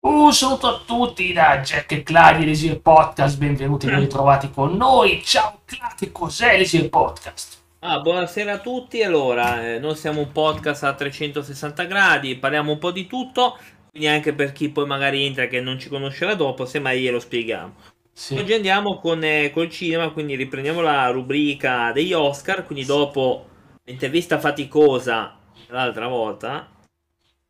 Un 0.00 0.32
saluto 0.32 0.68
a 0.68 0.80
tutti 0.86 1.32
da 1.32 1.58
Jack 1.58 1.90
e 1.90 2.02
Clary 2.04 2.44
Elisir 2.44 2.80
Podcast, 2.80 3.36
benvenuti 3.36 3.86
e 3.86 3.90
ben 3.90 3.98
ritrovati 3.98 4.48
con 4.48 4.76
noi. 4.76 5.20
Ciao 5.24 5.62
Cla, 5.64 5.92
che 5.98 6.12
cos'è 6.12 6.54
Elisir 6.54 6.88
Podcast? 6.88 7.56
Ah, 7.80 7.98
buonasera 7.98 8.52
a 8.52 8.58
tutti. 8.58 9.02
Allora, 9.02 9.74
eh, 9.74 9.80
noi 9.80 9.96
siamo 9.96 10.20
un 10.20 10.30
podcast 10.30 10.84
a 10.84 10.94
360 10.94 11.82
gradi, 11.86 12.36
parliamo 12.36 12.70
un 12.70 12.78
po' 12.78 12.92
di 12.92 13.08
tutto, 13.08 13.58
quindi 13.90 14.06
anche 14.06 14.32
per 14.34 14.52
chi 14.52 14.68
poi 14.68 14.86
magari 14.86 15.26
entra 15.26 15.48
che 15.48 15.60
non 15.60 15.80
ci 15.80 15.88
conoscerà 15.88 16.34
dopo, 16.34 16.64
semmai 16.64 17.00
glielo 17.00 17.18
spieghiamo. 17.18 17.74
Sì. 18.12 18.38
Oggi 18.38 18.52
andiamo 18.52 19.00
con, 19.00 19.24
eh, 19.24 19.50
col 19.50 19.68
cinema, 19.68 20.10
quindi 20.10 20.36
riprendiamo 20.36 20.80
la 20.80 21.10
rubrica 21.10 21.90
degli 21.90 22.12
Oscar, 22.12 22.64
quindi 22.64 22.84
dopo 22.84 23.48
l'intervista 23.82 24.38
faticosa 24.38 25.36
l'altra 25.66 26.06
volta, 26.06 26.68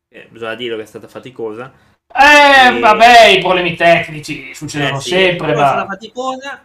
eh, 0.09 0.27
bisogna 0.31 0.55
dire 0.55 0.75
che 0.75 0.81
è 0.81 0.85
stata 0.85 1.07
faticosa, 1.07 1.71
Eh, 2.11 2.77
E- 2.77 2.79
vabbè, 2.79 3.27
i 3.27 3.39
problemi 3.39 3.75
tecnici 3.75 4.53
succedono 4.53 4.97
Eh 4.97 5.01
sì, 5.01 5.09
sempre, 5.09 5.53
ma... 5.53 5.85
faticosa. 5.85 6.63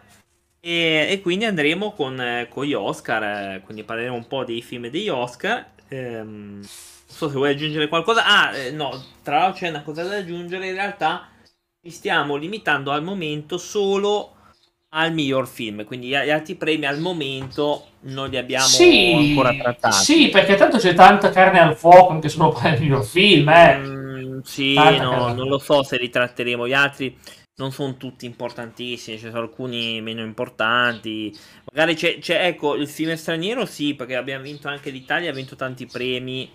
E, 0.60 1.06
e 1.10 1.20
quindi 1.20 1.44
andremo 1.44 1.92
con, 1.92 2.18
eh, 2.20 2.48
con 2.48 2.64
gli 2.64 2.72
Oscar, 2.72 3.22
eh, 3.22 3.60
quindi 3.62 3.84
parleremo 3.84 4.14
un 4.14 4.26
po' 4.26 4.44
dei 4.44 4.62
film 4.62 4.88
degli 4.88 5.08
Oscar. 5.10 5.72
Ehm, 5.88 6.54
non 6.56 6.62
so 6.64 7.28
se 7.28 7.34
vuoi 7.34 7.50
aggiungere 7.50 7.88
qualcosa. 7.88 8.24
Ah, 8.24 8.56
eh, 8.56 8.70
no, 8.70 8.90
tra 9.22 9.38
l'altro 9.38 9.60
c'è 9.60 9.68
una 9.68 9.82
cosa 9.82 10.02
da 10.04 10.16
aggiungere. 10.16 10.68
In 10.68 10.74
realtà 10.74 11.28
ci 11.82 11.90
stiamo 11.90 12.36
limitando 12.36 12.90
al 12.90 13.02
momento 13.02 13.58
solo 13.58 14.33
al 14.96 15.12
miglior 15.12 15.46
film. 15.48 15.84
Quindi 15.84 16.08
gli, 16.08 16.14
altri 16.14 16.54
premi 16.56 16.86
al 16.86 17.00
momento 17.00 17.92
non 18.02 18.28
li 18.28 18.36
abbiamo 18.36 18.66
Sì, 18.66 19.12
ancora 19.14 19.52
trattati. 19.54 19.94
sì, 20.04 20.28
perché 20.28 20.54
tanto 20.56 20.78
c'è 20.78 20.94
tanta 20.94 21.30
carne 21.30 21.58
al 21.60 21.76
fuoco 21.76 22.12
anche 22.12 22.28
solo 22.28 22.52
per 22.52 22.74
il 22.74 22.80
miglior 22.80 23.04
film, 23.04 23.48
eh. 23.48 23.76
Mm, 23.78 24.40
sì, 24.42 24.74
Tanta 24.74 25.02
no, 25.02 25.10
carne. 25.10 25.34
non 25.34 25.48
lo 25.48 25.58
so 25.58 25.82
se 25.82 25.98
li 25.98 26.10
tratteremo. 26.10 26.66
Gli 26.68 26.72
altri 26.72 27.16
non 27.56 27.72
sono 27.72 27.96
tutti 27.96 28.26
importantissimi, 28.26 29.18
ci 29.18 29.26
sono 29.26 29.40
alcuni 29.40 30.00
meno 30.00 30.22
importanti. 30.22 31.32
Magari 31.72 31.94
c'è, 31.94 32.18
c'è- 32.18 32.46
ecco, 32.46 32.74
il 32.76 32.88
film 32.88 33.14
straniero 33.14 33.64
sì, 33.66 33.94
perché 33.94 34.16
abbiamo 34.16 34.42
vinto 34.44 34.68
anche 34.68 34.90
l'Italia, 34.90 35.30
ha 35.30 35.34
vinto 35.34 35.56
tanti 35.56 35.86
premi, 35.86 36.50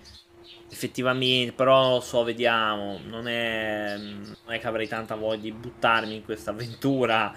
effettivamente, 0.72 1.54
però 1.54 1.96
lo 1.96 2.00
so, 2.02 2.24
vediamo. 2.24 3.00
Non 3.06 3.28
è, 3.28 3.96
non 3.98 4.54
è 4.54 4.60
che 4.60 4.68
avrei 4.68 4.88
tanta 4.88 5.16
voglia 5.16 5.42
di 5.42 5.52
buttarmi 5.52 6.16
in 6.16 6.24
questa 6.24 6.52
avventura, 6.52 7.34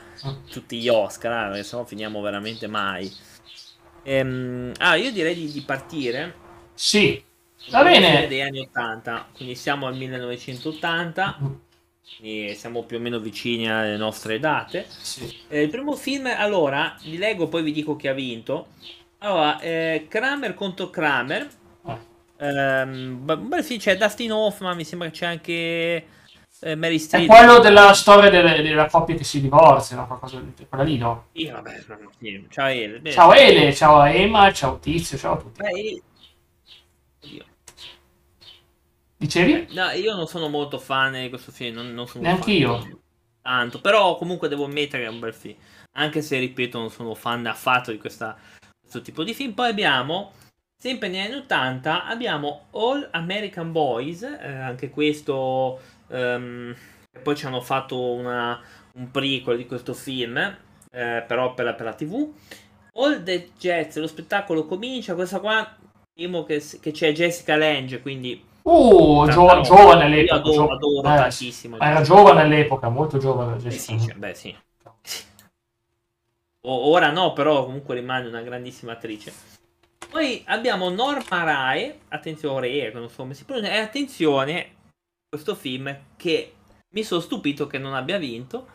tutti 0.51 0.79
gli 0.79 0.89
Oscar, 0.89 1.47
eh, 1.47 1.49
perché 1.49 1.63
sennò 1.65 1.85
finiamo 1.85 2.21
veramente 2.21 2.67
mai. 2.67 3.11
Ehm, 4.05 4.73
ah, 4.79 4.97
io 4.97 5.11
direi 5.13 5.35
di, 5.35 5.51
di 5.51 5.63
partire. 5.63 6.35
Sì, 6.75 7.23
va 7.71 7.83
bene. 7.83 8.27
Degli 8.27 8.41
anni 8.41 8.61
80, 8.61 9.29
quindi 9.35 9.55
siamo 9.55 9.87
al 9.87 9.97
1980, 9.97 11.39
quindi 12.19 12.55
siamo 12.55 12.83
più 12.85 12.99
o 12.99 13.01
meno 13.01 13.19
vicini 13.19 13.71
alle 13.71 13.97
nostre 13.97 14.39
date. 14.39 14.87
Sì. 14.89 15.35
Eh, 15.49 15.63
il 15.63 15.71
primo 15.71 15.95
film, 15.95 16.27
allora, 16.27 16.97
vi 17.05 17.19
leggo, 17.19 17.49
poi 17.49 17.63
vi 17.63 17.73
dico 17.73 17.97
chi 17.97 18.09
ha 18.09 18.15
vinto. 18.15 18.69
Allora, 19.19 19.61
eh, 19.61 20.07
Kramer 20.09 20.55
contro 20.55 20.91
Kramer. 20.91 21.61
Ah. 22.43 22.81
Ehm, 22.81 23.25
un 23.27 23.49
bel 23.49 23.63
film, 23.65 23.79
c'è 23.79 23.97
Dustin 23.97 24.33
Hoffman, 24.33 24.77
mi 24.77 24.85
sembra 24.85 25.09
che 25.09 25.15
c'è 25.15 25.27
anche 25.27 26.07
eh, 26.65 26.75
Mary 26.77 26.97
È 26.97 26.99
Streep. 26.99 27.27
quello 27.29 27.59
della 27.59 27.93
storia 27.93 28.31
delle- 28.31 28.63
della 28.63 28.87
coppia 28.87 29.15
che 29.17 29.25
si 29.25 29.41
divorzia, 29.41 29.97
no? 29.97 30.07
Qualcosa 30.07 30.41
di 30.41 30.67
quella 30.69 30.85
lì, 30.85 30.97
no? 30.97 31.27
Sì, 31.33 31.49
vabbè, 31.49 31.81
sì, 32.19 32.47
ciao 32.51 32.69
Ele. 32.69 33.01
Beh, 33.01 33.11
Ciao 33.11 33.33
Ele, 33.33 33.75
ciao 33.75 34.03
Emma, 34.05 34.53
ciao 34.53 34.79
Tizio, 34.79 35.19
ciao 35.19 35.33
a 35.35 35.37
tutti. 35.39 35.61
beh, 35.63 35.71
io-. 37.29 37.45
Dicevi? 39.17 39.69
No, 39.75 39.91
io 39.91 40.15
non 40.15 40.27
sono 40.27 40.49
molto 40.49 40.79
fan 40.79 41.13
di 41.21 41.29
questo 41.29 41.53
film, 41.53 41.77
non, 41.77 41.95
non 41.95 42.07
sono 42.09 42.25
Neanche 42.25 42.43
fan 42.45 42.53
io. 42.55 43.01
Tanto, 43.41 43.81
però 43.81 44.17
comunque 44.17 44.49
devo 44.49 44.65
ammettere 44.65 45.05
che 45.05 45.09
è 45.09 45.13
un 45.13 45.21
bel 45.21 45.35
film. 45.35 45.57
Anche 45.95 46.23
se, 46.23 46.39
ripeto, 46.39 46.79
non 46.79 46.91
sono 46.91 47.15
fan 47.15 47.45
affatto 47.47 47.91
di 47.91 47.99
questa- 47.99 48.37
questo 48.81 49.01
tipo 49.03 49.23
di 49.25 49.35
film. 49.35 49.53
Poi 49.53 49.69
abbiamo, 49.69 50.33
sempre 50.83 51.07
negli 51.09 51.21
anni 51.21 51.35
80, 51.37 52.07
abbiamo 52.07 52.63
All 52.73 53.09
American 53.13 53.71
Boys, 53.71 54.23
eh, 54.23 54.49
anche 54.49 54.91
questo... 54.91 55.79
ehm, 56.09 56.75
poi 57.23 57.37
ci 57.37 57.47
hanno 57.47 57.61
fatto 57.61 58.01
una- 58.15 58.61
un 58.95 59.11
prequel 59.13 59.57
di 59.59 59.67
questo 59.67 59.95
film, 59.95 60.37
eh, 60.39 61.25
però 61.25 61.55
per 61.55 61.67
la, 61.67 61.75
per 61.75 61.87
la 61.87 61.95
TV. 61.95 62.33
All 62.95 63.23
the 63.23 63.51
Jets, 63.57 63.97
lo 63.99 64.09
spettacolo 64.09 64.67
comincia, 64.67 65.15
questa 65.15 65.39
qua, 65.39 65.77
temo 66.13 66.43
che, 66.43 66.61
che 66.81 66.91
c'è 66.91 67.13
Jessica 67.13 67.55
Lange, 67.57 68.01
quindi... 68.03 68.45
Uh, 68.63 69.29
giovane 69.29 69.63
Io 69.67 70.03
all'epoca. 70.05 70.35
adoro, 70.35 70.53
gio- 70.53 70.73
adoro 70.73 71.13
eh, 71.13 71.17
tantissimo. 71.17 71.79
Era 71.79 72.01
giovane 72.03 72.41
all'epoca, 72.41 72.89
molto 72.89 73.19
giovane. 73.19 73.57
Eh 73.57 73.59
Jessica. 73.59 73.99
sì, 73.99 74.07
cioè, 74.07 74.15
beh, 74.17 74.35
sì. 74.35 74.57
O- 76.65 76.91
ora 76.91 77.11
no, 77.13 77.33
però 77.33 77.65
comunque 77.65 77.95
rimane 77.95 78.27
una 78.27 78.43
grandissima 78.43 78.93
attrice. 78.93 79.52
Poi 80.13 80.43
abbiamo 80.49 80.91
Norma 80.91 81.43
Rae, 81.43 82.01
attenzione, 82.09 82.69
che 82.69 82.91
non 82.93 83.09
so 83.09 83.23
come 83.23 83.33
si 83.33 83.47
pronuncia, 83.47 83.73
e 83.73 83.79
attenzione, 83.79 84.73
questo 85.27 85.55
film 85.55 85.97
che 86.19 86.53
mi 86.95 87.03
sono 87.03 87.23
stupito 87.23 87.67
che 87.67 87.79
non 87.79 87.95
abbia 87.95 88.19
vinto, 88.19 88.67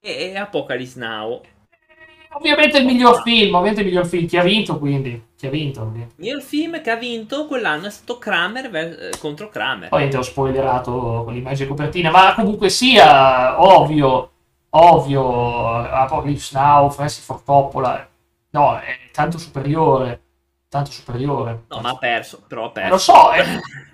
è 0.00 0.34
Apocalypse 0.34 0.98
Now. 0.98 1.42
Ovviamente 2.30 2.78
il 2.78 2.86
miglior 2.86 3.20
film, 3.20 3.56
ovviamente 3.56 3.82
il 3.82 3.88
miglior 3.88 4.06
film. 4.06 4.26
Chi 4.26 4.38
ha 4.38 4.42
vinto 4.42 4.78
quindi? 4.78 5.22
Chi 5.36 5.46
ha 5.46 5.50
vinto? 5.50 5.92
Il 6.16 6.40
film 6.40 6.80
che 6.80 6.90
ha 6.90 6.96
vinto 6.96 7.44
quell'anno 7.44 7.88
è 7.88 7.90
stato 7.90 8.16
Kramer 8.16 8.70
ver- 8.70 8.98
eh, 8.98 9.18
contro 9.18 9.50
Kramer. 9.50 9.90
Poi 9.90 10.08
ti 10.08 10.16
ho 10.16 10.22
spoilerato 10.22 11.22
con 11.24 11.34
l'immagine 11.34 11.68
copertina, 11.68 12.10
ma 12.10 12.32
comunque 12.34 12.70
sia, 12.70 13.62
ovvio, 13.62 14.30
ovvio, 14.70 15.76
Apocalypse 15.76 16.58
Now, 16.58 16.88
Francis 16.88 17.22
Ford 17.22 17.44
Coppola, 17.44 18.08
no, 18.50 18.78
è 18.78 19.10
tanto 19.12 19.36
superiore, 19.36 20.22
tanto 20.68 20.90
superiore. 20.90 21.64
No, 21.68 21.80
ma 21.80 21.90
ha 21.90 21.96
perso, 21.98 22.42
però 22.46 22.66
ha 22.66 22.70
Eh, 22.78 22.88
perso. 22.88 22.90
lo 22.90 22.98
so, 22.98 23.32
eh, 23.32 23.44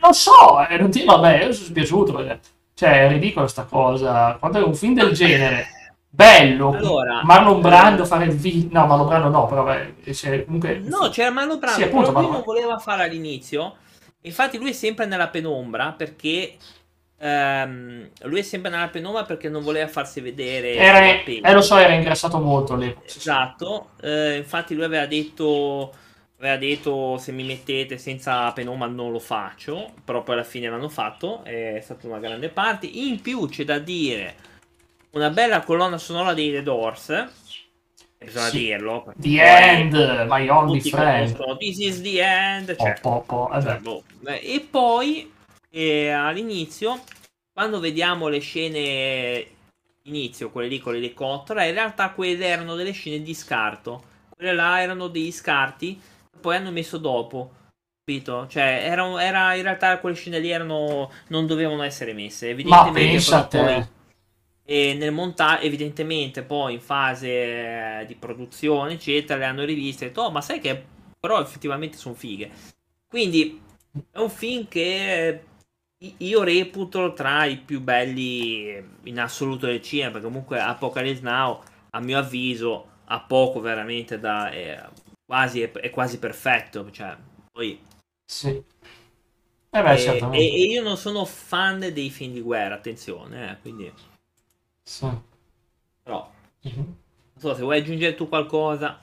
lo 0.01 0.13
so, 0.13 0.67
eh, 0.69 0.77
non 0.79 0.91
ti, 0.91 1.05
vabbè, 1.05 1.45
io 1.45 1.53
sono 1.53 1.67
spiaciuto 1.67 2.13
perché, 2.15 2.41
cioè, 2.75 3.07
è 3.07 3.09
ridicolo 3.09 3.47
sta 3.47 3.65
cosa, 3.65 4.37
quando 4.39 4.59
è 4.59 4.63
un 4.65 4.75
film 4.75 4.95
del 4.95 5.13
genere, 5.13 5.67
bello, 6.09 6.71
Allora, 6.77 7.21
Marlon 7.21 7.59
eh, 7.59 7.61
Brando 7.61 8.05
fare 8.05 8.25
il 8.27 8.33
vi- 8.35 8.69
no, 8.73 8.87
Marlon 8.87 9.07
Brando 9.07 9.29
no, 9.29 9.47
però 9.47 9.65
beh, 9.65 10.13
cioè, 10.15 10.45
comunque... 10.45 10.79
No, 10.79 11.09
c'era 11.11 11.31
Marlon 11.31 11.59
Brando, 11.59 11.79
Sì, 11.79 11.83
appunto, 11.85 12.13
però 12.13 12.21
lui 12.27 12.31
non 12.33 12.43
voleva 12.45 12.79
fare 12.79 13.05
all'inizio. 13.05 13.77
Infatti 14.23 14.59
lui 14.59 14.71
è 14.71 14.73
sempre 14.73 15.07
nella 15.07 15.29
penombra 15.29 15.93
perché... 15.93 16.57
ehm, 17.19 18.11
lui 18.23 18.41
è 18.41 18.43
sempre 18.43 18.71
nella 18.71 18.89
penombra 18.89 19.25
perché 19.25 19.49
non 19.49 19.63
voleva 19.63 19.87
farsi 19.89 20.21
vedere... 20.21 20.75
Era, 20.75 20.99
eh, 21.25 21.53
lo 21.53 21.61
so, 21.61 21.77
era 21.77 21.95
ingrassato 21.95 22.39
molto 22.39 22.75
all'epoca. 22.75 23.09
sì. 23.09 23.19
Esatto, 23.19 23.91
eh, 24.01 24.37
infatti 24.39 24.75
lui 24.75 24.85
aveva 24.85 25.07
detto, 25.07 25.93
aveva 26.43 26.57
detto 26.57 27.19
se 27.19 27.31
mi 27.31 27.45
mettete 27.45 27.99
senza 27.99 28.51
penombra 28.53 28.89
non 28.89 29.13
lo 29.13 29.21
faccio, 29.21 29.93
però 30.05 30.23
poi 30.25 30.35
alla 30.35 30.45
fine 30.45 30.69
l'hanno 30.69 30.89
fatto, 30.89 31.45
è 31.45 31.79
stata 31.81 32.09
una 32.09 32.19
grande 32.19 32.49
parte. 32.49 32.87
In 32.87 33.21
più 33.21 33.49
c'è 33.49 33.65
da 33.65 33.79
dire 33.79 34.35
una 35.13 35.31
bella 35.31 35.61
colonna 35.63 35.99
sonora 35.99 36.35
dei 36.35 36.51
The 36.51 36.63
Doors, 36.65 37.29
bisogna 38.19 38.47
Sì. 38.49 38.59
dirlo. 38.59 39.13
The 39.15 39.41
End, 39.41 40.27
My 40.29 40.49
Only 40.49 40.81
Friend. 40.81 41.33
conoscono 41.37 41.57
This 41.59 41.79
is 41.79 42.01
the 42.01 42.21
end, 42.21 42.77
cioè, 42.77 42.99
Po, 43.01 43.23
po, 43.27 43.47
po, 43.47 43.57
eh 43.57 43.61
beh. 43.61 43.77
boh. 43.79 44.03
E 44.25 44.67
poi 44.69 45.33
eh, 45.71 46.09
all'inizio, 46.11 47.03
quando 47.53 47.79
vediamo 47.79 48.27
le 48.27 48.41
scene 48.41 49.47
inizio, 50.03 50.51
quelle 50.51 50.67
lì 50.69 50.81
con 50.81 50.93
l'elicottero, 50.95 51.63
in 51.63 51.73
realtà 51.73 52.11
quelle 52.11 52.47
erano 52.47 52.75
delle 52.75 52.91
scene 52.91 53.23
di 53.23 53.33
scarto. 53.33 54.11
Quelle 54.35 54.55
là 54.55 54.81
erano 54.83 55.07
degli 55.07 55.31
scarti, 55.31 56.01
poi 56.43 56.57
hanno 56.57 56.71
messo 56.71 56.99
dopo. 56.99 57.53
Capito? 58.05 58.47
Cioè, 58.49 58.83
era, 58.85 59.23
era- 59.23 59.55
in 59.55 59.63
realtà 59.63 59.99
quelle 60.01 60.17
scene 60.17 60.41
lì 60.41 60.51
erano, 60.51 61.11
non 61.29 61.47
dovevano 61.47 61.83
essere 61.83 62.13
messe. 62.13 62.47
Ma 62.47 62.53
Evidentemente, 62.53 63.11
pensa 63.13 63.39
a 63.39 63.47
però 63.47 63.65
poi- 63.65 63.89
e 64.65 64.95
nel 64.95 65.13
montaggio, 65.13 65.63
evidentemente, 65.65 66.43
poi 66.43 66.75
in 66.75 66.81
fase 66.81 68.01
eh, 68.01 68.07
di 68.07 68.15
produzione, 68.15 68.95
eccetera, 68.95 69.39
le 69.39 69.45
hanno 69.47 69.65
riviste 69.65 70.05
e 70.05 70.09
detto, 70.09 70.23
oh, 70.23 70.31
ma 70.31 70.41
sai 70.41 70.61
che 70.61 70.85
però 71.19 71.41
effettivamente 71.41 71.97
sono 71.97 72.15
fighe. 72.15 72.51
Quindi 73.09 73.61
è 74.11 74.19
un 74.19 74.31
film 74.31 74.69
che 74.69 75.29
eh, 75.99 76.15
io 76.19 76.43
reputo 76.43 77.13
tra 77.13 77.45
i 77.45 77.59
più 77.59 77.81
belli 77.81 78.83
in 79.05 79.21
assoluto 79.21 79.67
del 79.67 79.83
cinema, 79.83 80.13
perché 80.13 80.27
comunque 80.27 80.61
Apocalypse 80.61 81.23
Now, 81.23 81.61
a 81.91 82.01
mio 82.01 82.19
avviso, 82.19 82.89
ha 83.07 83.21
poco 83.21 83.61
veramente 83.61 84.19
da... 84.19 84.51
è 84.51 84.83
quasi, 85.25 85.63
è, 85.63 85.71
è 85.73 85.91
quasi 85.91 86.19
perfetto, 86.19 86.91
cioè, 86.91 87.17
poi... 87.51 87.81
Sì. 88.27 88.65
Eh 89.75 89.83
beh, 89.83 90.19
e, 90.33 90.39
e- 90.39 90.65
io 90.67 90.83
non 90.83 90.97
sono 90.97 91.25
fan 91.25 91.79
dei 91.81 92.11
film 92.11 92.33
di 92.35 92.41
guerra, 92.41 92.75
attenzione, 92.75 93.53
eh, 93.53 93.61
quindi... 93.61 93.93
Sì. 94.85 95.09
Però, 96.03 96.31
Mhm. 96.65 96.75
non 96.77 96.97
so, 97.39 97.55
se 97.55 97.63
vuoi 97.63 97.79
aggiungere 97.79 98.15
tu 98.15 98.29
qualcosa... 98.29 99.01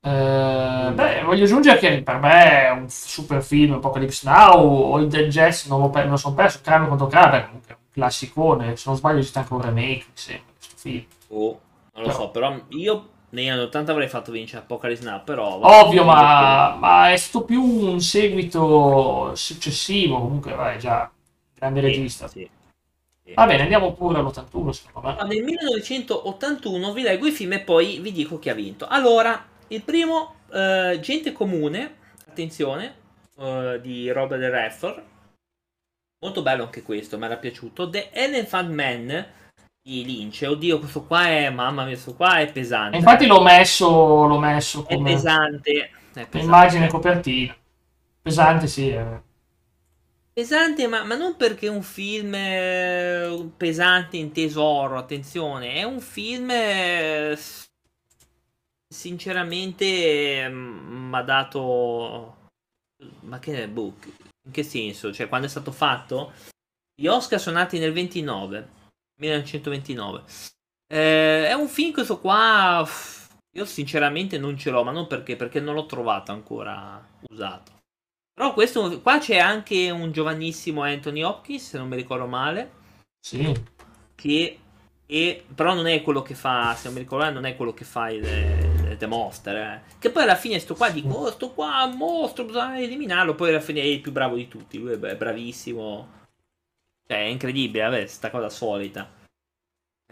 Eh, 0.00 0.92
beh, 0.94 1.22
voglio 1.24 1.44
aggiungere 1.44 1.78
che 1.78 2.02
per 2.02 2.18
me 2.18 2.66
è 2.66 2.70
un 2.70 2.88
super 2.88 3.42
film, 3.42 3.74
Apocalypse 3.74 4.26
Now, 4.28 4.56
o 4.92 4.98
il 4.98 5.08
Dead 5.08 5.28
Jazz, 5.28 5.66
non, 5.66 5.80
lo 5.80 5.90
pe- 5.90 6.04
me 6.04 6.10
lo 6.10 6.16
sono 6.16 6.34
perso, 6.34 6.60
Kramer 6.62 6.88
contro 6.88 7.08
Kramer, 7.08 7.46
comunque 7.46 7.72
è 7.74 7.76
un 7.76 7.86
classicone. 7.92 8.76
Se 8.76 8.84
non 8.86 8.96
sbaglio 8.96 9.18
esiste 9.18 9.38
anche 9.40 9.52
un 9.54 9.60
remake, 9.60 10.04
mi 10.06 10.12
sembra, 10.14 10.44
questo 10.56 10.76
film. 10.76 11.04
Oh, 11.28 11.60
non 11.94 12.02
lo 12.04 12.08
Però- 12.08 12.12
so, 12.12 12.30
però 12.30 12.64
io 12.68 13.08
negli 13.30 13.48
anni 13.48 13.60
80 13.62 13.92
avrei 13.92 14.08
fatto 14.08 14.32
vincere 14.32 14.62
Apocalypse 14.62 15.04
Now, 15.04 15.22
però... 15.22 15.60
Ovvio, 15.60 16.04
ma, 16.04 16.74
ma 16.76 17.10
è 17.12 17.16
stato 17.16 17.44
più 17.44 17.62
un 17.62 18.00
seguito 18.00 19.34
successivo. 19.34 20.18
Comunque, 20.18 20.54
vai, 20.54 20.78
già, 20.78 21.10
grande 21.54 21.80
Sì, 21.80 21.86
regista. 21.86 22.28
sì. 22.28 22.48
Va 23.34 23.44
bene, 23.44 23.62
andiamo 23.62 23.92
pure 23.92 24.18
all'81, 24.18 24.70
secondo 24.70 25.08
me. 25.08 25.28
Nel 25.28 25.44
1981 25.44 26.92
vi 26.94 27.02
leggo 27.02 27.26
i 27.26 27.30
film 27.30 27.52
e 27.52 27.60
poi 27.60 27.98
vi 27.98 28.10
dico 28.12 28.38
chi 28.38 28.48
ha 28.48 28.54
vinto. 28.54 28.86
Allora, 28.86 29.46
il 29.68 29.82
primo, 29.82 30.36
eh, 30.50 30.98
Gente 31.02 31.32
Comune, 31.32 31.96
attenzione, 32.26 32.94
eh, 33.38 33.80
di 33.82 34.10
Robert 34.10 34.40
Redford. 34.40 35.02
Molto 36.20 36.42
bello 36.42 36.64
anche 36.64 36.82
questo, 36.82 37.18
mi 37.18 37.26
era 37.26 37.36
piaciuto. 37.36 37.90
The 37.90 38.08
Elephant 38.12 38.70
Man 38.70 39.26
Lynch. 39.88 40.44
Oddio, 40.46 40.78
questo 40.78 41.04
qua 41.04 41.26
è, 41.26 41.50
mamma 41.50 41.82
mia, 41.82 41.92
questo 41.92 42.14
qua 42.14 42.38
è 42.38 42.50
pesante. 42.50 42.96
E 42.96 42.98
infatti 42.98 43.26
l'ho 43.26 43.42
messo, 43.42 44.26
l'ho 44.26 44.38
messo 44.38 44.86
è 44.86 44.94
come 44.94 45.12
pesante. 45.12 45.70
È 45.70 45.90
pesante. 46.12 46.38
immagine 46.38 46.88
copertina. 46.88 47.56
Pesante, 48.22 48.66
sì. 48.66 48.90
eh. 48.90 49.26
Pesante, 50.32 50.86
ma, 50.86 51.02
ma 51.02 51.16
non 51.16 51.36
perché 51.36 51.66
è 51.66 51.70
un 51.70 51.82
film 51.82 52.32
eh, 52.34 53.50
pesante 53.56 54.18
in 54.18 54.30
tesoro, 54.30 54.96
attenzione, 54.96 55.74
è 55.74 55.82
un 55.82 56.00
film 56.00 56.48
eh, 56.50 57.36
sinceramente 58.88 60.48
mi 60.48 61.16
ha 61.16 61.22
dato... 61.22 62.36
Ma 63.20 63.38
che 63.38 63.68
boh, 63.68 63.94
in 64.44 64.52
che 64.52 64.62
senso? 64.62 65.12
Cioè, 65.12 65.28
quando 65.28 65.46
è 65.46 65.50
stato 65.50 65.72
fatto? 65.72 66.32
Gli 66.94 67.06
Oscar 67.06 67.40
sono 67.40 67.58
nati 67.58 67.78
nel 67.78 67.92
29, 67.92 68.68
1929. 69.18 70.22
Eh, 70.86 71.48
è 71.48 71.52
un 71.52 71.68
film 71.68 71.92
questo 71.92 72.18
qua... 72.18 72.86
Io 73.56 73.64
sinceramente 73.64 74.38
non 74.38 74.56
ce 74.56 74.70
l'ho, 74.70 74.84
ma 74.84 74.92
non 74.92 75.06
perché, 75.06 75.34
perché 75.34 75.58
non 75.58 75.74
l'ho 75.74 75.86
trovato 75.86 76.32
ancora 76.32 77.04
usato. 77.30 77.72
Però 78.32 78.52
questo, 78.52 79.00
qua 79.00 79.18
c'è 79.18 79.38
anche 79.38 79.90
un 79.90 80.12
giovanissimo 80.12 80.82
Anthony 80.82 81.22
Hopkins, 81.22 81.70
se 81.70 81.78
non 81.78 81.88
mi 81.88 81.96
ricordo 81.96 82.26
male, 82.26 82.70
Sì. 83.18 83.52
che 84.14 84.58
e, 85.10 85.44
però 85.54 85.72
non 85.72 85.86
è 85.86 86.02
quello 86.02 86.20
che 86.20 86.34
fa, 86.34 86.74
se 86.74 86.84
non 86.84 86.92
mi 86.92 87.00
ricordo 87.00 87.24
male, 87.24 87.34
non 87.34 87.46
è 87.46 87.56
quello 87.56 87.72
che 87.72 87.84
fa 87.84 88.10
il, 88.10 88.22
il 88.22 88.96
The 88.98 89.06
Monster, 89.06 89.56
eh. 89.56 89.82
Che 89.98 90.10
poi 90.10 90.24
alla 90.24 90.36
fine 90.36 90.58
sto 90.58 90.74
qua 90.74 90.90
dico, 90.90 91.08
oh, 91.08 91.30
sto 91.30 91.50
qua 91.52 91.86
mostro, 91.86 92.44
bisogna 92.44 92.78
eliminarlo, 92.78 93.34
poi 93.34 93.48
alla 93.48 93.60
fine 93.60 93.80
è 93.80 93.84
il 93.84 94.00
più 94.02 94.12
bravo 94.12 94.36
di 94.36 94.46
tutti, 94.48 94.78
lui 94.78 94.92
è 94.92 95.16
bravissimo. 95.16 96.16
Cioè, 97.10 97.20
è 97.20 97.26
incredibile, 97.28 97.84
vabbè, 97.84 98.06
sta 98.06 98.30
cosa 98.30 98.50
solita. 98.50 99.08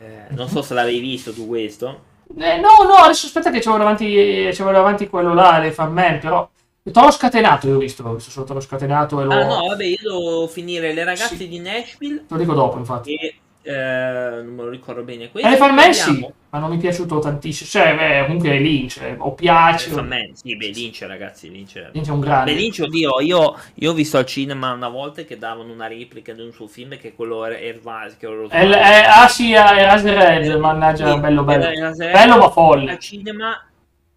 Eh, 0.01 0.27
non 0.31 0.49
so 0.49 0.63
se 0.63 0.73
l'avevi 0.73 0.99
visto 1.01 1.33
tu 1.35 1.47
questo. 1.47 2.15
Eh, 2.39 2.57
no, 2.59 2.69
no, 2.87 2.95
adesso 2.95 3.27
aspetta 3.27 3.51
che 3.51 3.59
c'avevo 3.61 3.79
davanti, 3.79 4.49
c'avevo 4.51 4.73
davanti 4.73 5.09
quello 5.09 5.35
là, 5.35 5.59
le 5.59 5.73
fan 5.73 5.93
però... 5.95 6.49
Toro 6.91 7.11
scatenato 7.11 7.67
io 7.67 7.75
ho 7.77 7.79
visto, 7.79 8.05
ho 8.05 8.15
visto 8.15 8.31
solo 8.31 8.47
toro 8.47 8.61
scatenato 8.61 9.21
e 9.21 9.25
lo... 9.25 9.33
Ah 9.33 9.45
no, 9.45 9.67
vabbè, 9.67 9.85
io 9.85 9.97
devo 10.01 10.47
finire 10.47 10.93
Le 10.93 11.03
ragazze 11.03 11.35
Sì. 11.37 11.49
di 11.49 11.59
Nashville 11.59 12.25
Te 12.27 12.35
lo 12.35 12.39
dico 12.39 12.55
dopo, 12.55 12.79
infatti. 12.79 13.15
e 13.17 13.35
eh, 13.67 14.43
non 14.43 14.55
me 14.55 14.63
lo 14.63 14.69
ricordo 14.71 15.03
bene 15.03 15.31
questo. 15.31 15.49
Elephant 15.49 15.73
Man 15.75 15.93
sì, 15.93 16.27
ma 16.51 16.59
non 16.61 16.71
mi 16.71 16.77
è 16.77 16.79
piaciuto 16.79 17.19
tantissimo. 17.19 17.69
Cioè, 17.69 17.95
beh, 17.97 18.25
comunque 18.27 18.51
è 18.51 18.59
Lynch, 18.61 18.99
eh, 19.03 19.17
o 19.19 19.33
piace. 19.35 19.87
Elephant 19.87 20.09
Man, 20.09 20.35
sì, 20.35 20.57
beh, 20.57 20.69
Lynch, 20.69 21.03
ragazzi, 21.03 21.51
Lynch. 21.51 21.91
Lynch 21.93 22.07
è 22.09 22.11
un 22.13 22.21
grande. 22.21 22.53
Beh, 22.53 22.59
Lynch, 22.59 22.79
oddio, 22.83 23.21
io, 23.21 23.57
io 23.75 23.91
ho 23.91 23.95
visto 23.95 24.19
al 24.19 24.27
cinema 24.27 24.73
una 24.73 24.89
volta 24.89 25.23
che 25.23 25.37
davano 25.37 25.73
una 25.73 25.89
replica 25.89 26.33
di 26.33 26.43
un 26.43 26.53
suo 26.53 26.69
film 26.69 26.97
che 26.97 27.13
quello 27.15 27.43
Air- 27.43 27.61
Airvise, 27.61 28.17
che 28.19 28.27
È 28.49 28.63
il- 28.63 28.73
è- 28.73 29.05
ah 29.09 29.29
sì, 29.29 29.53
è 29.53 30.01
Red, 30.03 30.55
mannaggia, 30.59 31.17
bello 31.17 31.43
bello. 31.43 31.93
Bello 31.97 32.37
ma 32.39 32.49
folle. 32.51 32.93
Al 32.93 32.99
cinema 32.99 33.61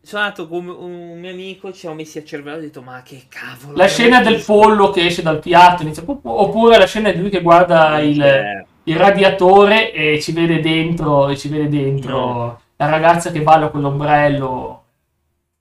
sono 0.01 0.21
andato 0.23 0.47
con 0.47 0.67
un 0.67 1.19
mio 1.19 1.29
amico, 1.31 1.71
ci 1.71 1.79
siamo 1.79 1.95
messi 1.95 2.17
a 2.17 2.23
cervello 2.23 2.55
e 2.55 2.59
ho 2.59 2.61
detto, 2.63 2.81
ma 2.81 3.01
che 3.03 3.23
cavolo. 3.27 3.75
La 3.77 3.87
scena 3.87 4.21
del 4.21 4.41
pollo 4.43 4.89
che 4.91 5.05
esce 5.05 5.21
dal 5.21 5.39
piatto, 5.39 5.83
inizia- 5.83 6.03
oppure 6.05 6.77
la 6.77 6.85
scena 6.87 7.11
di 7.11 7.19
lui 7.19 7.29
che 7.29 7.41
guarda 7.41 7.99
il, 7.99 8.21
Eh, 8.21 8.65
il 8.89 8.95
radiatore 8.97 9.91
e 9.91 10.19
ci 10.21 10.31
vede 10.31 10.59
dentro, 10.59 11.27
e 11.29 11.37
ci 11.37 11.47
vede 11.49 11.69
dentro 11.69 12.17
No. 12.17 12.61
la 12.77 12.89
ragazza 12.89 13.31
che 13.31 13.41
balla 13.41 13.69
con 13.69 13.81
l'ombrello. 13.81 14.83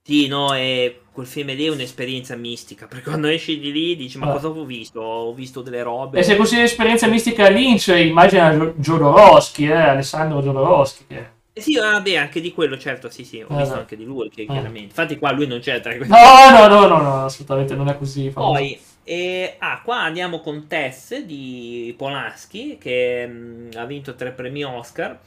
Sì, 0.03 0.27
no, 0.29 0.55
e 0.55 1.01
quel 1.13 1.27
film 1.27 1.49
lì 1.55 1.67
è 1.67 1.71
un'esperienza 1.71 2.35
mistica, 2.37 2.87
perché 2.87 3.11
quando 3.11 3.27
esci 3.27 3.59
di 3.59 3.71
lì 3.73 3.97
dici, 3.97 4.17
ma 4.19 4.27
Ah. 4.29 4.33
cosa 4.33 4.49
ho 4.49 4.65
visto? 4.65 5.01
Ho 5.01 5.35
visto 5.35 5.61
delle 5.61 5.83
robe. 5.83 6.19
E 6.19 6.23
se 6.23 6.37
così 6.37 6.59
esperienza 6.61 7.07
mistica 7.09 7.49
Lynch, 7.51 7.89
immagina 7.89 8.51
Gio- 8.57 8.73
Jodorowsky, 8.77 9.67
eh, 9.67 9.73
Alessandro 9.73 10.41
Jodorowsky. 10.41 11.05
Che... 11.07 11.27
Eh 11.53 11.61
sì, 11.61 11.75
vabbè, 11.77 12.15
anche 12.17 12.41
di 12.41 12.53
quello, 12.53 12.79
certo, 12.79 13.11
sì, 13.11 13.25
sì, 13.25 13.41
ho 13.47 13.53
Eh, 13.55 13.57
visto 13.59 13.75
anche 13.75 13.97
di 13.97 14.05
lui, 14.05 14.31
che, 14.31 14.43
Eh. 14.43 14.47
chiaramente. 14.47 14.85
Infatti 14.85 15.19
qua 15.19 15.33
lui 15.33 15.47
non 15.47 15.59
c'è 15.59 15.81
tra 15.81 15.95
questi. 15.97 16.13
No, 16.13 16.17
no, 16.57 16.67
no, 16.69 16.87
no, 16.87 17.03
no, 17.03 17.25
assolutamente 17.25 17.75
non 17.75 17.89
è 17.89 17.99
così. 17.99 18.31
Poi, 18.31 18.79
eh, 19.09 19.57
ah, 19.59 19.81
qua 19.83 20.03
andiamo 20.03 20.41
con 20.41 20.67
Tess 20.67 21.17
di 21.21 21.95
Polanski, 21.97 22.77
che 22.79 23.27
mh, 23.27 23.71
ha 23.77 23.85
vinto 23.87 24.15
tre 24.15 24.33
premi 24.33 24.63
Oscar, 24.65 25.19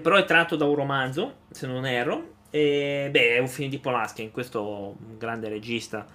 però 0.00 0.16
è 0.16 0.24
tratto 0.24 0.56
da 0.56 0.64
un 0.64 0.74
romanzo, 0.74 1.34
se 1.50 1.66
non 1.66 1.84
erro. 1.84 2.38
E, 2.50 3.08
beh, 3.10 3.36
è 3.36 3.38
un 3.38 3.48
film 3.48 3.68
di 3.68 3.78
Polanski, 3.78 4.22
in 4.22 4.30
questo 4.30 4.96
grande 5.18 5.48
regista. 5.48 6.06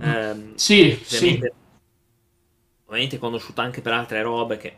Ehm, 0.00 0.54
Sì, 0.54 0.98
sì. 1.02 1.40
ovviamente, 2.86 3.18
conosciuto 3.18 3.60
anche 3.60 3.80
per 3.82 3.92
altre 3.92 4.22
robe 4.22 4.56
che... 4.56 4.76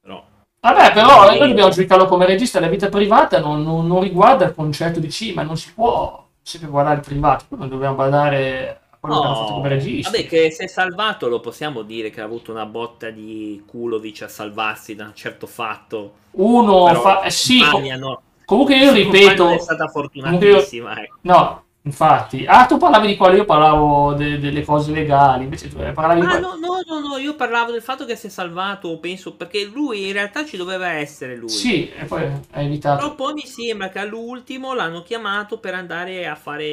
Però... 0.00 0.24
Vabbè, 0.60 0.92
però 0.92 1.30
Sì. 1.30 1.38
noi 1.38 1.48
dobbiamo 1.48 1.70
giudicarlo 1.70 2.06
come 2.06 2.26
regista. 2.26 2.60
La 2.60 2.68
vita 2.68 2.88
privata 2.88 3.40
non, 3.40 3.62
non- 3.62 3.86
non 3.86 4.00
riguarda 4.02 4.44
il 4.46 4.54
concetto 4.54 5.00
di 5.00 5.10
cinema, 5.10 5.42
non 5.42 5.56
si 5.56 5.72
può 5.72 6.26
sempre 6.42 6.68
guardare 6.68 6.96
il 6.96 7.04
privato. 7.04 7.44
Noi 7.56 7.68
dobbiamo 7.68 7.94
guardare 7.96 8.80
che 9.08 9.26
hanno 9.26 9.34
fatto 9.34 9.52
come 9.54 9.68
regista. 9.68 10.10
vabbè, 10.10 10.26
che 10.26 10.50
si 10.50 10.62
è 10.62 10.66
salvato, 10.66 11.28
lo 11.28 11.40
possiamo 11.40 11.82
dire 11.82 12.10
che 12.10 12.20
ha 12.20 12.24
avuto 12.24 12.50
una 12.52 12.66
botta 12.66 13.10
di 13.10 13.62
Kulovic 13.66 14.22
a 14.22 14.28
salvarsi 14.28 14.94
da 14.94 15.04
un 15.04 15.14
certo 15.14 15.46
fatto. 15.46 16.14
Uno 16.32 16.84
Però 16.84 17.00
fa. 17.00 17.22
eh, 17.22 17.30
sì, 17.30 17.58
no. 17.60 18.22
comunque 18.44 18.76
io 18.76 18.92
ripeto. 18.92 19.48
È 19.50 19.58
stata 19.58 19.88
fortunatissima, 19.88 21.02
ecco. 21.02 21.16
No, 21.22 21.64
infatti. 21.82 22.44
Ah, 22.46 22.66
tu 22.66 22.76
parlavi 22.76 23.06
di 23.08 23.16
quello, 23.16 23.36
io 23.36 23.44
parlavo 23.44 24.14
de- 24.14 24.38
delle 24.38 24.64
cose 24.64 24.92
legali. 24.92 25.44
Invece 25.44 25.68
tu 25.68 25.78
eh, 25.80 25.92
parlavi 25.92 26.20
di 26.20 26.26
Ah, 26.26 26.30
quello. 26.30 26.48
no, 26.56 26.56
no, 26.56 26.80
no, 26.86 27.08
no, 27.08 27.16
io 27.16 27.34
parlavo 27.34 27.72
del 27.72 27.82
fatto 27.82 28.04
che 28.04 28.16
si 28.16 28.26
è 28.26 28.30
salvato, 28.30 28.98
penso, 28.98 29.34
perché 29.34 29.64
lui 29.64 30.06
in 30.06 30.12
realtà 30.12 30.44
ci 30.44 30.56
doveva 30.56 30.88
essere 30.92 31.36
lui. 31.36 31.48
Sì, 31.48 31.88
e 31.90 32.04
poi 32.04 32.24
hai 32.52 32.66
evitato. 32.66 33.02
Però 33.02 33.14
poi 33.14 33.32
mi 33.34 33.46
sembra 33.46 33.88
che 33.88 33.98
all'ultimo 34.00 34.74
l'hanno 34.74 35.02
chiamato 35.02 35.58
per 35.58 35.74
andare 35.74 36.26
a 36.26 36.34
fare 36.34 36.64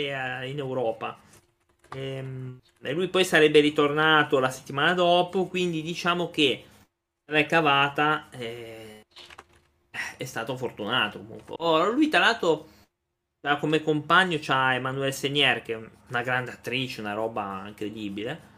eh, 0.41 0.49
in 0.49 0.57
Europa. 0.59 1.17
Ehm, 1.95 2.59
E 2.81 2.91
lui 2.91 3.07
poi 3.07 3.25
sarebbe 3.25 3.61
ritornato 3.61 4.37
la 4.39 4.51
settimana 4.51 4.93
dopo, 4.93 5.47
quindi 5.47 5.81
diciamo 5.81 6.29
che 6.29 6.63
la 7.31 7.45
cavata 7.47 8.29
eh, 8.29 9.01
è 10.17 10.25
stato 10.25 10.55
fortunato 10.55 11.17
comunque. 11.19 11.55
Oh, 11.57 11.89
lui 11.91 12.09
tra 12.09 12.19
l'altro 12.19 12.67
come 13.59 13.81
compagno 13.81 14.37
c'ha 14.41 14.73
Emmanuelle 14.73 15.11
Senier 15.11 15.61
che 15.61 15.73
è 15.73 15.89
una 16.09 16.21
grande 16.21 16.51
attrice, 16.51 17.01
una 17.01 17.13
roba 17.13 17.63
incredibile. 17.67 18.53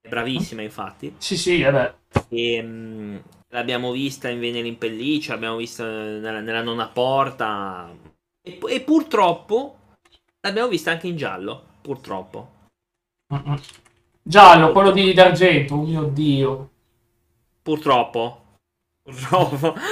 È 0.00 0.08
bravissima 0.08 0.62
infatti. 0.62 1.14
Sì, 1.18 1.36
sì, 1.36 1.62
vabbè. 1.62 1.94
E, 2.28 2.62
mh, 2.62 3.22
l'abbiamo 3.48 3.92
vista 3.92 4.28
in 4.28 4.40
Venere 4.40 4.66
in 4.68 4.78
pelliccia, 4.78 5.34
l'abbiamo 5.34 5.56
vista 5.56 5.84
nella, 5.84 6.40
nella 6.40 6.62
nona 6.62 6.88
porta. 6.88 7.94
E, 8.42 8.58
e 8.68 8.80
purtroppo 8.80 9.78
l'abbiamo 10.40 10.68
vista 10.68 10.90
anche 10.90 11.06
in 11.06 11.16
giallo. 11.16 11.64
Purtroppo. 11.82 12.58
Mm-mm. 13.32 13.60
Giallo, 14.22 14.72
quello 14.72 14.90
di 14.90 15.12
d'argento, 15.12 15.74
oh 15.74 15.82
mio 15.84 16.02
dio. 16.04 16.70
Purtroppo. 17.62 18.44
Purtroppo. 19.02 19.74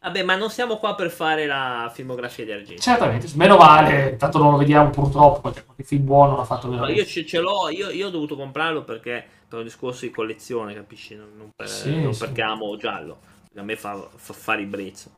Vabbè, 0.00 0.22
ma 0.22 0.34
non 0.36 0.50
siamo 0.50 0.76
qua 0.76 0.94
per 0.94 1.10
fare 1.10 1.46
la 1.46 1.90
filmografia 1.92 2.44
di 2.44 2.52
Argento. 2.52 2.82
Certamente, 2.82 3.26
meno 3.36 3.56
male, 3.56 4.16
tanto 4.16 4.38
non 4.38 4.50
lo 4.50 4.58
vediamo 4.58 4.90
purtroppo 4.90 5.40
perché 5.40 5.64
qualche 5.64 5.84
film 5.84 6.04
buono 6.04 6.36
l'ha 6.36 6.44
fatto 6.44 6.68
veramente. 6.68 7.00
io 7.00 7.06
ce, 7.06 7.24
ce 7.24 7.38
l'ho, 7.38 7.70
io, 7.70 7.88
io 7.90 8.08
ho 8.08 8.10
dovuto 8.10 8.36
comprarlo 8.36 8.82
perché 8.84 9.26
per 9.48 9.58
un 9.60 9.64
discorso 9.64 10.04
di 10.04 10.10
collezione, 10.10 10.74
capisci? 10.74 11.14
Non, 11.14 11.50
per- 11.56 11.68
Sì, 11.68 12.02
non 12.02 12.12
sì. 12.12 12.20
perché 12.20 12.42
amo 12.42 12.76
giallo. 12.76 13.18
A 13.56 13.62
me 13.62 13.76
fa, 13.76 13.96
fa, 14.14 14.32
fa 14.34 14.52
ribrezzo. 14.54 15.10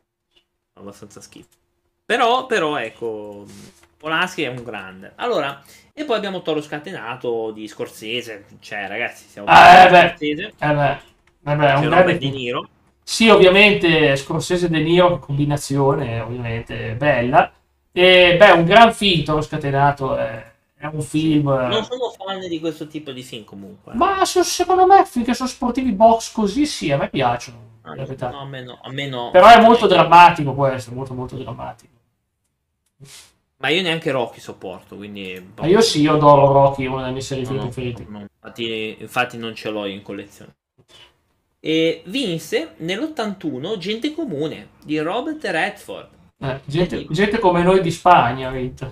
Fa 0.73 0.79
abbastanza 0.79 1.19
schifo. 1.19 1.49
Però, 2.05 2.45
però, 2.45 2.77
ecco, 2.77 3.45
Polanski 3.97 4.43
è 4.43 4.47
un 4.47 4.63
grande. 4.63 5.13
Allora, 5.15 5.61
e 5.93 6.05
poi 6.05 6.17
abbiamo 6.17 6.41
Toro 6.41 6.61
Scatenato 6.61 7.51
di 7.51 7.67
Scorsese. 7.67 8.45
Cioè, 8.59 8.87
ragazzi, 8.87 9.27
siamo 9.27 9.47
Eh, 9.47 9.51
parlando 9.51 9.83
di 9.83 9.89
beh. 9.89 9.99
Scorsese. 9.99 10.53
Eh 10.59 10.73
beh, 10.73 10.91
eh 11.51 11.55
beh, 11.55 11.73
un 11.73 11.87
grande 11.89 12.17
De 12.17 12.29
Niro. 12.29 12.69
Sì, 13.03 13.29
ovviamente 13.29 14.15
Scorsese 14.17 14.65
e 14.67 14.69
De 14.69 14.79
Niro, 14.81 15.19
combinazione 15.19 16.19
ovviamente 16.19 16.93
bella. 16.95 17.51
E 17.91 18.35
beh, 18.37 18.51
un 18.51 18.65
gran 18.65 18.93
film, 18.93 19.23
Toro 19.23 19.41
Scatenato 19.41 20.15
è, 20.17 20.51
è 20.75 20.85
un 20.85 21.01
film... 21.01 21.47
eh, 21.49 21.67
Non 21.67 21.83
sono 21.83 22.09
fan 22.11 22.39
di 22.47 22.59
questo 22.59 22.87
tipo 22.87 23.11
di 23.11 23.23
film 23.23 23.43
comunque. 23.45 23.93
Ma 23.95 24.23
so- 24.25 24.43
secondo 24.43 24.85
me, 24.85 25.05
finché 25.05 25.33
sono 25.33 25.49
sportivi 25.49 25.91
box 25.93 26.31
così, 26.31 26.65
sì, 26.65 26.91
a 26.91 26.97
me 26.97 27.09
piacciono. 27.09 27.57
realtà. 27.83 28.29
No, 28.29 28.41
a 28.41 28.45
me 28.45 28.61
no, 28.61 28.79
a 28.83 28.91
me 28.91 29.07
no. 29.07 29.29
Però 29.31 29.47
è 29.47 29.61
molto 29.61 29.87
drammatico 29.87 30.53
questo, 30.53 30.91
molto 30.91 31.13
molto 31.13 31.35
drammatico. 31.37 31.95
Ma 33.59 33.69
io 33.69 33.81
neanche 33.81 34.11
Rocky 34.11 34.39
sopporto, 34.39 34.95
quindi... 34.95 35.51
Ma 35.55 35.65
io 35.65 35.81
sì, 35.81 36.01
io 36.01 36.13
adoro 36.13 36.51
Rocky, 36.51 36.85
una 36.85 37.01
delle 37.01 37.13
mie 37.13 37.21
serie 37.21 37.43
No, 37.49 37.61
preferite. 37.61 38.05
no, 38.07 38.19
infatti, 38.19 38.97
infatti 38.99 39.37
non 39.37 39.55
ce 39.55 39.69
l'ho 39.71 39.85
in 39.85 40.03
collezione. 40.03 40.55
E 41.59 42.03
vinse 42.05 42.75
nell'81 42.77 43.77
Gente 43.77 44.13
Comune 44.13 44.69
di 44.83 44.99
Robert 44.99 45.43
Redford. 45.43 46.09
Eh, 46.39 46.59
gente, 46.65 47.07
gente 47.09 47.39
come 47.39 47.63
noi 47.63 47.81
di 47.81 47.89
Spagna 47.89 48.49
ha 48.49 48.51
vinto. 48.51 48.87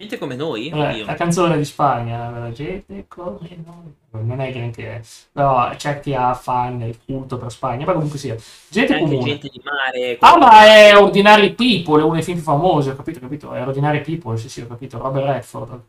Gente 0.00 0.16
come 0.16 0.34
noi? 0.34 0.68
Eh, 0.68 1.04
la 1.04 1.12
canzone 1.12 1.58
di 1.58 1.64
Spagna, 1.66 2.30
la 2.30 2.50
gente 2.52 3.04
come 3.06 3.38
noi. 3.66 4.22
Non 4.24 4.40
è 4.40 4.50
granché, 4.50 5.02
però 5.30 5.68
c'è 5.76 6.00
chi 6.00 6.14
ha 6.14 6.32
fan 6.32 6.80
e 6.80 6.96
culto 7.04 7.36
per 7.36 7.50
Spagna, 7.50 7.84
ma 7.84 7.92
comunque 7.92 8.18
sia. 8.18 8.34
Gente 8.70 8.94
anche 8.94 9.04
comune. 9.04 9.24
gente 9.24 9.48
di 9.48 9.60
mare. 9.62 10.16
Ah, 10.20 10.38
ma 10.38 10.64
è 10.64 10.96
Ordinary 10.96 11.52
People, 11.52 12.00
è 12.00 12.04
uno 12.04 12.14
dei 12.14 12.22
film 12.22 12.38
famosi, 12.38 12.88
ho 12.88 12.96
capito, 12.96 13.18
ho 13.18 13.20
capito. 13.20 13.52
È 13.52 13.60
Ordinary 13.60 14.00
People, 14.00 14.38
sì, 14.38 14.48
sì, 14.48 14.62
ho 14.62 14.66
capito. 14.66 14.96
Robert 14.96 15.26
Redford. 15.26 15.80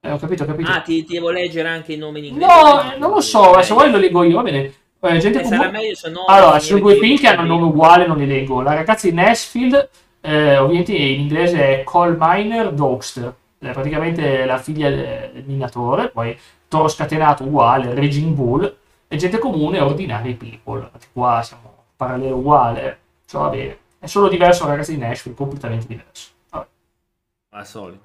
Eh, 0.00 0.10
ho 0.10 0.16
capito, 0.16 0.44
ho 0.44 0.46
capito. 0.46 0.70
Ah, 0.70 0.80
ti, 0.80 1.04
ti 1.04 1.12
devo 1.12 1.28
leggere 1.30 1.68
anche 1.68 1.92
il 1.92 1.98
nome 1.98 2.20
in 2.20 2.24
inglese? 2.24 2.46
no, 2.46 2.94
non 2.96 3.10
lo 3.10 3.20
so, 3.20 3.60
se 3.60 3.74
vuoi 3.74 3.90
lo 3.90 3.98
leggo 3.98 4.22
io, 4.22 4.36
va 4.36 4.42
bene. 4.42 4.72
Eh, 5.00 5.18
gente 5.18 5.40
Eh, 5.40 5.44
sarà 5.44 5.64
comune. 5.66 5.78
meglio 5.78 5.94
se 5.94 6.08
no... 6.08 6.24
Allora, 6.24 6.58
ci 6.58 6.68
sono 6.68 6.80
due 6.80 6.96
film 6.96 7.18
che 7.18 7.26
hanno 7.28 7.42
il 7.42 7.46
qui. 7.48 7.56
nome 7.58 7.70
uguale, 7.70 8.06
non 8.06 8.16
li 8.16 8.26
leggo. 8.26 8.62
La 8.62 8.72
ragazza 8.72 9.06
di 9.06 9.14
Nashville, 9.14 9.88
eh, 10.20 10.56
ovviamente 10.58 10.92
in 10.94 11.20
inglese 11.20 11.80
è 11.80 11.84
Cole 11.84 12.16
Miner 12.18 12.72
Dockster, 12.72 13.34
è 13.58 13.70
praticamente 13.72 14.44
la 14.44 14.58
figlia 14.58 14.90
de- 14.90 15.30
del 15.32 15.44
minatore, 15.46 16.10
poi 16.10 16.36
Toro 16.68 16.88
Scatenato 16.88 17.44
uguale, 17.44 17.94
Raging 17.94 18.34
Bull, 18.34 18.76
e 19.08 19.16
gente 19.16 19.38
comune 19.38 19.80
Ordinary 19.80 20.34
People. 20.34 20.90
Qua 21.12 21.42
siamo 21.42 21.84
parallelo 21.96 22.36
uguale, 22.36 22.98
cioè 23.26 23.42
va 23.42 23.48
bene. 23.48 23.78
È 23.98 24.06
solo 24.06 24.28
diverso 24.28 24.64
la 24.64 24.70
ragazza 24.70 24.92
di 24.92 24.98
Nashville, 24.98 25.36
completamente 25.36 25.86
diverso. 25.86 26.30
Vabbè, 26.50 26.66
Al 27.50 27.66
solito. 27.66 28.02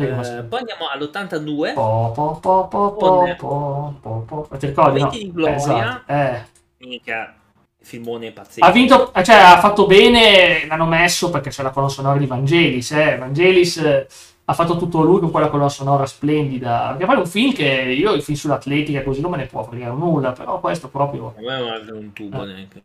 Eh, 0.00 0.44
poi 0.48 0.60
andiamo 0.60 0.88
all'82. 0.88 1.74
Po, 1.74 2.12
po, 2.14 2.38
po, 2.40 2.68
po, 2.68 2.92
po, 2.92 3.34
po, 3.36 3.94
po, 4.00 4.46
po. 4.48 4.56
Ti 4.56 4.66
ricordi, 4.66 5.00
no? 5.00 5.08
Di 5.10 5.32
gloria. 5.32 5.56
Esatto, 5.56 6.12
eh. 6.12 6.44
Minchia, 6.78 7.34
filmone 7.80 8.32
pazzesco. 8.32 8.66
Ha 8.66 8.70
vinto, 8.70 9.12
cioè 9.22 9.36
ha 9.36 9.58
fatto 9.60 9.86
bene, 9.86 10.66
l'hanno 10.66 10.86
messo 10.86 11.30
perché 11.30 11.50
c'è 11.50 11.62
la 11.62 11.70
colonna 11.70 11.90
sonora 11.92 12.18
di 12.18 12.26
Vangelis, 12.26 12.90
eh. 12.92 13.16
Vangelis 13.16 13.76
eh, 13.78 14.06
ha 14.44 14.52
fatto 14.54 14.76
tutto 14.76 15.02
lui 15.02 15.20
con 15.20 15.30
quella 15.30 15.48
colonna 15.48 15.68
sonora 15.68 16.06
splendida. 16.06 16.88
Perché 16.90 17.04
poi 17.06 17.14
è 17.16 17.18
un 17.18 17.26
film 17.26 17.52
che 17.52 17.64
io 17.66 18.14
i 18.14 18.22
film 18.22 18.36
sull'atletica 18.36 19.02
così 19.02 19.20
non 19.20 19.30
me 19.32 19.36
ne 19.38 19.46
può 19.46 19.62
fregare 19.62 19.94
nulla, 19.94 20.32
però 20.32 20.60
questo 20.60 20.88
proprio, 20.88 21.34
A 21.36 21.40
me 21.40 21.58
non 21.58 21.86
è 21.88 21.90
un 21.92 22.12
tubo 22.12 22.42
Eh. 22.42 22.46
neanche. 22.46 22.84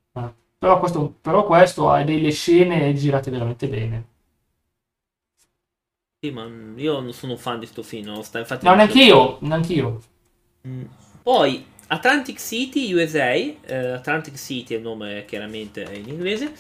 però 0.58 0.80
questo, 0.80 1.14
però 1.22 1.46
questo 1.46 1.90
ha 1.90 2.04
delle 2.04 2.32
scene 2.32 2.94
girate 2.94 3.30
veramente 3.32 3.68
bene. 3.68 4.06
Sì, 6.20 6.32
ma 6.32 6.48
io 6.78 7.00
non 7.02 7.12
sono 7.12 7.36
fan 7.36 7.60
di 7.60 7.66
sto 7.66 7.84
film. 7.84 8.06
non 8.06 8.24
sta- 8.24 8.40
infatti 8.40 8.64
No, 8.64 8.70
non 8.74 8.78
neanche 8.80 9.00
so- 9.00 9.06
io, 9.06 9.38
neanche 9.42 9.74
io. 9.74 10.02
Mm. 10.68 10.84
Poi 11.22 11.66
Atlantic 11.88 12.40
City, 12.40 12.92
USA. 12.94 13.32
eh, 13.34 13.56
Atlantic 13.94 14.36
City 14.38 14.74
è 14.74 14.78
il 14.78 14.84
nome 14.84 15.26
chiaramente 15.26 15.82
in 15.94 16.08
inglese. 16.10 16.52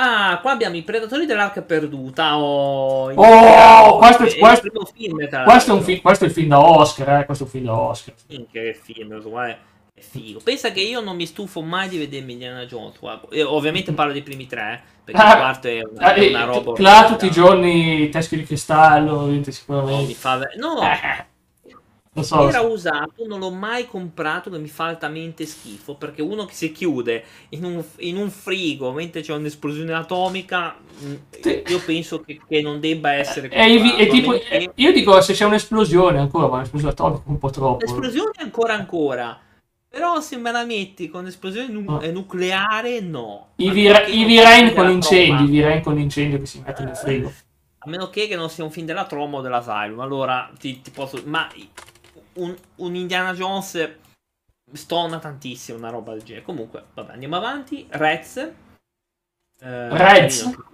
Ah, 0.00 0.38
qua 0.40 0.52
abbiamo 0.52 0.76
i 0.76 0.82
Predatori 0.82 1.26
dell'Arca 1.26 1.60
Perduta. 1.62 2.38
Oh, 2.38 3.10
Oh, 3.12 3.98
questo- 3.98 4.24
è 4.24 4.38
questo- 4.38 4.66
il 4.66 4.70
primo 4.72 4.84
film. 4.94 5.44
Questo 5.44 5.70
è, 5.72 5.74
un 5.74 5.82
film, 5.82 6.00
questo 6.00 6.24
è 6.24 6.28
il 6.28 6.32
film 6.34 6.48
da 6.48 6.60
Oscar, 6.60 7.20
eh. 7.20 7.24
Questo 7.24 7.44
è 7.44 7.46
un 7.46 7.52
film 7.52 7.64
da 7.64 7.74
Oscar. 7.80 8.14
Che 8.52 8.78
film, 8.80 9.22
qua 9.28 9.48
è, 9.48 9.58
è 9.94 10.00
figo. 10.00 10.38
Pensa 10.44 10.70
che 10.70 10.80
io 10.82 11.00
non 11.00 11.16
mi 11.16 11.26
stufo 11.26 11.62
mai 11.62 11.88
di 11.88 11.98
vedermi 11.98 12.32
Indiana 12.34 12.64
Jones. 12.66 12.98
guarda. 13.00 13.26
Ovviamente 13.52 13.92
parlo 13.92 14.12
dei 14.12 14.22
primi 14.22 14.46
tre, 14.46 14.82
eh, 14.84 15.00
perché 15.06 15.20
Ah, 15.20 15.30
il 15.32 15.36
quarto 15.38 15.66
è 15.68 15.80
una, 15.82 16.14
è 16.14 16.20
Eh, 16.20 16.28
una 16.28 16.42
eh, 16.42 16.46
roba. 16.46 16.72
là 16.80 17.06
tutti 17.08 17.26
i 17.26 17.30
giorni 17.32 18.08
teschi 18.10 18.36
di 18.36 18.44
cristallo, 18.44 19.20
ovviamente, 19.22 19.50
No, 19.66 19.82
mi 19.82 20.12
sicuramente. 20.12 20.14
fa... 20.14 20.36
no, 20.58 20.80
Eh, 20.82 21.26
lo 22.18 22.22
so. 22.24 22.48
era 22.48 22.60
usato, 22.60 23.26
non 23.26 23.38
l'ho 23.40 23.50
mai 23.50 23.86
comprato 23.86 24.50
mi 24.58 24.68
fa 24.68 24.84
altamente 24.86 25.46
schifo. 25.46 25.94
Perché 25.96 26.22
uno 26.22 26.44
che 26.44 26.54
si 26.54 26.72
chiude 26.72 27.24
in 27.50 27.64
un, 27.64 27.82
in 27.98 28.16
un 28.16 28.30
frigo 28.30 28.92
mentre 28.92 29.20
c'è 29.22 29.34
un'esplosione 29.34 29.92
atomica, 29.92 30.76
mh, 30.98 31.14
Sì. 31.40 31.62
io 31.66 31.80
penso 31.84 32.20
che, 32.20 32.40
che 32.46 32.60
non 32.62 32.80
debba 32.80 33.12
essere 33.12 33.48
comprato. 33.48 33.96
e 33.96 34.06
tipo, 34.08 34.30
a 34.30 34.32
meno 34.32 34.44
che- 34.48 34.56
eh, 34.56 34.70
io 34.74 34.92
dico 34.92 35.20
se 35.20 35.32
c'è 35.32 35.44
un'esplosione 35.44 36.18
ancora, 36.18 36.46
ma 36.48 36.56
un'esplosione 36.56 36.92
atomica 36.92 37.22
è 37.24 37.28
un 37.30 37.38
po' 37.38 37.50
troppo. 37.50 37.84
L'esplosione 37.84 38.32
ancora 38.38 38.74
ancora. 38.74 39.40
Però 39.90 40.20
se 40.20 40.36
me 40.36 40.52
la 40.52 40.64
metti 40.66 41.08
con 41.08 41.26
esplosione 41.26 41.68
nu- 41.68 41.82
No. 41.82 42.00
eh, 42.02 42.12
nucleare, 42.12 43.00
no. 43.00 43.52
I, 43.56 43.70
vir- 43.70 44.04
Viren 44.10 44.66
con 44.66 44.74
della 44.74 44.88
l'incendio, 44.88 45.34
tromba. 45.36 45.42
i 45.42 45.46
Viren 45.50 45.82
con 45.82 45.94
l'incendio 45.94 46.38
che 46.38 46.44
si 46.46 46.62
mettono 46.64 46.88
nel 46.88 46.96
frigo. 46.96 47.32
A 47.78 47.88
meno 47.88 48.10
che, 48.10 48.28
che 48.28 48.36
non 48.36 48.50
sia 48.50 48.64
un 48.64 48.70
film 48.70 48.84
della 48.84 49.06
tromba 49.06 49.38
o 49.38 49.40
dell'asylum. 49.40 50.00
Allora 50.00 50.50
ti, 50.58 50.82
ti 50.82 50.90
posso. 50.90 51.22
Ma 51.24 51.48
un, 52.38 52.56
un 52.76 52.94
Indiana 52.94 53.32
Jones 53.34 53.96
stona 54.72 55.18
tantissimo 55.18 55.78
una 55.78 55.90
roba 55.90 56.12
del 56.12 56.22
genere. 56.22 56.44
Comunque, 56.44 56.84
vabbè, 56.94 57.12
andiamo 57.12 57.36
avanti. 57.36 57.86
Rez. 57.90 58.36
Eh, 59.60 59.88
questo. 59.90 60.64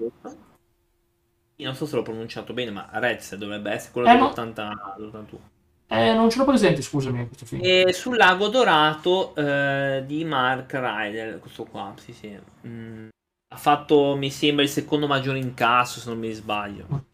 Io 1.57 1.67
non 1.67 1.77
so 1.77 1.87
se 1.87 1.95
l'ho 1.95 2.03
pronunciato 2.03 2.53
bene, 2.53 2.71
ma 2.71 2.89
Rez 2.93 3.37
dovrebbe 3.37 3.71
essere 3.71 3.93
quello 3.93 4.09
Eh, 4.09 4.17
no. 4.17 4.33
dell'80, 4.33 4.97
dell'81. 4.97 5.39
Eh, 5.87 6.13
non 6.15 6.31
ce 6.31 6.39
l'ho 6.39 6.45
presente, 6.45 6.83
scusami, 6.83 7.27
questo 7.27 7.47
film. 7.47 7.61
E 7.63 7.93
sul 7.93 8.17
lago 8.17 8.49
dorato 8.49 9.35
eh, 9.37 10.03
di 10.07 10.25
Mark 10.25 10.73
Ryder, 10.73 11.39
questo 11.39 11.65
qua, 11.65 11.95
sì, 11.97 12.13
sì. 12.13 12.37
Mm, 12.67 13.09
ha 13.49 13.57
fatto, 13.57 14.17
mi 14.17 14.31
sembra, 14.31 14.65
il 14.65 14.71
secondo 14.71 15.07
maggiore 15.07 15.39
incasso, 15.39 16.01
se 16.01 16.09
non 16.09 16.19
mi 16.19 16.33
sbaglio. 16.33 17.05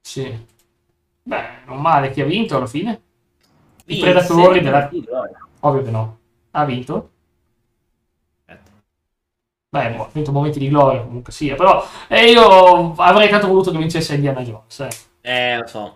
Sì. 0.00 0.46
Beh, 1.22 1.64
non 1.66 1.80
male, 1.80 2.10
chi 2.10 2.20
ha 2.20 2.24
vinto 2.24 2.56
alla 2.56 2.66
fine? 2.66 3.02
I 3.86 3.98
Predatori 3.98 4.60
della... 4.60 4.90
Ovvio 5.60 5.82
che 5.82 5.90
no. 5.90 6.18
Ha 6.52 6.64
vinto? 6.64 7.10
Beh, 9.68 9.96
ha 9.96 10.08
vinto 10.12 10.32
momenti 10.32 10.58
di 10.58 10.68
gloria 10.68 11.02
comunque 11.02 11.32
sia, 11.32 11.54
però 11.54 11.84
eh, 12.08 12.30
io 12.30 12.94
avrei 12.96 13.28
tanto 13.28 13.48
voluto 13.48 13.70
che 13.70 13.78
vincesse 13.78 14.14
Indiana 14.14 14.40
Jones. 14.40 14.80
eh. 14.80 14.88
Eh, 15.20 15.58
lo 15.58 15.66
so. 15.66 15.94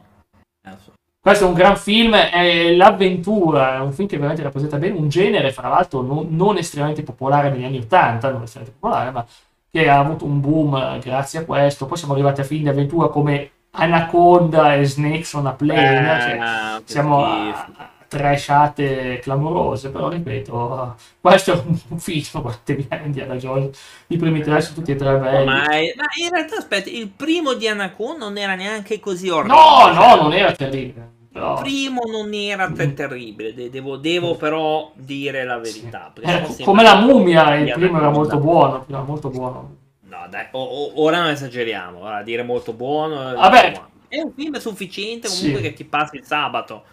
Eh, 0.63 0.71
lo 0.71 0.77
so. 0.85 0.93
Questo 1.19 1.45
è 1.45 1.49
un 1.49 1.55
gran 1.55 1.77
film, 1.77 2.15
è 2.15 2.75
l'avventura, 2.75 3.77
è 3.77 3.79
un 3.81 3.93
film 3.93 4.09
che 4.09 4.17
veramente 4.17 4.43
rappresenta 4.43 4.77
bene 4.79 4.99
un 4.99 5.09
genere, 5.09 5.53
fra 5.53 5.69
l'altro 5.69 6.03
non, 6.03 6.27
non 6.31 6.57
estremamente 6.57 7.03
popolare 7.03 7.51
negli 7.51 7.65
anni 7.65 7.79
80, 7.79 8.31
non 8.31 8.43
estremamente 8.43 8.79
popolare, 8.79 9.11
ma 9.11 9.27
che 9.71 9.89
ha 9.89 9.99
avuto 9.99 10.25
un 10.25 10.41
boom 10.41 10.77
eh, 10.77 10.99
grazie 10.99 11.41
a 11.41 11.45
questo. 11.45 11.87
Poi 11.87 11.97
siamo 11.97 12.15
arrivati 12.15 12.41
a 12.41 12.45
film 12.45 12.63
di 12.63 12.69
avventura 12.71 13.09
come 13.09 13.51
Anaconda 13.73 14.75
e 14.75 14.85
Snakes 14.85 15.33
on 15.35 15.47
a 15.47 15.57
cioè, 15.59 15.69
Eh, 15.69 16.83
che 16.85 16.93
siamo 16.93 17.25
a, 17.25 17.49
a 17.49 17.91
trashate 18.09 19.21
clamorose, 19.23 19.91
però 19.91 20.09
ripeto, 20.09 20.97
questo 21.21 21.53
è 21.53 21.63
un 21.89 21.99
film, 21.99 22.43
guardatevi 22.43 22.89
Indiana 23.05 23.35
Jones, 23.37 23.79
i 24.09 24.17
primi 24.17 24.41
tre 24.43 24.61
sono 24.61 24.75
tutti 24.75 24.91
e 24.91 24.97
tre 24.97 25.17
belli. 25.17 25.45
Ma, 25.45 25.65
è- 25.69 25.95
ma 25.97 26.05
in 26.21 26.31
realtà, 26.33 26.57
aspetta, 26.57 26.91
il 26.91 27.09
primo 27.09 27.55
di 27.55 27.69
Anaconda 27.69 28.25
non 28.25 28.37
era 28.37 28.57
neanche 28.57 28.99
così 28.99 29.29
orrendo. 29.29 29.55
No, 29.55 29.95
cioè, 29.95 29.95
no, 30.17 30.23
non 30.23 30.33
era 30.33 30.53
terribile. 30.53 31.09
però- 31.33 31.55
Il 31.55 31.61
primo 31.63 32.03
non 32.11 32.35
era 32.35 32.69
te- 32.73 32.93
terribile, 32.93 33.55
de- 33.55 33.71
devo, 33.71 33.97
devo 33.97 34.35
però 34.35 34.91
dire 34.97 35.45
la 35.45 35.59
verità. 35.59 36.11
co- 36.13 36.21
sembra- 36.27 36.65
come 36.65 36.83
la 36.83 36.97
mummia, 36.97 37.55
il 37.55 37.73
primo 37.73 37.99
era 37.99 38.11
molto 38.11 38.39
buono, 38.39 38.85
era 38.89 39.03
molto 39.03 39.29
buono. 39.31 39.77
No, 40.11 40.27
dai, 40.29 40.47
o- 40.51 40.63
o- 40.63 40.93
ora 41.03 41.21
non 41.21 41.31
esageriamo, 41.31 42.01
ora 42.01 42.23
dire 42.23 42.43
molto 42.43 42.73
buono. 42.73 43.15
Vabbè. 43.35 43.69
insomma, 43.69 43.89
È 44.09 44.19
un 44.21 44.33
film 44.35 44.57
sufficiente 44.59 45.29
comunque 45.29 45.57
Sì. 45.59 45.63
che 45.63 45.73
ti 45.73 45.85
passi 45.85 46.17
il 46.17 46.25
sabato. 46.25 46.85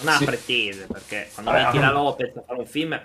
Non 0.00 0.14
ha 0.14 0.16
Sì. 0.16 0.24
pretese, 0.24 0.86
perché 0.86 1.28
quando 1.34 1.50
Vabbè, 1.50 1.64
metti 1.64 1.76
la 1.78 1.86
vabbè. 1.90 1.94
Lopez 1.98 2.36
a 2.36 2.42
fare 2.46 2.58
un 2.60 2.66
film 2.66 3.00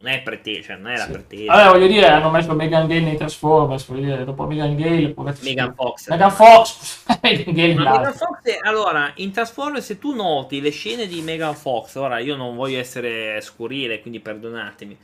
non 0.00 0.12
è 0.12 0.20
pretesa, 0.20 0.60
cioè 0.66 0.76
non 0.76 0.90
è 0.92 0.96
la 0.98 1.04
Sì. 1.06 1.10
pretesa. 1.12 1.52
Allora, 1.52 1.70
voglio 1.70 1.86
dire, 1.86 2.06
hanno 2.08 2.28
messo 2.28 2.52
Megan 2.52 2.86
Gale 2.86 3.00
nei 3.00 3.16
Transformers, 3.16 3.86
voglio 3.86 4.02
dire, 4.04 4.24
dopo 4.26 4.44
Megan 4.44 4.76
Gale... 4.76 5.14
Megan 5.40 5.74
Fox. 5.74 6.08
Megan 6.10 6.30
Fox, 6.30 7.04
Megan 7.22 7.54
Gale 7.54 8.12
Fox, 8.12 8.42
è- 8.42 8.58
allora, 8.60 9.10
in 9.16 9.32
Transformers, 9.32 9.86
se 9.86 9.98
tu 9.98 10.14
noti 10.14 10.60
le 10.60 10.70
scene 10.70 11.06
di 11.06 11.22
Megan 11.22 11.54
Fox, 11.54 11.94
ora 11.94 12.18
io 12.18 12.36
non 12.36 12.54
voglio 12.56 12.78
essere 12.78 13.40
scurile, 13.40 14.00
quindi 14.02 14.20
perdonatemi. 14.20 14.98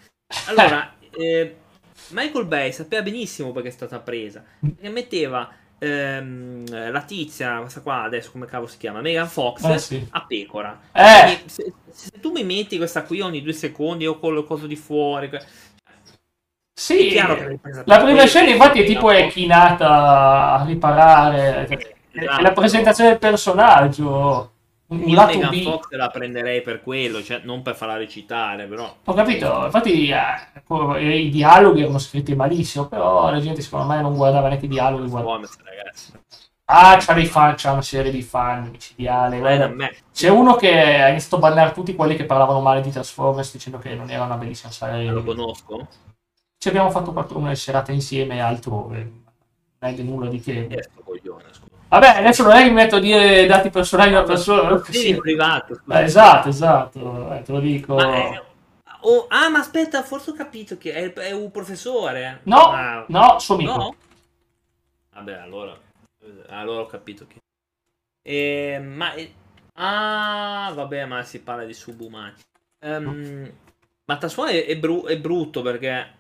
Allora, 0.49 0.93
eh, 1.17 1.57
Michael 2.13 2.47
Bay 2.47 2.73
sapeva 2.73 3.03
benissimo 3.03 3.53
perché 3.53 3.69
è 3.69 3.73
stata 3.73 3.99
presa, 4.01 4.43
perché 4.61 4.89
metteva 4.89 5.49
ehm, 5.79 6.91
la 6.91 7.03
tizia, 7.03 7.59
questa 7.61 7.81
qua 7.81 8.03
adesso 8.03 8.31
come 8.33 8.47
cavolo 8.47 8.69
si 8.69 8.79
chiama, 8.79 9.01
Megan 9.01 9.29
Fox, 9.29 9.65
Eh, 9.65 9.79
sì. 9.79 10.07
a 10.11 10.25
pecora. 10.27 10.79
Eh. 10.93 11.41
Se, 11.47 11.73
se 11.91 12.11
tu 12.21 12.31
mi 12.33 12.45
metti 12.45 12.77
questa 12.77 13.03
qui 13.03 13.21
ogni 13.21 13.43
due 13.43 13.53
secondi 13.53 14.07
o 14.07 14.19
con 14.19 14.35
le 14.35 14.45
cose 14.45 14.67
di 14.67 14.77
fuori, 14.77 15.31
Sì, 16.73 17.09
è 17.09 17.11
chiaro 17.11 17.37
che 17.37 17.45
l'hai 17.45 17.59
presa 17.59 17.83
la 17.87 18.03
prima 18.03 18.25
scena 18.27 18.51
infatti 18.51 18.81
è 18.83 18.87
tipo 18.87 19.11
è 19.11 19.29
chinata 19.29 20.55
a 20.55 20.65
riparare, 20.65 21.67
è 21.67 21.79
Esatto. 22.13 22.43
la 22.43 22.53
presentazione 22.53 23.11
del 23.11 23.19
personaggio. 23.19 24.53
Un 24.91 25.15
lato 25.15 25.35
Megan 25.35 25.51
B. 25.51 25.63
Fox 25.63 25.91
la 25.91 26.09
prenderei 26.09 26.63
per 26.63 26.83
quello, 26.83 27.23
cioè 27.23 27.41
non 27.45 27.63
per 27.63 27.77
farla 27.77 27.97
recitare, 27.97 28.67
però. 28.67 28.97
Ho 29.05 29.13
capito, 29.15 29.65
infatti 29.65 30.11
eh, 30.11 31.17
i 31.17 31.31
dialoghi 31.31 31.83
erano 31.83 31.99
scritti 31.99 32.35
malissimo, 32.35 32.87
però 32.87 33.31
la 33.31 33.41
gente 33.41 33.63
secondo 33.63 33.87
me 33.87 34.01
non 34.01 34.17
guardava 34.17 34.49
neanche 34.49 34.67
i 34.67 34.69
dialoghi. 34.69 35.09
ragazzi. 35.63 36.13
Ah, 36.73 36.97
c'ha 37.01 37.15
dei 37.15 37.27
fan, 37.27 37.55
c'ha 37.57 37.73
una 37.73 37.83
serie 37.83 38.13
di 38.13 38.23
fan 38.23 38.71
me. 39.75 39.97
C'è 40.13 40.29
uno 40.29 40.55
che 40.55 41.03
ha 41.03 41.09
iniziato 41.09 41.37
a 41.37 41.49
bannare 41.49 41.73
tutti 41.73 41.97
quelli 41.97 42.15
che 42.15 42.27
parlavano 42.27 42.61
male 42.61 42.81
di 42.81 42.93
Transformers 42.93 43.53
dicendo 43.53 43.79
che 43.79 43.95
non 43.95 44.09
era 44.09 44.25
una 44.25 44.37
bellissima 44.37 44.71
serie. 44.71 45.11
Lo 45.11 45.25
conosco. 45.25 45.89
Ci 46.57 46.69
abbiamo 46.69 46.91
fatto 46.91 47.13
quattro 47.13 47.39
una 47.39 47.55
serata 47.57 47.91
insieme 47.91 48.41
altrove. 48.41 48.99
Non 49.79 49.95
è 49.95 50.03
nulla 50.03 50.29
di 50.29 50.41
che. 50.41 50.67
Eh, 50.69 50.83
sto 50.83 51.03
coglione, 51.03 51.45
scusa. 51.51 51.70
Vabbè, 51.91 52.19
adesso 52.19 52.45
non 52.45 52.53
è 52.53 52.63
che 52.63 52.69
mi 52.69 52.75
metto 52.75 52.97
a 52.97 53.01
dire 53.01 53.47
dati 53.47 53.69
personali 53.69 54.11
della 54.11 54.23
persona. 54.23 54.81
Sì, 54.85 54.93
Sì. 54.93 55.09
in 55.09 55.19
privato. 55.19 55.81
Eh, 55.91 56.03
esatto, 56.03 56.49
esatto, 56.49 57.33
eh, 57.35 57.43
te 57.43 57.51
lo 57.53 57.59
dico. 57.59 57.95
Ma 57.97 58.15
è- 58.15 58.43
oh, 59.01 59.27
ah, 59.29 59.49
ma 59.49 59.59
aspetta, 59.59 60.03
forse 60.05 60.31
ho 60.31 60.35
capito 60.35 60.79
che 60.79 60.93
è, 60.93 61.13
è 61.13 61.33
un 61.33 61.51
professore. 61.51 62.41
No, 62.45 62.71
Ah, 62.71 63.05
no, 63.09 63.39
suo 63.41 63.57
amico. 63.57 63.77
no? 63.77 63.95
Vabbè, 65.15 65.33
allora, 65.35 65.77
allora 66.51 66.83
ho 66.83 66.87
capito 66.87 67.27
che. 67.27 67.39
Eh, 68.23 68.79
ma 68.79 69.13
ah, 69.75 70.71
vabbè, 70.73 71.07
ma 71.07 71.23
si 71.25 71.41
parla 71.41 71.65
di 71.65 71.75
subumani. 71.75 72.35
Ehm, 72.85 73.53
ma 74.05 74.17
Tassuo 74.17 74.47
è, 74.47 74.65
è 74.65 74.77
bru- 74.79 75.07
è 75.09 75.19
brutto 75.19 75.61
perché 75.63 76.19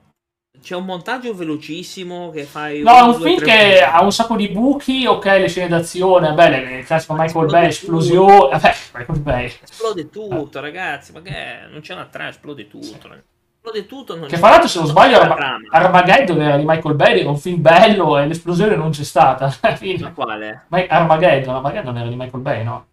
c'è 0.63 0.75
un 0.77 0.85
montaggio 0.85 1.35
velocissimo 1.35 2.31
che 2.31 2.45
fai. 2.45 2.83
No, 2.83 2.97
è 2.97 3.03
un 3.03 3.15
film 3.15 3.39
che 3.39 3.45
punti. 3.45 3.79
ha 3.83 4.03
un 4.03 4.13
sacco 4.13 4.37
di 4.37 4.49
buchi, 4.49 5.07
ok, 5.07 5.25
le 5.25 5.49
scene 5.49 5.69
d'azione, 5.69 6.33
belle, 6.33 6.79
il 6.79 6.85
classico 6.85 7.15
Michael 7.15 7.47
Bay, 7.47 7.67
esplosione, 7.69 8.49
vabbè, 8.51 8.75
Michael 8.95 9.19
Bay. 9.21 9.53
Esplode 9.63 10.11
tutto, 10.11 10.61
ragazzi. 10.61 11.13
Ma 11.13 11.23
che 11.23 11.31
è? 11.31 11.67
Non 11.71 11.81
c'è 11.81 11.95
una 11.95 12.07
trama, 12.07 12.29
esplode 12.31 12.69
tutto. 12.69 13.09
ragazzi. 13.09 13.27
Esplode 13.57 13.87
tutto. 13.87 14.17
Non 14.17 14.29
Che 14.29 14.37
fra 14.37 14.51
l'altro, 14.51 14.69
se 14.69 14.79
non 14.79 14.89
sbaglio, 14.89 15.19
Arma-. 15.21 15.57
Armageddon 15.71 16.41
era 16.41 16.57
di 16.57 16.65
Michael 16.67 16.95
Bay, 16.95 17.21
era 17.21 17.29
un 17.31 17.39
film 17.39 17.61
bello 17.61 18.19
e 18.19 18.27
l'esplosione 18.27 18.77
non 18.77 18.91
c'è 18.91 19.05
stata. 19.05 19.55
Ma 20.01 20.13
quale? 20.13 20.65
Ma 20.69 20.85
Armageddon, 20.89 21.55
Armageddon 21.57 21.97
era 21.99 22.09
di 22.09 22.17
Michael 22.17 22.43
Bay, 22.43 22.65
no? 22.65 22.87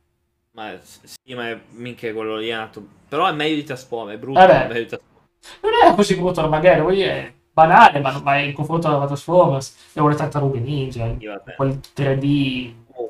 Ma 0.51 0.71
sì, 0.81 1.35
ma 1.35 1.49
è 1.49 1.59
minchia 1.71 2.13
quello 2.13 2.37
lì. 2.37 2.49
è 2.49 2.55
nato- 2.55 2.85
Però 3.07 3.27
è 3.27 3.31
meglio 3.31 3.55
di 3.55 3.63
Taspo, 3.63 4.09
è 4.09 4.17
brutto. 4.17 4.39
Eh 4.39 4.45
beh. 4.47 4.63
è 4.63 4.67
meglio 4.67 4.85
di. 4.85 4.97
Non 5.61 5.71
era 5.81 5.93
così 5.93 6.15
brutto 6.15 6.41
Armageddon, 6.41 6.85
poi 6.85 7.01
è 7.01 7.33
banale, 7.57 7.99
ma, 8.01 8.19
ma 8.21 8.37
in 8.37 8.53
confronto 8.53 8.87
alla 8.87 9.07
Transformers, 9.07 9.91
devo 9.93 10.09
le 10.09 10.15
tartarughe 10.15 10.59
ninja, 10.59 11.11
quel 11.55 11.79
3D... 11.95 12.73
Oh, 12.93 13.07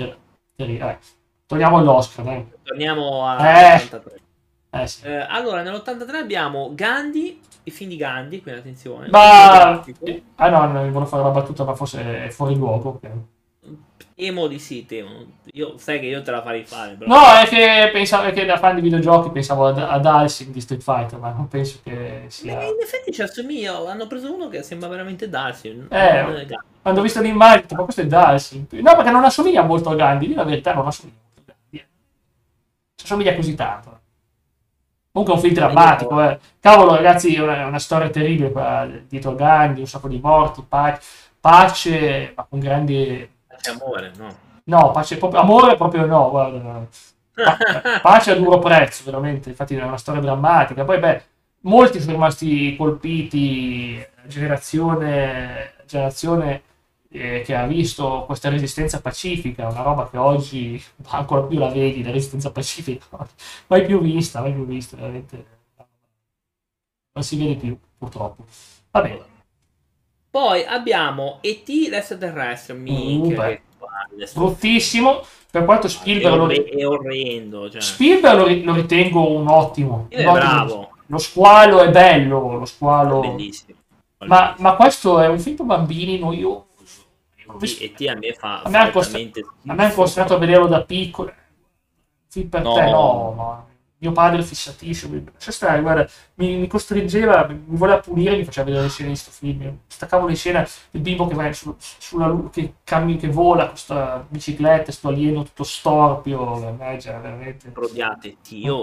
eh. 0.55 0.97
Togliamo 1.45 1.83
l'Oscar, 1.83 2.23
dai. 2.23 2.47
torniamo 2.63 3.25
a 3.25 3.73
Eh. 3.73 3.75
83. 3.75 4.19
Eh 4.69 4.87
sì. 4.87 5.05
Eh, 5.05 5.25
allora, 5.27 5.61
nell'83 5.63 6.15
abbiamo 6.15 6.71
Gandhi, 6.73 7.41
i 7.63 7.71
film 7.71 7.89
di 7.89 7.97
Gandhi, 7.97 8.41
quindi 8.41 8.61
attenzione. 8.61 9.09
Ma... 9.09 9.19
Fotografico. 9.19 10.05
Ah 10.35 10.49
no, 10.49 10.65
no, 10.65 10.79
volevo 10.79 11.05
fare 11.05 11.23
una 11.23 11.31
battuta, 11.31 11.65
ma 11.65 11.75
forse 11.75 12.25
è 12.25 12.29
fuori 12.29 12.55
luogo. 12.55 12.99
ok. 13.01 13.11
Temo 14.17 14.47
di 14.47 14.57
sì, 14.57 14.83
temo. 14.88 15.25
Io, 15.53 15.77
sai 15.77 16.00
che 16.00 16.07
io 16.07 16.24
te 16.24 16.31
la 16.31 16.41
farei 16.41 16.65
fare, 16.65 16.95
però. 16.95 17.07
No, 17.13 17.21
è 17.39 17.45
che 17.45 17.91
pensavo 17.93 18.31
che 18.31 18.45
da 18.45 18.57
fan 18.57 18.74
di 18.74 18.81
videogiochi 18.81 19.29
pensavo 19.29 19.67
ad, 19.67 19.77
ad 19.77 20.03
Alcin 20.07 20.51
di 20.51 20.59
Street 20.59 20.81
Fighter, 20.81 21.19
ma 21.19 21.29
non 21.29 21.47
penso 21.47 21.77
che 21.83 22.24
sia. 22.25 22.59
Eh, 22.59 22.65
in 22.65 22.77
effetti 22.81 23.12
ci 23.13 23.21
assomiglia. 23.21 23.77
Hanno 23.88 24.07
preso 24.07 24.33
uno 24.33 24.47
che 24.50 24.63
sembra 24.63 24.88
veramente 24.89 25.29
non 25.29 25.88
Eh. 25.91 26.47
Quando 26.81 27.00
ho 27.00 27.03
visto 27.03 27.21
l'immagine, 27.21 27.59
ho 27.59 27.62
detto, 27.62 27.75
ma 27.75 27.83
questo 27.83 28.01
è 28.01 28.07
Dalsin. 28.07 28.65
No, 28.71 28.95
perché 28.95 29.12
non 29.12 29.24
assomiglia 29.24 29.62
molto 29.62 29.91
a 29.91 29.95
Gandhi. 29.95 30.29
Io 30.29 30.36
la 30.36 30.43
verità 30.45 30.74
non 30.74 30.88
assomiglia 30.88 31.19
molto 31.24 31.51
a 31.51 31.53
Gandhi. 31.53 31.77
eh. 31.77 31.88
Ci 32.95 33.05
assomiglia 33.05 33.36
così 33.36 33.53
tanto. 33.53 34.00
Comunque 35.12 35.36
è 35.36 35.38
un 35.38 35.43
film 35.43 35.53
drammatico. 35.53 36.24
Eh. 36.24 36.39
Cavolo, 36.59 36.95
ragazzi, 36.95 37.36
è 37.36 37.39
una, 37.39 37.67
una 37.67 37.77
storia 37.77 38.09
terribile 38.09 38.51
qua 38.51 38.89
dietro 39.07 39.29
a 39.29 39.36
Gandhi, 39.36 39.81
un 39.81 39.88
sacco 39.88 40.07
di 40.07 40.19
morti, 40.19 40.63
pace, 40.67 41.01
pace 41.39 42.34
ma 42.36 42.47
con 42.49 42.58
grandi... 42.60 43.36
C'è 43.62 43.72
amore, 43.72 44.12
no? 44.17 44.36
No, 44.65 44.91
pace 44.91 45.17
proprio... 45.17 45.39
Amore 45.41 45.76
proprio 45.76 46.06
no, 46.06 46.30
guarda. 46.30 46.88
Pa- 47.34 47.58
pace 48.02 48.32
a 48.32 48.36
duro 48.36 48.60
prezzo, 48.60 49.04
veramente. 49.06 49.50
Infatti 49.50 49.76
è 49.76 49.84
una 49.84 49.98
storia 49.98 50.22
drammatica. 50.22 50.84
Poi, 50.84 51.00
beh, 51.00 51.24
molti 51.62 52.00
sono 52.00 52.13
rimasti 52.13 52.76
colpiti, 52.76 54.06
generazione, 54.26 55.74
generazione 55.86 56.62
eh, 57.10 57.41
che 57.46 57.56
ha 57.56 57.65
visto 57.65 58.24
questa 58.26 58.50
resistenza 58.50 59.02
pacifica, 59.02 59.67
una 59.67 59.82
roba 59.82 60.10
che 60.10 60.17
oggi 60.17 60.82
ancora 61.10 61.43
più 61.43 61.58
la 61.58 61.70
vedi, 61.70 62.04
la 62.04 62.12
resistenza 62.12 62.52
pacifica, 62.52 63.06
mai 63.67 63.86
più 63.86 64.02
vista, 64.02 64.41
mai 64.41 64.54
più 64.54 64.65
vista, 64.65 64.96
veramente. 64.98 65.46
Non 67.13 67.24
si 67.24 67.38
vede 67.38 67.56
più, 67.56 67.78
purtroppo. 67.98 68.46
Va 68.91 69.02
bene. 69.02 69.37
Poi 70.29 70.65
abbiamo 70.65 71.39
E.T. 71.41 71.87
l'extraterrestre. 71.89 72.73
Minchia, 72.73 73.35
beh. 73.35 73.47
che 73.55 73.61
palle. 73.79 74.29
Bruttissimo, 74.33 75.21
per 75.49 75.65
quanto 75.65 75.87
È, 75.87 75.89
Spielberg 75.89 76.35
lo, 76.35 76.47
è 76.49 76.85
orrendo. 76.87 77.69
Cioè. 77.69 77.81
Spielberg 77.81 78.37
lo, 78.37 78.45
ri- 78.45 78.63
lo 78.63 78.73
ritengo 78.73 79.31
un 79.31 79.47
ottimo. 79.47 80.05
È 80.09 80.25
un 80.25 80.37
ottimo-. 80.37 80.91
Lo 81.09 81.17
squalo 81.19 81.79
è 81.81 81.89
bello, 81.89 82.57
lo 82.57 82.65
squalo... 82.65 83.21
Bellissimo. 83.21 83.77
Ma, 84.25 84.55
ma 84.57 84.75
questo 84.75 85.19
è 85.19 85.27
un 85.27 85.39
film 85.39 85.55
per 85.55 85.65
bambini 85.65 86.17
noioso. 86.19 86.65
E 87.79 87.93
T 87.93 88.05
a 88.09 88.15
me 88.15 88.33
fa, 88.33 88.61
A 88.61 88.69
me 88.69 88.91
costa- 88.91 89.11
veramente 89.13 89.45
A 89.67 89.73
me 89.73 89.91
vederlo 90.37 90.67
da 90.67 90.83
piccolo. 90.83 91.31
Film 92.29 92.49
per 92.49 92.61
No. 92.61 92.73
te, 92.73 92.81
no, 92.81 93.33
no. 93.35 93.67
Mio 93.99 94.12
padre 94.12 94.39
è 94.41 94.43
fissatissimo. 94.43 95.13
mi- 95.15 95.23
Lascia 95.33 95.51
stare, 95.51 95.81
guarda, 95.81 96.07
mi, 96.36 96.55
mi 96.57 96.67
costringeva, 96.67 97.47
mi 97.47 97.62
voleva 97.77 97.99
pulire 97.99 98.33
e 98.36 98.38
mi 98.38 98.45
faceva 98.45 98.65
vedere 98.67 98.83
le 98.86 98.89
scene 98.89 99.10
di 99.10 99.15
sto 99.15 99.31
film. 99.31 99.79
Staccavo 99.88 100.27
le 100.27 100.36
scene 100.36 100.67
del 100.91 101.01
bimbo 101.01 101.25
che 101.27 101.33
va 101.36 101.51
su- 101.53 101.75
sulla 101.79 102.49
che 102.51 102.75
cammina, 102.83 103.19
che 103.19 103.27
vola 103.29 103.62
con 103.63 103.71
questa 103.71 104.25
bicicletta, 104.29 104.91
sto 104.91 105.07
alieno 105.10 105.43
tutto 105.43 105.63
storpio. 105.63 106.67
A 106.67 106.71
me, 106.71 106.99
cioè, 106.99 107.19
veramente. 107.19 107.67
Improdiate, 107.67 108.38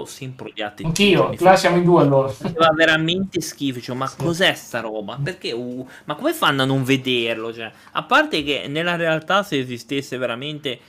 si 0.05 0.23
improdiate. 0.25 0.83
Anch'io, 0.83 1.33
là 1.39 1.55
siamo 1.55 1.77
in 1.77 1.83
due 1.85 2.01
allora. 2.01 2.27
faceva 2.29 2.71
veramente 2.73 3.39
schifo. 3.41 3.79
Cioè, 3.79 3.95
ma 3.95 4.09
cos'è 4.15 4.53
sta 4.53 4.79
roba? 4.81 5.17
Perché? 5.21 5.51
uh, 5.53 5.87
ma 6.05 6.15
come 6.15 6.33
fanno 6.33 6.63
a 6.63 6.65
non 6.65 6.83
vederlo? 6.83 7.53
Cioè, 7.53 7.71
a 7.93 8.03
parte 8.03 8.43
che 8.43 8.67
nella 8.67 8.95
realtà, 8.95 9.43
se 9.43 9.59
esistesse 9.59 10.17
veramente, 10.17 10.79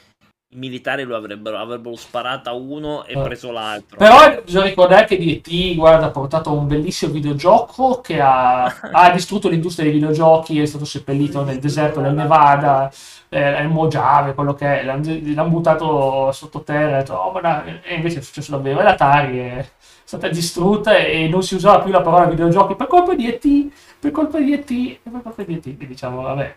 i 0.56 0.58
militari 0.58 1.02
lo 1.04 1.14
avrebbero, 1.16 1.58
avrebbero 1.58 1.94
sparato 1.96 2.48
a 2.48 2.54
uno 2.54 3.04
e 3.04 3.12
Eh. 3.12 3.22
preso 3.22 3.52
l'altro. 3.52 3.98
Però 3.98 4.42
bisogna 4.42 4.64
ricordare 4.64 5.04
che 5.04 5.18
DT, 5.18 5.74
guarda, 5.74 6.06
ha 6.06 6.10
portato 6.10 6.50
un 6.52 6.66
bellissimo 6.66 7.12
videogioco 7.12 8.00
che 8.00 8.20
ha, 8.20 8.64
ha 8.64 9.10
distrutto 9.12 9.48
l'industria 9.50 9.84
dei 9.84 9.94
videogiochi, 9.94 10.58
è 10.60 10.64
stato 10.66 10.86
seppellito 10.86 11.44
nel 11.44 11.58
deserto 11.58 12.00
del 12.00 12.14
Nevada, 12.14 12.90
eh, 13.28 13.60
il 13.60 13.68
Mojave, 13.68 14.32
quello 14.34 14.54
che 14.54 14.80
è, 14.80 14.84
l'hanno, 14.84 15.02
l'hanno 15.06 15.50
buttato 15.50 16.32
sottoterra, 16.32 17.04
"Oh, 17.14 17.32
ma 17.32 17.40
dai", 17.40 17.80
e 17.84 17.94
invece 17.94 18.20
è 18.20 18.22
successo 18.22 18.52
davvero, 18.52 18.80
e 18.80 18.82
l'Atari 18.82 19.38
è 19.38 19.68
stata 20.04 20.28
distrutta 20.28 20.96
e 20.96 21.28
non 21.28 21.42
si 21.42 21.54
usava 21.54 21.82
più 21.82 21.92
la 21.92 22.00
parola 22.00 22.24
videogiochi 22.26 22.76
per 22.76 22.86
colpa 22.86 23.14
di 23.14 23.28
ET, 23.28 23.72
per 24.00 24.10
colpa 24.10 24.38
di 24.38 24.52
ET, 24.54 24.70
e 24.70 25.00
per 25.10 25.20
colpa 25.22 25.42
di 25.42 25.54
ET, 25.54 25.62
quindi 25.62 25.86
diciamo, 25.88 26.22
vabbè, 26.22 26.56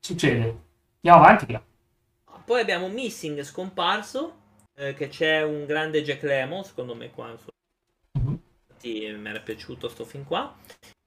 succede. 0.00 0.56
Andiamo 1.04 1.26
avanti, 1.26 1.52
là. 1.52 1.60
Poi 2.44 2.60
abbiamo 2.60 2.88
Missing 2.88 3.42
scomparso. 3.42 4.40
eh, 4.74 4.94
che 4.94 5.08
c'è 5.08 5.42
un 5.42 5.66
grande 5.66 6.02
Jack 6.02 6.22
Lemmon, 6.22 6.64
secondo 6.64 6.94
me 6.94 7.10
qua. 7.10 7.28
Mhm. 8.18 8.40
Infatti 8.68 9.12
mi 9.12 9.28
era 9.28 9.40
piaciuto 9.40 9.88
sto 9.88 10.04
film 10.04 10.24
qua. 10.24 10.56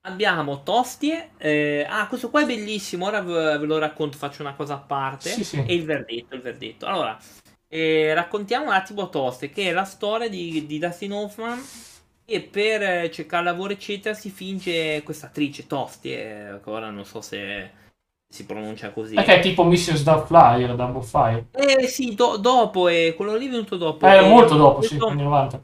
Abbiamo 0.08 0.62
Tostie. 0.64 1.32
eh, 1.38 1.86
ah, 1.90 2.08
questo 2.08 2.30
qua 2.30 2.44
è 2.44 2.46
bellissimo. 2.46 3.06
Ora 3.08 3.22
ve, 3.22 3.58
ve 3.58 3.66
lo 3.66 3.78
racconto, 3.80 4.18
faccio 4.18 4.42
una 4.44 4.54
cosa 4.56 4.76
a 4.76 4.80
parte. 4.80 5.30
Sì, 5.30 5.44
sì. 5.44 5.64
E 5.66 5.74
il 5.74 5.84
verdetto, 5.84 6.36
il 6.36 6.42
verdetto. 6.42 6.86
Allora, 6.86 7.18
eh, 7.68 8.14
raccontiamo 8.14 8.66
un 8.68 8.74
attimo 8.74 9.10
Tostie, 9.10 9.50
che 9.50 9.70
è 9.70 9.74
la 9.74 9.84
storia 9.86 10.30
di, 10.30 10.66
di 10.68 10.78
Dustin 10.80 11.12
Hoffman. 11.14 11.60
E 12.28 12.42
per 12.42 12.82
eh, 12.84 13.12
cercare 13.12 13.44
lavoro, 13.44 13.74
eccetera, 13.74 14.14
si 14.16 14.30
finge 14.30 15.02
questa 15.04 15.28
attrice 15.28 15.68
Tostie. 15.68 16.56
eh, 16.56 16.60
che 16.62 16.70
ora 16.70 16.90
non 16.92 17.06
so 17.06 17.22
se 17.22 17.72
si 18.28 18.46
pronuncia 18.46 18.92
così. 18.92 19.16
Perché 19.16 19.36
è 19.36 19.42
tipo 19.42 19.64
Mrs. 19.64 20.04
Doubtfire, 20.04 20.76
Double 20.76 21.04
Fire. 21.04 21.46
Eh 21.52 21.88
sì, 21.88 22.16
do- 22.16 22.38
dopo, 22.38 22.88
eh, 22.88 23.14
quello 23.16 23.36
lì 23.36 23.48
è 23.48 23.50
venuto 23.50 23.78
dopo. 23.78 24.06
Eh, 24.08 24.18
Eh, 24.18 24.28
molto 24.28 24.56
dopo, 24.56 24.82
sì, 24.82 24.90
questo- 24.90 25.08
anni 25.08 25.24
90. 25.24 25.64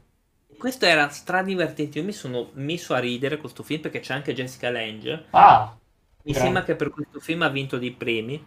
Questo 0.56 0.86
era 0.86 1.08
stradivertente. 1.08 1.98
Io 1.98 2.04
mi 2.04 2.12
sono 2.12 2.50
messo 2.54 2.94
a 2.94 2.98
ridere 3.00 3.36
questo 3.36 3.62
film 3.62 3.80
perché 3.80 4.00
c'è 4.00 4.14
anche 4.14 4.32
Jessica 4.32 4.70
Lange. 4.70 5.24
Ah, 5.30 5.76
Mi 6.24 6.30
Grande. 6.30 6.40
sembra 6.40 6.62
che 6.62 6.76
per 6.76 6.90
questo 6.90 7.18
film 7.18 7.42
ha 7.42 7.48
vinto 7.48 7.78
dei 7.78 7.90
premi. 7.90 8.42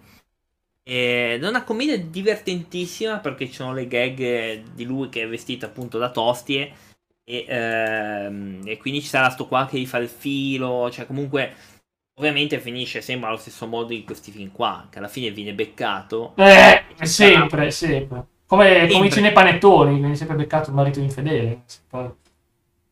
Ed 0.88 1.44
è 1.44 1.48
una 1.48 1.64
commedia 1.64 1.98
divertentissima 1.98 3.18
perché 3.20 3.48
ci 3.48 3.54
sono 3.54 3.74
le 3.74 3.88
gag 3.88 4.64
di 4.74 4.84
lui 4.86 5.10
che 5.10 5.24
è 5.24 5.28
vestito 5.28 5.66
appunto 5.66 5.98
da 5.98 6.10
Tostie. 6.12 6.72
E, 7.26 7.46
ehm, 7.48 8.62
e 8.66 8.78
quindi 8.78 9.02
ci 9.02 9.08
sarà 9.08 9.30
sto 9.30 9.48
qua 9.48 9.66
che 9.66 9.80
gli 9.80 9.86
fa 9.88 9.98
il 9.98 10.08
filo. 10.10 10.90
Cioè, 10.92 11.06
comunque, 11.08 11.54
ovviamente 12.18 12.60
finisce 12.60 13.02
sempre 13.02 13.30
allo 13.30 13.38
stesso 13.38 13.68
modo 13.68 13.88
di 13.88 14.04
questi 14.04 14.32
film 14.32 14.52
qua. 14.52 14.88
Che 14.90 15.00
alla 15.00 15.08
fine 15.08 15.32
viene 15.32 15.54
beccato. 15.54 16.34
eh, 16.36 16.84
Ci 16.98 17.08
sempre, 17.08 17.72
sempre. 17.72 18.26
Come, 18.48 18.88
come 18.88 19.08
i 19.08 19.12
cinepanettoni, 19.12 20.00
viene 20.00 20.16
sempre 20.16 20.36
beccato 20.36 20.70
il 20.70 20.76
marito 20.76 21.00
infedele. 21.00 21.64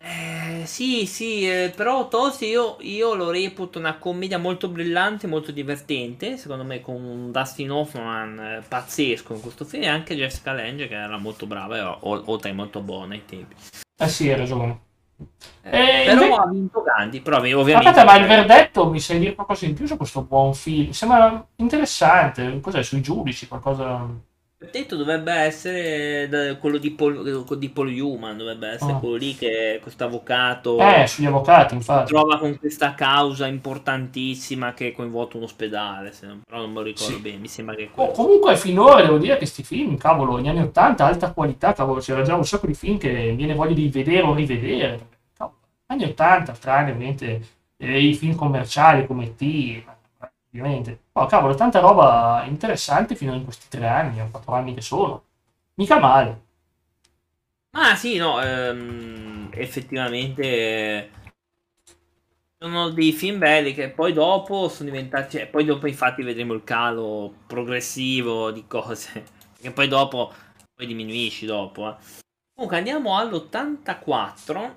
Eh, 0.06 0.66
sì, 0.66 1.06
sì, 1.06 1.50
eh, 1.50 1.72
però 1.74 2.10
Tosi 2.10 2.48
io, 2.48 2.76
io, 2.82 3.14
lo 3.16 3.32
reputo 3.32 3.80
una 3.80 3.98
commedia 3.98 4.38
molto 4.38 4.68
brillante, 4.68 5.28
molto 5.28 5.54
divertente, 5.54 6.36
secondo 6.36 6.66
me 6.66 6.82
con 6.82 6.96
un 6.96 7.32
Dustin 7.32 7.72
Hoffman 7.72 8.40
eh, 8.40 8.64
pazzesco 8.68 9.34
in 9.34 9.40
questo 9.40 9.64
film 9.64 9.84
e 9.84 9.88
anche 9.88 10.16
Jessica 10.16 10.52
Lange 10.52 10.90
che 10.90 10.96
era 10.96 11.18
molto 11.18 11.46
brava 11.46 11.78
e 11.78 11.98
oltre 12.02 12.52
molto 12.52 12.82
buona 12.82 13.14
ai 13.14 13.24
tempi. 13.26 13.56
Eh 13.98 14.10
sì, 14.10 14.30
hai 14.30 14.38
ragione. 14.38 14.83
Eh, 15.66 16.04
però 16.06 16.24
invece... 16.24 16.42
ha 16.42 16.48
vinto 16.48 16.82
Gandhi, 16.82 17.22
però 17.22 17.38
ovviamente... 17.38 17.88
Aspetta, 17.88 18.04
ma 18.04 18.18
il 18.18 18.28
verdetto 18.28 18.90
mi 18.90 19.00
sai 19.00 19.20
dire 19.20 19.36
qualcosa 19.36 19.66
in 19.66 19.74
più 19.74 19.86
su 19.86 19.98
questo 19.98 20.22
buon 20.24 20.54
film? 20.54 20.92
Sembra 20.92 21.46
interessante, 21.58 22.60
cos'è, 22.60 22.84
sui 22.84 23.02
giudici, 23.02 23.48
qualcosa 23.48 24.08
detto 24.72 24.96
dovrebbe 24.96 25.34
essere 25.34 26.58
quello 26.60 26.78
di 26.78 26.92
Paul, 26.92 27.46
di 27.58 27.70
Paul 27.70 28.00
Human, 28.00 28.38
dovrebbe 28.38 28.70
essere 28.70 28.94
oh. 28.94 29.00
quello 29.00 29.16
lì 29.16 29.36
che 29.36 29.80
questo 29.82 30.04
avvocato 30.04 30.78
eh, 30.80 31.06
sugli 31.08 31.26
avvocati, 31.26 31.76
infatti. 31.76 32.12
trova 32.12 32.38
con 32.38 32.58
questa 32.58 32.94
causa 32.94 33.48
importantissima 33.48 34.74
che 34.74 34.90
è 34.90 34.92
coinvolto 34.92 35.38
un 35.38 35.44
ospedale, 35.44 36.12
se 36.12 36.28
non, 36.28 36.42
però 36.46 36.62
non 36.62 36.72
me 36.72 36.80
lo 36.80 36.84
ricordo 36.84 37.16
sì. 37.16 37.22
bene, 37.22 37.38
mi 37.38 37.48
sembra 37.48 37.76
che... 37.76 37.90
Oh, 37.96 38.12
comunque 38.12 38.56
finora 38.56 39.02
devo 39.02 39.18
dire 39.18 39.34
che 39.34 39.40
questi 39.40 39.64
film, 39.64 39.98
cavolo, 39.98 40.38
negli 40.38 40.48
anni 40.48 40.62
80, 40.62 41.06
alta 41.06 41.32
qualità, 41.32 41.74
cavolo, 41.74 42.00
c'era 42.00 42.22
già 42.22 42.36
un 42.36 42.46
sacco 42.46 42.68
di 42.68 42.74
film 42.74 42.98
che 42.98 43.34
viene 43.36 43.54
voglia 43.56 43.74
di 43.74 43.90
vedere 43.90 44.22
o 44.22 44.34
rivedere. 44.34 45.08
Cavolo, 45.36 45.58
anni 45.88 46.06
80, 46.06 46.52
tranne 46.54 46.92
ovviamente 46.92 47.42
eh, 47.78 48.00
i 48.00 48.14
film 48.14 48.36
commerciali 48.36 49.06
come 49.06 49.36
T, 49.36 49.84
ovviamente. 50.54 51.06
Oh, 51.14 51.26
cavolo, 51.26 51.56
tanta 51.56 51.80
roba 51.80 52.44
interessante 52.46 53.16
fino 53.16 53.34
in 53.34 53.44
questi 53.44 53.68
tre 53.70 53.88
anni, 53.88 54.22
o 54.22 54.30
quattro 54.30 54.54
anni 54.54 54.74
che 54.74 54.82
sono. 54.82 55.24
Mica 55.76 56.00
male. 56.00 56.42
Ma 57.72 57.96
sì, 57.96 58.18
no, 58.18 58.40
ehm, 58.42 59.50
effettivamente 59.54 61.10
sono 62.64 62.90
dei 62.92 63.12
film 63.12 63.40
belli 63.40 63.74
che 63.74 63.90
poi 63.90 64.14
dopo 64.14 64.70
sono 64.70 64.90
diventati, 64.90 65.38
cioè, 65.38 65.48
poi 65.48 65.66
dopo 65.66 65.88
infatti 65.88 66.24
vedremo 66.24 66.54
il 66.54 66.64
calo 66.64 67.34
progressivo 67.46 68.52
di 68.52 68.66
cose, 68.68 69.26
che 69.60 69.72
poi 69.72 69.88
dopo 69.88 70.32
poi 70.76 70.86
diminuisci 70.86 71.46
dopo. 71.46 71.90
Eh. 71.90 71.96
Comunque 72.54 72.78
andiamo 72.78 73.18
all'84 73.18 74.74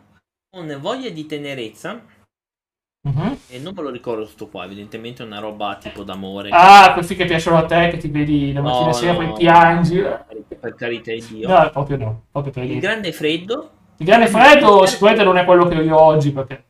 con 0.50 0.78
Voglia 0.80 1.10
di 1.10 1.26
tenerezza 1.26 2.02
Uh-huh. 3.06 3.38
E 3.48 3.60
non 3.60 3.72
me 3.72 3.82
lo 3.82 3.90
ricordo 3.90 4.26
sto 4.26 4.48
qua, 4.48 4.64
evidentemente 4.64 5.22
è 5.22 5.26
una 5.26 5.38
roba 5.38 5.78
tipo 5.80 6.02
d'amore. 6.02 6.48
Ah, 6.50 6.92
questi 6.92 7.14
che 7.14 7.24
piacciono 7.24 7.56
a 7.56 7.64
te, 7.64 7.88
che 7.88 7.98
ti 7.98 8.08
vedi 8.08 8.52
la 8.52 8.60
mattina 8.60 8.86
no, 8.86 8.92
sera, 8.92 9.12
no, 9.12 9.18
poi 9.18 9.32
piangi. 9.38 10.02
Per 10.58 10.74
carità 10.74 11.12
di 11.12 11.24
Dio. 11.28 11.48
No, 11.48 11.70
proprio 11.70 11.96
no. 11.98 12.22
Proprio 12.32 12.52
per 12.52 12.64
il 12.64 12.80
grande 12.80 13.12
freddo. 13.12 13.70
Il 13.98 14.06
grande 14.06 14.26
freddo 14.26 14.84
sicuramente 14.86 15.24
non 15.24 15.38
è 15.38 15.44
quello 15.44 15.66
che 15.66 15.76
ho 15.76 15.82
io 15.82 16.00
oggi, 16.00 16.32
perché 16.32 16.64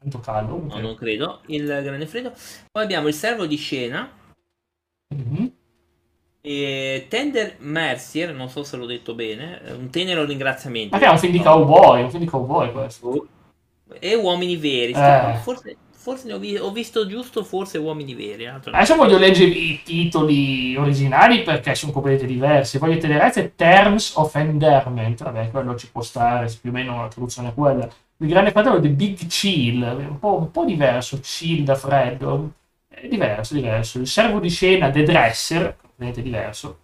tanto 0.00 0.18
caldo. 0.18 0.60
No, 0.68 0.80
non 0.80 0.96
credo. 0.96 1.42
Il 1.46 1.64
grande 1.66 2.06
freddo. 2.06 2.32
Poi 2.72 2.82
abbiamo 2.82 3.06
il 3.06 3.14
servo 3.14 3.46
di 3.46 3.56
scena. 3.56 4.10
Uh-huh. 5.14 5.52
E 6.40 7.06
Tender 7.08 7.56
Mercier, 7.58 8.34
non 8.34 8.48
so 8.48 8.64
se 8.64 8.76
l'ho 8.76 8.86
detto 8.86 9.14
bene, 9.14 9.60
un 9.78 9.88
tenero 9.90 10.24
ringraziamento. 10.24 10.96
Ma 10.96 11.00
che 11.00 11.06
è 11.06 11.10
un 11.10 11.18
film 11.18 11.32
di 11.32 11.40
cowboy, 11.40 12.02
un 12.02 12.10
film 12.10 12.24
di 12.24 12.28
cowboy 12.28 12.72
questo. 12.72 13.28
E 13.98 14.14
Uomini 14.14 14.56
Veri. 14.56 14.92
Eh. 14.92 15.34
Forse, 15.42 15.76
forse 15.90 16.32
ho, 16.32 16.38
vi- 16.38 16.56
ho, 16.56 16.70
visto 16.70 17.06
giusto, 17.06 17.44
forse 17.44 17.78
Uomini 17.78 18.14
Veri. 18.14 18.46
Adesso 18.46 18.96
voglio 18.96 19.18
leggere 19.18 19.50
i 19.50 19.80
titoli 19.82 20.76
originali 20.76 21.42
perché 21.42 21.74
sono 21.74 21.92
completamente 21.92 22.32
diversi. 22.32 22.78
Voglio 22.78 22.98
tenere 22.98 23.52
Terms 23.56 24.14
of 24.16 24.34
Endearment. 24.34 25.22
Vabbè, 25.22 25.50
quello 25.50 25.74
ci 25.76 25.90
può 25.90 26.02
stare, 26.02 26.52
più 26.60 26.70
o 26.70 26.72
meno 26.72 27.02
la 27.02 27.08
traduzione 27.08 27.48
è 27.48 27.54
quella. 27.54 27.88
Il 28.18 28.28
grande 28.28 28.50
fratello 28.50 28.78
di 28.78 28.88
Big 28.88 29.26
Chill, 29.26 29.82
un 29.82 30.18
po', 30.18 30.36
un 30.36 30.50
po' 30.50 30.64
diverso, 30.64 31.20
chill 31.20 31.64
da 31.64 31.74
freddo. 31.74 32.52
È 32.86 33.06
diverso, 33.08 33.54
diverso. 33.54 33.98
Il 33.98 34.06
servo 34.06 34.40
di 34.40 34.50
scena, 34.50 34.90
The 34.90 35.02
Dresser, 35.02 35.76
completamente 35.80 36.22
diverso. 36.22 36.78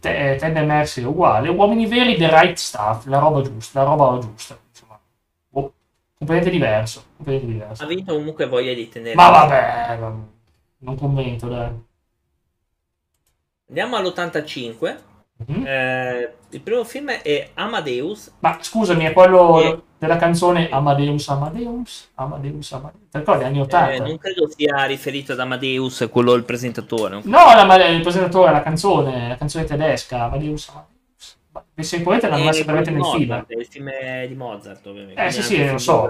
Tende 0.00 0.62
Mercy 0.62 1.02
è 1.02 1.06
uguale. 1.06 1.48
Uomini 1.48 1.86
veri, 1.86 2.16
The 2.16 2.28
Right 2.28 2.56
Stuff, 2.56 3.06
la 3.06 3.18
roba 3.18 3.42
giusta, 3.42 3.82
la 3.82 3.88
roba 3.88 4.18
giusta 4.18 4.58
completamente 6.18 6.50
diverso, 6.50 7.04
completamente 7.16 7.52
diverso. 7.52 7.82
Ha 7.82 7.86
vinto 7.86 8.14
comunque 8.14 8.46
voglia 8.46 8.72
di 8.72 8.88
tenere. 8.88 9.14
Ma 9.14 9.30
vabbè, 9.30 9.98
non 10.78 10.96
commento, 10.96 11.48
dai. 11.48 11.70
Andiamo 13.68 13.96
all'85. 13.96 14.96
Mm-hmm. 15.50 15.66
Eh, 15.66 16.34
il 16.50 16.60
primo 16.60 16.84
film 16.84 17.10
è 17.10 17.50
Amadeus. 17.54 18.32
Ma 18.38 18.56
scusami, 18.60 19.04
è 19.04 19.12
quello 19.12 19.60
e... 19.60 19.82
della 19.98 20.16
canzone 20.16 20.70
Amadeus, 20.70 21.28
Amadeus, 21.28 22.10
Amadeus, 22.14 22.72
Amadeus. 22.72 23.08
Ti 23.10 23.18
ricordi 23.18 23.44
anni 23.44 23.60
80? 23.60 23.92
Eh, 23.92 23.98
non 23.98 24.18
credo 24.18 24.48
sia 24.48 24.84
riferito 24.84 25.32
ad 25.32 25.40
Amadeus, 25.40 26.08
quello 26.10 26.32
il 26.34 26.44
presentatore. 26.44 27.20
No, 27.24 27.38
la, 27.54 27.86
il 27.88 28.00
presentatore, 28.00 28.52
la 28.52 28.62
canzone, 28.62 29.28
la 29.28 29.36
canzone 29.36 29.64
tedesca, 29.64 30.22
Amadeus, 30.24 30.68
Amadeus. 30.68 30.94
Se 31.78 32.00
potete 32.00 32.28
l'hanno 32.28 32.44
messa 32.44 32.64
veramente 32.64 32.90
nel 32.90 33.04
film. 33.04 33.44
È 33.46 33.54
il 33.54 33.66
film 33.66 33.90
di 34.26 34.34
Mozart, 34.34 34.86
ovviamente. 34.86 35.22
Eh 35.22 35.30
sì, 35.30 35.42
sì, 35.42 35.70
lo 35.70 35.78
so. 35.78 36.08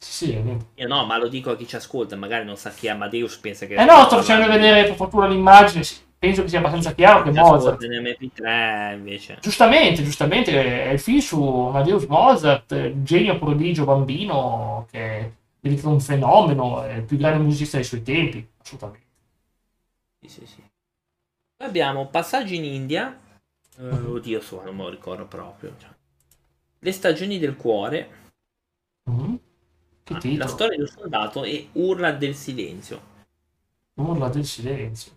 Sì, 0.00 0.40
Io 0.74 0.86
no, 0.86 1.04
ma 1.04 1.18
lo 1.18 1.26
dico 1.26 1.50
a 1.50 1.56
chi 1.56 1.66
ci 1.66 1.74
ascolta, 1.74 2.14
magari 2.14 2.44
non 2.44 2.56
sa 2.56 2.70
chi 2.70 2.86
è 2.86 2.90
Amadeus, 2.90 3.36
pensa 3.38 3.66
che... 3.66 3.74
Eh 3.74 3.84
no, 3.84 4.04
sto 4.04 4.18
facendo 4.18 4.46
vedere 4.46 4.84
per 4.84 4.94
fortuna 4.94 5.26
l'immagine, 5.26 5.82
penso 6.16 6.42
che 6.42 6.48
sia 6.48 6.60
abbastanza 6.60 6.94
chiaro 6.94 7.24
che 7.24 7.32
Mozart... 7.32 7.82
MP3 7.82 8.94
invece. 8.94 9.38
Giustamente, 9.40 10.04
giustamente, 10.04 10.84
è 10.84 10.90
il 10.90 11.00
film 11.00 11.18
su 11.18 11.42
Amadeus 11.42 12.04
Mozart, 12.04 13.02
genio 13.02 13.38
prodigio 13.38 13.84
bambino, 13.84 14.86
che 14.88 15.00
è 15.00 15.30
diventato 15.58 15.90
un 15.90 16.00
fenomeno, 16.00 16.84
è 16.84 16.94
il 16.94 17.02
più 17.02 17.16
grande 17.16 17.42
musicista 17.42 17.76
dei 17.76 17.84
suoi 17.84 18.04
tempi, 18.04 18.48
assolutamente. 18.62 19.06
Sì, 20.20 20.28
sì, 20.28 20.46
sì. 20.46 20.62
Poi 21.56 21.66
abbiamo 21.66 22.06
Passaggio 22.06 22.54
in 22.54 22.62
India, 22.62 23.18
Uh, 23.78 24.12
oddio, 24.12 24.40
so, 24.40 24.62
non 24.64 24.76
me 24.76 24.82
lo 24.82 24.88
ricordo 24.90 25.26
proprio. 25.26 25.74
Cioè. 25.78 25.90
Le 26.80 26.92
stagioni 26.92 27.38
del 27.38 27.56
cuore. 27.56 28.10
Mm-hmm. 29.10 29.34
Ah, 30.10 30.20
la 30.36 30.46
storia 30.46 30.78
del 30.78 30.88
soldato 30.88 31.44
e 31.44 31.68
Urla 31.72 32.12
del 32.12 32.34
silenzio. 32.34 33.00
Urla 33.94 34.28
del 34.28 34.44
silenzio. 34.44 35.12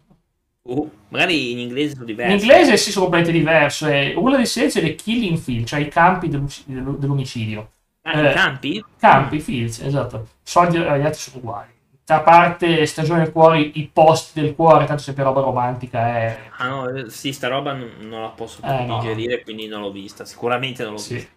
Uh, 0.63 0.89
magari 1.09 1.51
in 1.51 1.59
inglese 1.59 1.93
sono 1.93 2.05
diversi. 2.05 2.33
In 2.33 2.39
inglese 2.39 2.77
sì, 2.77 2.91
sono 2.91 3.05
completamente 3.05 3.43
diverso. 3.43 3.87
È 3.87 4.13
Urla 4.15 4.37
del 4.37 4.47
silenzio 4.47 4.81
le 4.81 4.95
killing 4.95 5.37
field, 5.37 5.65
cioè 5.65 5.79
i 5.79 5.87
campi 5.87 6.29
dell'omicidio. 6.29 7.71
Ah, 8.03 8.19
eh, 8.19 8.33
campi? 8.33 8.83
Campi, 8.97 9.39
fields, 9.39 9.79
esatto. 9.79 10.27
Soldi 10.43 10.77
agli 10.77 11.05
altri 11.05 11.19
sono 11.19 11.37
uguali 11.37 11.79
a 12.15 12.21
parte 12.21 12.85
stagione 12.85 13.23
del 13.23 13.31
cuore, 13.31 13.59
i 13.59 13.89
post 13.91 14.33
del 14.33 14.55
cuore, 14.55 14.85
tanto 14.85 15.01
sempre 15.01 15.23
roba 15.23 15.41
romantica 15.41 16.17
è... 16.17 16.39
Ah 16.57 16.67
no, 16.67 16.89
eh, 16.89 17.09
sì, 17.09 17.31
sta 17.33 17.47
roba 17.47 17.73
non, 17.73 17.91
non 17.99 18.21
la 18.21 18.29
posso 18.29 18.61
eh, 18.63 18.85
digerire, 18.85 19.37
no. 19.37 19.43
quindi 19.43 19.67
non 19.67 19.81
l'ho 19.81 19.91
vista, 19.91 20.25
sicuramente 20.25 20.83
non 20.83 20.93
l'ho 20.93 20.97
sì. 20.97 21.15
vista. 21.15 21.29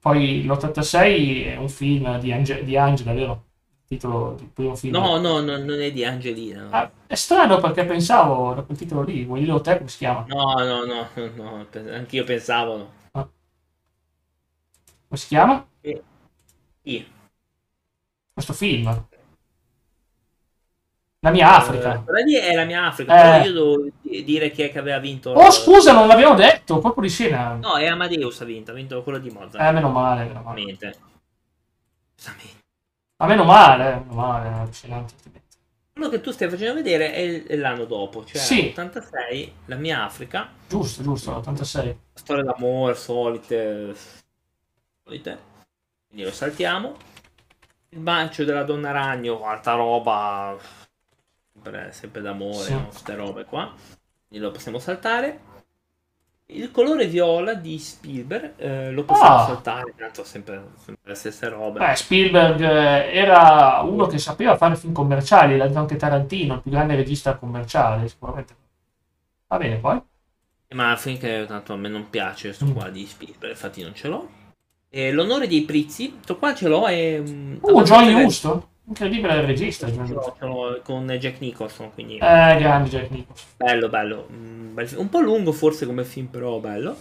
Poi 0.00 0.44
l'86 0.44 1.44
è 1.46 1.56
un 1.56 1.68
film 1.68 2.18
di, 2.18 2.32
Ange- 2.32 2.62
di 2.64 2.76
Angela, 2.76 3.12
vero? 3.12 3.44
Titolo 3.86 4.34
del 4.38 4.48
primo 4.48 4.76
film. 4.76 4.92
No, 4.94 5.18
no, 5.18 5.40
no 5.40 5.56
non 5.56 5.80
è 5.80 5.90
di 5.90 6.04
Angelina. 6.04 6.68
Ah, 6.70 6.90
è 7.06 7.14
strano 7.14 7.58
perché 7.58 7.84
pensavo 7.84 8.54
da 8.54 8.62
quel 8.62 8.76
titolo 8.76 9.02
lì, 9.02 9.24
vuoi 9.24 9.40
dirlo 9.40 9.60
te 9.60 9.78
come 9.78 9.88
si 9.88 9.96
chiama? 9.96 10.24
No, 10.28 10.54
no, 10.58 10.84
no, 10.84 11.08
no, 11.34 11.66
anch'io 11.90 12.24
pensavo. 12.24 12.76
No. 12.76 12.90
Ah. 13.12 13.28
Come 15.08 15.20
si 15.20 15.26
chiama? 15.26 15.66
Eh. 15.80 16.02
Sì. 16.82 17.06
Questo 18.34 18.52
film? 18.52 19.07
La 21.20 21.30
mia 21.30 21.56
Africa. 21.56 22.04
Eh, 22.06 22.24
lì 22.24 22.34
è 22.34 22.54
la 22.54 22.64
mia 22.64 22.86
Africa, 22.86 23.42
eh. 23.42 23.46
io 23.46 23.52
devo 23.52 23.86
dire 24.24 24.52
chi 24.52 24.62
è 24.62 24.70
che 24.70 24.78
aveva 24.78 24.98
vinto. 24.98 25.30
Oh, 25.30 25.50
scusa, 25.50 25.92
non 25.92 26.06
l'abbiamo 26.06 26.36
detto, 26.36 26.78
colpo 26.78 27.00
di 27.00 27.08
scena. 27.08 27.54
No, 27.54 27.76
è 27.76 27.86
Amadeus 27.86 28.40
ha 28.40 28.44
vinto, 28.44 28.70
ha 28.70 28.74
vinto 28.74 29.02
quello 29.02 29.18
di 29.18 29.28
Mozart. 29.30 29.68
Eh, 29.68 29.72
meno 29.72 29.90
male, 29.90 30.26
meno 30.26 30.42
male. 30.42 30.78
Ma 33.16 33.26
meno 33.26 33.42
male, 33.42 33.84
meno 33.84 34.12
male, 34.12 34.48
allucinante. 34.48 35.14
Quello 35.92 36.08
che 36.08 36.20
tu 36.20 36.30
stai 36.30 36.48
facendo 36.48 36.74
vedere 36.74 37.12
è 37.12 37.56
l'anno 37.56 37.84
dopo, 37.84 38.24
cioè 38.24 38.40
sì. 38.40 38.68
86, 38.70 39.52
la 39.64 39.74
mia 39.74 40.04
Africa. 40.04 40.48
Giusto, 40.68 41.02
giusto, 41.02 41.34
86. 41.34 41.98
Storia 42.14 42.44
d'amore, 42.44 42.94
solite. 42.94 43.92
Solite. 45.02 45.38
Quindi 46.06 46.24
lo 46.24 46.32
saltiamo. 46.32 46.94
Il 47.88 47.98
bancio 47.98 48.44
della 48.44 48.62
donna 48.62 48.92
ragno, 48.92 49.44
alta 49.44 49.72
roba 49.74 50.56
sempre, 51.62 51.92
sempre 51.92 52.20
d'amore, 52.22 52.64
sì. 52.64 52.72
no? 52.72 52.86
queste 52.86 53.14
robe 53.14 53.44
qua. 53.44 53.72
Quindi 54.28 54.44
lo 54.46 54.52
possiamo 54.52 54.78
saltare. 54.78 55.40
Il 56.50 56.70
colore 56.70 57.06
viola 57.06 57.52
di 57.52 57.78
Spielberg 57.78 58.54
eh, 58.56 58.90
lo 58.90 59.04
possiamo 59.04 59.34
ah. 59.36 59.46
saltare, 59.46 59.92
tanto 59.94 60.24
sempre, 60.24 60.68
sempre 60.82 61.10
le 61.10 61.14
stesse 61.14 61.46
robe. 61.50 61.78
Beh, 61.78 61.94
Spielberg 61.94 62.60
eh, 62.62 63.12
era 63.12 63.82
uno 63.82 64.06
che 64.06 64.16
sapeva 64.16 64.56
fare 64.56 64.74
film 64.76 64.94
commerciali, 64.94 65.58
l'ha 65.58 65.66
detto 65.66 65.78
anche 65.78 65.96
Tarantino, 65.96 66.54
il 66.54 66.62
più 66.62 66.70
grande 66.70 66.94
regista 66.96 67.36
commerciale, 67.36 68.08
sicuramente. 68.08 68.56
Va 69.46 69.58
bene, 69.58 69.76
poi? 69.76 70.00
Ma 70.70 70.96
finché 70.96 71.44
tanto 71.46 71.74
a 71.74 71.76
me 71.76 71.88
non 71.88 72.08
piace 72.08 72.48
questo 72.48 72.64
Mm. 72.64 72.72
qua 72.72 72.88
di 72.88 73.06
Spielberg, 73.06 73.52
infatti 73.52 73.82
non 73.82 73.94
ce 73.94 74.08
l'ho. 74.08 74.28
E 74.88 75.12
l'onore 75.12 75.48
dei 75.48 75.62
Prizzi, 75.62 76.12
questo 76.12 76.38
qua 76.38 76.54
ce 76.54 76.68
l'ho 76.68 76.86
e... 76.86 77.20
mm, 77.20 77.56
Uh, 77.60 77.82
John 77.82 78.04
abbastanza- 78.04 78.24
Huston. 78.24 78.62
Incredibile 78.88 79.34
il 79.34 79.42
regista, 79.42 79.86
con 80.82 81.06
Jack 81.06 81.40
Nicholson, 81.40 81.92
quindi 81.92 82.14
Eh, 82.14 82.18
grande 82.18 82.88
Jack 82.88 83.10
Nicholson. 83.10 83.46
bello, 83.56 83.88
bello. 83.88 84.28
Mm. 84.32 84.78
Un 84.96 85.08
po' 85.10 85.20
lungo 85.20 85.52
forse 85.52 85.84
come 85.84 86.04
film, 86.04 86.26
però 86.26 86.58
bello. 86.58 86.96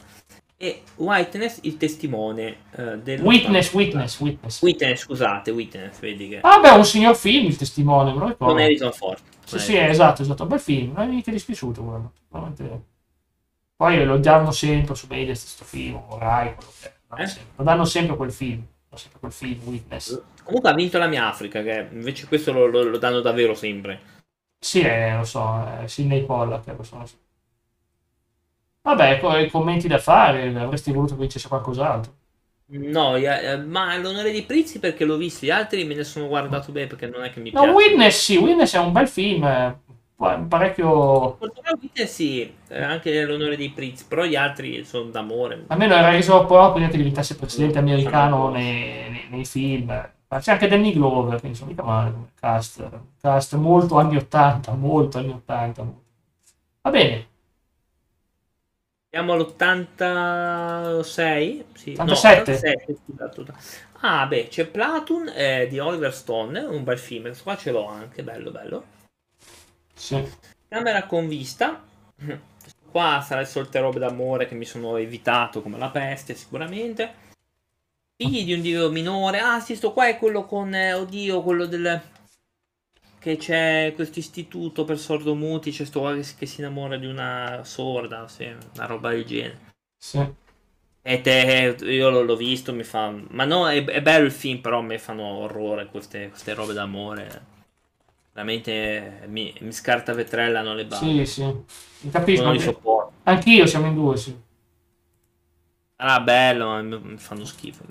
E 0.57 0.81
Witness, 0.95 1.59
il 1.61 1.77
testimone 1.77 2.57
eh, 2.75 2.97
del... 2.97 3.21
Witness, 3.21 3.71
Witness, 3.73 4.19
Witness. 4.19 4.61
Witness, 4.63 5.01
scusate, 5.01 5.51
Witness, 5.51 5.99
vedi 5.99 6.29
che... 6.29 6.39
Ah, 6.41 6.59
beh, 6.59 6.71
un 6.71 6.83
signor 6.83 7.15
film, 7.15 7.45
il 7.45 7.55
testimone, 7.55 8.11
ricordo. 8.11 8.35
Con 8.37 8.57
Harrison 8.57 8.91
Ford. 8.91 9.19
Sì, 9.45 9.51
Con 9.51 9.59
sì, 9.59 9.77
Harrison 9.77 9.91
esatto, 9.91 10.21
esatto. 10.23 10.45
Bel 10.45 10.59
film, 10.59 10.93
non 10.93 11.03
è 11.03 11.07
mica 11.07 11.31
dispiaciuto 11.31 11.83
quello. 11.83 12.11
Veramente. 12.29 12.81
Poi 13.75 14.03
lo 14.03 14.17
danno 14.17 14.51
sempre 14.51 14.95
su 14.95 15.05
Mediaset 15.07 15.43
questo 15.43 15.63
film, 15.63 16.01
o 16.07 16.17
Rai, 16.17 16.55
quello 16.55 16.71
che 16.81 16.87
è. 16.87 16.93
Lo 17.09 17.17
Eh? 17.17 17.31
Lo 17.55 17.63
danno 17.63 17.85
sempre 17.85 18.15
quel 18.17 18.31
film. 18.31 18.65
Sempre 18.97 19.19
quel 19.19 19.31
film, 19.31 19.61
Witness. 19.65 20.21
Comunque 20.43 20.69
ha 20.69 20.73
vinto 20.73 20.97
la 20.97 21.07
mia 21.07 21.27
Africa, 21.27 21.61
che 21.61 21.89
invece 21.91 22.27
questo 22.27 22.51
lo, 22.51 22.65
lo- 22.67 22.83
lo 22.83 22.97
danno 22.97 23.19
davvero 23.21 23.53
sempre. 23.53 23.99
Sì, 24.59 24.81
eh, 24.81 25.15
lo 25.17 25.23
so, 25.23 25.63
è 25.81 25.87
Sidney 25.87 26.23
Pollack. 26.25 26.67
eh, 26.67 26.75
lo 26.75 26.83
so. 26.83 27.03
Vabbè, 28.81 29.19
poi 29.19 29.51
commenti 29.51 29.87
da 29.87 29.99
fare, 29.99 30.47
avresti 30.59 30.91
voluto 30.91 31.13
che 31.13 31.19
vincesse 31.19 31.47
qualcos'altro. 31.47 32.15
No, 32.69 33.15
eh, 33.17 33.57
ma 33.57 33.97
l'onore 33.97 34.31
dei 34.31 34.43
Prizzi 34.45 34.79
perché 34.79 35.03
l'ho 35.05 35.17
visto, 35.17 35.45
gli 35.45 35.49
altri 35.49 35.83
me 35.85 35.95
ne 35.95 36.03
sono 36.05 36.27
guardato 36.27 36.71
bene 36.71 36.87
perché 36.87 37.07
non 37.07 37.23
è 37.23 37.29
che 37.29 37.39
mi 37.41 37.51
No, 37.51 37.61
piace. 37.61 37.73
Witness 37.73 38.23
sì, 38.23 38.37
Witness 38.37 38.75
è 38.75 38.79
un 38.79 38.91
bel 38.91 39.07
film, 39.07 39.43
eh, 39.45 39.79
parecchio... 40.17 41.37
Portogallo 41.37 41.77
Witness 41.81 42.11
sì, 42.11 42.41
eh, 42.69 42.81
anche 42.81 43.23
l'onore 43.23 43.55
dei 43.55 43.69
Prizzi, 43.69 44.05
però 44.07 44.25
gli 44.25 44.35
altri 44.35 44.83
sono 44.83 45.09
d'amore. 45.09 45.65
Almeno 45.67 45.93
era 45.95 46.09
reso 46.09 46.45
proprio 46.45 46.73
prima 46.73 46.87
che 46.89 46.97
diventasse 46.97 47.35
presidente 47.35 47.77
americano 47.77 48.49
nei, 48.49 49.09
nei- 49.09 49.27
nei 49.29 49.45
film. 49.45 49.87
Ma 50.29 50.39
C'è 50.39 50.51
anche 50.53 50.67
Danny 50.67 50.91
Glover, 50.93 51.39
quindi 51.39 51.57
sono 51.57 51.69
mica 51.69 51.83
male 51.83 52.11
come 52.11 52.27
cast. 52.39 52.89
Cast 53.21 53.55
molto 53.55 53.97
anni 53.97 54.17
80, 54.17 54.73
molto 54.73 55.19
anni 55.19 55.31
80. 55.31 55.85
Va 56.81 56.89
bene, 56.91 57.27
Siamo 59.09 59.33
all'86? 59.33 61.65
Sì, 61.73 61.99
no, 62.03 62.13
87. 62.13 62.21
87, 62.21 62.97
scusate. 63.05 63.45
Ah, 64.01 64.25
beh, 64.27 64.47
c'è 64.49 64.67
Platoon 64.67 65.29
eh, 65.35 65.67
di 65.67 65.79
Oliver 65.79 66.13
Stone, 66.13 66.59
un 66.59 66.83
bel 66.83 66.97
film, 66.97 67.23
questo 67.23 67.43
qua 67.43 67.57
ce 67.57 67.71
l'ho 67.71 67.87
anche, 67.87 68.23
bello 68.23 68.51
bello. 68.51 68.83
Sì. 69.97 70.23
Camera 70.69 71.05
con 71.05 71.27
vista. 71.27 71.83
Qua 72.89 73.21
sarà 73.25 73.41
il 73.41 73.47
solite 73.47 73.79
robe 73.79 73.99
d'amore 73.99 74.47
che 74.47 74.55
mi 74.55 74.65
sono 74.65 74.95
evitato 74.97 75.61
come 75.61 75.77
la 75.77 75.89
peste, 75.89 76.35
sicuramente. 76.35 77.25
Figli 78.15 78.45
di 78.45 78.53
un 78.53 78.61
dio 78.61 78.89
minore. 78.91 79.39
Ah, 79.39 79.59
sì, 79.59 79.75
sto 79.75 79.91
qua 79.91 80.07
è 80.07 80.17
quello 80.17 80.45
con. 80.45 80.73
eh, 80.73 80.93
oddio, 80.93 81.41
quello 81.43 81.65
del. 81.65 82.01
Che 83.19 83.37
c'è 83.37 83.91
questo 83.95 84.19
istituto 84.19 84.85
per 84.85 84.97
sordomuti. 84.97 85.71
C'è 85.71 85.85
sto 85.85 85.99
qua 86.01 86.15
che, 86.15 86.23
si- 86.23 86.35
che 86.35 86.45
si 86.45 86.61
innamora 86.61 86.97
di 86.97 87.05
una 87.05 87.61
sorda. 87.63 88.27
Sì, 88.27 88.45
una 88.45 88.85
roba 88.85 89.09
del 89.09 89.25
genere. 89.25 89.59
sì. 89.97 90.45
E 91.01 91.21
te, 91.21 91.77
io 91.85 92.09
l'ho, 92.09 92.35
visto, 92.35 92.73
mi 92.73 92.83
fa. 92.83 93.09
Ma 93.29 93.45
no, 93.45 93.69
è, 93.69 93.83
è 93.85 94.01
bello 94.01 94.25
il 94.25 94.31
film, 94.31 94.59
però 94.59 94.81
mi 94.81 94.97
fanno 94.97 95.23
orrore 95.23 95.85
queste, 95.87 96.29
queste 96.29 96.53
robe 96.53 96.73
d'amore. 96.73 97.55
Veramente 98.37 99.23
mi, 99.29 99.51
mi 99.61 99.71
scarta 99.71 100.13
vetrellano 100.13 100.75
le 100.75 100.85
balle. 100.85 101.25
Sì, 101.25 101.41
sì. 101.41 101.43
Mi 102.01 102.11
capisco. 102.11 102.43
non 102.43 102.51
li 102.51 102.59
anche- 102.59 102.71
sopporto. 102.71 103.13
Anch'io 103.23 103.65
siamo 103.65 103.87
in 103.87 103.95
due, 103.95 104.15
sì. 104.15 104.39
Ah, 105.95 106.21
bello, 106.21 106.83
mi 106.83 107.17
fanno 107.17 107.45
schifo. 107.45 107.83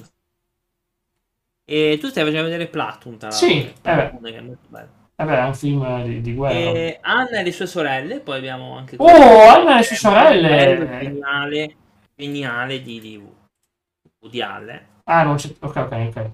E 1.64 1.98
tu 2.00 2.06
stai 2.06 2.22
facendo 2.22 2.44
vedere 2.44 2.68
Platoon, 2.68 3.18
tra 3.18 3.32
Sì, 3.32 3.64
eh 3.64 3.72
beh. 3.82 3.82
Platoon, 3.82 4.22
che 4.22 4.36
è 4.36 4.40
molto 4.40 4.68
bello. 4.68 4.88
Vabbè, 5.16 5.36
è 5.36 5.44
un 5.46 5.54
film 5.54 6.04
di, 6.04 6.20
di 6.20 6.34
guerra. 6.34 6.54
E 6.54 6.98
Anna 7.00 7.40
e 7.40 7.42
le 7.42 7.50
sue 7.50 7.66
sorelle, 7.66 8.20
poi 8.20 8.36
abbiamo 8.36 8.76
anche... 8.76 8.94
Oh, 9.00 9.48
Anna 9.48 9.74
e 9.74 9.76
le 9.78 9.82
sue 9.82 9.96
sorelle! 9.96 10.48
Bello, 10.48 10.98
Geniale, 11.00 11.76
geniale 12.14 12.82
di, 12.82 13.00
di 13.00 13.20
Woody 14.20 14.40
Allen. 14.40 14.86
Ah, 15.02 15.24
non 15.24 15.34
c'è... 15.34 15.52
Ok, 15.58 15.74
ok, 15.74 15.92
ok. 16.14 16.30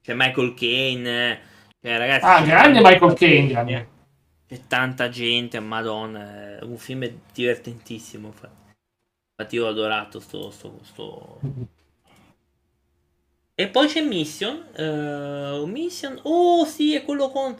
C'è 0.00 0.14
Michael 0.14 0.54
Caine. 0.54 1.52
Cioè, 1.84 1.98
ragazzi, 1.98 2.24
Ah, 2.24 2.40
grande 2.42 2.80
Michael 2.80 3.12
Caine. 3.12 3.88
C'è 4.48 4.60
tanta 4.66 5.10
gente, 5.10 5.60
madonna. 5.60 6.58
È 6.58 6.62
un 6.62 6.78
film 6.78 7.06
divertentissimo. 7.30 8.28
Infatti, 8.28 8.72
Infatti 9.36 9.54
io 9.56 9.66
ho 9.66 9.68
adorato 9.68 10.18
sto... 10.18 10.50
sto, 10.50 10.78
sto... 10.82 11.40
E 13.54 13.68
poi 13.68 13.86
c'è 13.86 14.00
Mission. 14.00 14.64
eh, 14.74 15.62
Mission. 15.66 16.18
Oh, 16.22 16.64
sì, 16.64 16.94
è 16.94 17.04
quello 17.04 17.28
con 17.28 17.54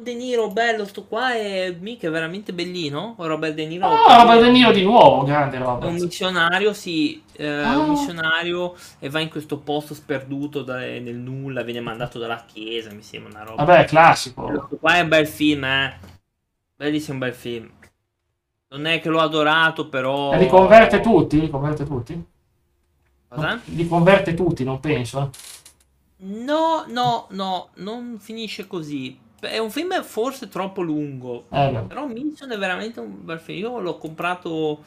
De 0.00 0.14
Niro. 0.14 0.48
Bello, 0.50 0.84
sto 0.84 1.04
qua. 1.04 1.34
È 1.34 1.74
mica 1.80 2.08
veramente 2.08 2.52
bellino. 2.52 3.16
Robert 3.18 3.54
De 3.54 3.66
Niro. 3.66 3.86
Ah, 3.86 4.22
Robert 4.22 4.42
De 4.42 4.50
Niro 4.50 4.70
di 4.70 4.82
nuovo, 4.82 5.24
grande 5.24 5.56
È 5.56 5.60
un 5.60 5.66
Robert. 5.66 5.92
missionario, 6.00 6.72
sì, 6.72 7.20
eh, 7.32 7.46
Ah. 7.48 7.78
un 7.78 7.90
missionario 7.90 8.76
e 9.00 9.10
va 9.10 9.18
in 9.18 9.28
questo 9.28 9.58
posto 9.58 9.94
sperduto 9.94 10.62
da- 10.62 10.76
nel 10.78 11.16
nulla, 11.16 11.62
viene 11.62 11.80
mandato 11.80 12.20
dalla 12.20 12.44
chiesa, 12.46 12.92
mi 12.92 13.02
sembra 13.02 13.30
una 13.32 13.42
roba. 13.50 13.64
Vabbè, 13.64 13.84
classico. 13.86 14.42
Questo 14.44 14.76
qua 14.78 14.94
è 14.94 15.00
un 15.00 15.08
bel 15.08 15.26
film, 15.26 15.64
eh. 15.64 15.98
Bellissimo 16.76 17.18
bel 17.18 17.34
film. 17.34 17.68
Non 18.68 18.86
è 18.86 19.00
che 19.00 19.08
l'ho 19.08 19.20
adorato, 19.20 19.88
però... 19.88 20.32
E 20.32 20.38
li 20.38 20.46
converte 20.46 21.00
tutti? 21.00 21.40
Li 21.40 21.50
converte 21.50 21.84
tutti? 21.84 22.24
Cosa? 23.28 23.60
Li 23.64 23.88
converte 23.88 24.34
tutti, 24.34 24.62
non 24.62 24.78
penso. 24.78 25.30
eh. 25.32 26.26
No, 26.26 26.84
no, 26.88 27.26
no, 27.30 27.68
non 27.76 28.16
finisce 28.20 28.66
così. 28.68 29.18
È 29.40 29.58
un 29.58 29.70
film 29.70 30.02
forse 30.02 30.48
troppo 30.48 30.82
lungo. 30.82 31.46
Eh, 31.50 31.70
beh. 31.70 31.80
Però 31.82 32.06
Mission 32.06 32.52
è 32.52 32.58
veramente 32.58 33.00
un 33.00 33.24
bel 33.24 33.38
film. 33.38 33.58
Io 33.58 33.80
l'ho 33.80 33.98
comprato 33.98 34.84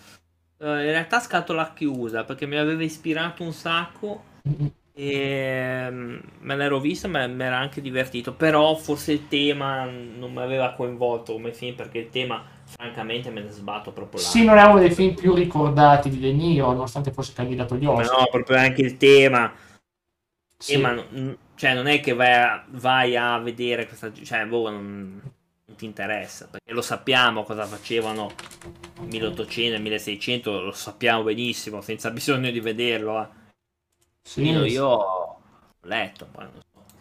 eh, 0.57 0.65
in 0.65 0.91
realtà 0.91 1.19
scatola 1.19 1.73
chiusa 1.73 2.23
perché 2.23 2.45
mi 2.45 2.57
aveva 2.57 2.83
ispirato 2.83 3.43
un 3.43 3.53
sacco 3.53 4.23
e 4.93 5.87
mm, 5.89 6.17
me 6.41 6.55
l'ero 6.55 6.79
visto, 6.79 7.07
ma 7.07 7.25
mi 7.25 7.43
era 7.43 7.57
anche 7.57 7.81
divertito. 7.81 8.33
Però 8.33 8.75
forse 8.75 9.13
il 9.13 9.27
tema 9.27 9.85
non 9.85 10.31
mi 10.31 10.41
aveva 10.41 10.73
coinvolto 10.73 11.33
come 11.33 11.53
film 11.53 11.75
perché 11.75 11.99
il 11.99 12.09
tema, 12.09 12.43
francamente, 12.65 13.29
me 13.29 13.41
ne 13.41 13.49
sbatto 13.49 13.91
proprio 13.91 14.21
là. 14.21 14.27
Sì, 14.27 14.43
non 14.43 14.57
è 14.57 14.63
uno 14.63 14.79
dei 14.79 14.91
film 14.91 15.15
più 15.15 15.33
ricordati 15.33 16.09
di 16.09 16.19
De 16.19 16.31
Niro, 16.33 16.67
nonostante 16.67 17.11
fosse 17.11 17.33
candidato 17.33 17.73
agli 17.73 17.85
Oscar. 17.85 18.19
no, 18.19 18.27
proprio 18.29 18.57
anche 18.57 18.81
il 18.81 18.97
tema. 18.97 19.51
Sì. 20.61 20.73
Eh, 20.73 20.77
ma 20.77 20.91
non- 20.93 21.37
cioè, 21.55 21.73
non 21.73 21.87
è 21.87 21.99
che 21.99 22.13
vai 22.13 22.33
a, 22.33 22.65
vai 22.69 23.15
a 23.17 23.37
vedere 23.39 23.87
questa. 23.87 24.11
Cioè, 24.13 24.45
boh, 24.45 24.69
non, 24.69 25.21
non 25.65 25.75
ti 25.77 25.85
interessa. 25.85 26.47
Perché 26.47 26.71
lo 26.73 26.81
sappiamo 26.81 27.43
cosa 27.43 27.65
facevano 27.65 28.31
nel 28.99 29.07
1800 29.07 29.75
e 29.77 29.79
1600, 29.79 30.61
lo 30.61 30.71
sappiamo 30.71 31.23
benissimo, 31.23 31.81
senza 31.81 32.09
bisogno 32.11 32.51
di 32.51 32.59
vederlo. 32.59 33.21
eh. 33.21 33.27
Sì, 34.23 34.41
Io, 34.41 34.85
ho 34.87 35.41
letto, 35.81 36.27
poi 36.31 36.43
non 36.45 36.53
so. 36.53 36.59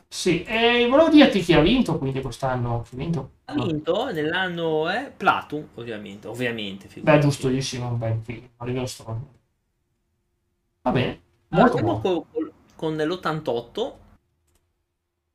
Sì, 0.08 0.42
e 0.44 0.86
volevo 0.88 1.08
dirti 1.08 1.40
chi 1.40 1.52
ha 1.52 1.60
vinto 1.60 1.96
quindi 1.98 2.20
quest'anno. 2.20 2.82
Chi 2.88 2.94
ha 2.94 2.98
vinto? 2.98 3.30
Ha 3.44 3.54
vinto 3.54 4.10
nell'anno 4.12 4.88
è 4.88 5.12
Platoon, 5.14 5.68
ovviamente. 5.74 6.26
Ovviamente. 6.28 6.88
Beh, 7.00 7.18
giustissimo, 7.18 7.88
un 7.88 7.98
bel 7.98 8.20
film. 8.24 8.48
Oliver 8.58 8.88
Stone. 8.88 9.38
Va 10.82 10.90
bene, 10.92 11.20
Allora, 11.50 11.68
molto 11.68 11.78
andiamo 11.78 12.00
buono. 12.00 12.26
Con 12.80 12.96
l'88. 12.96 13.98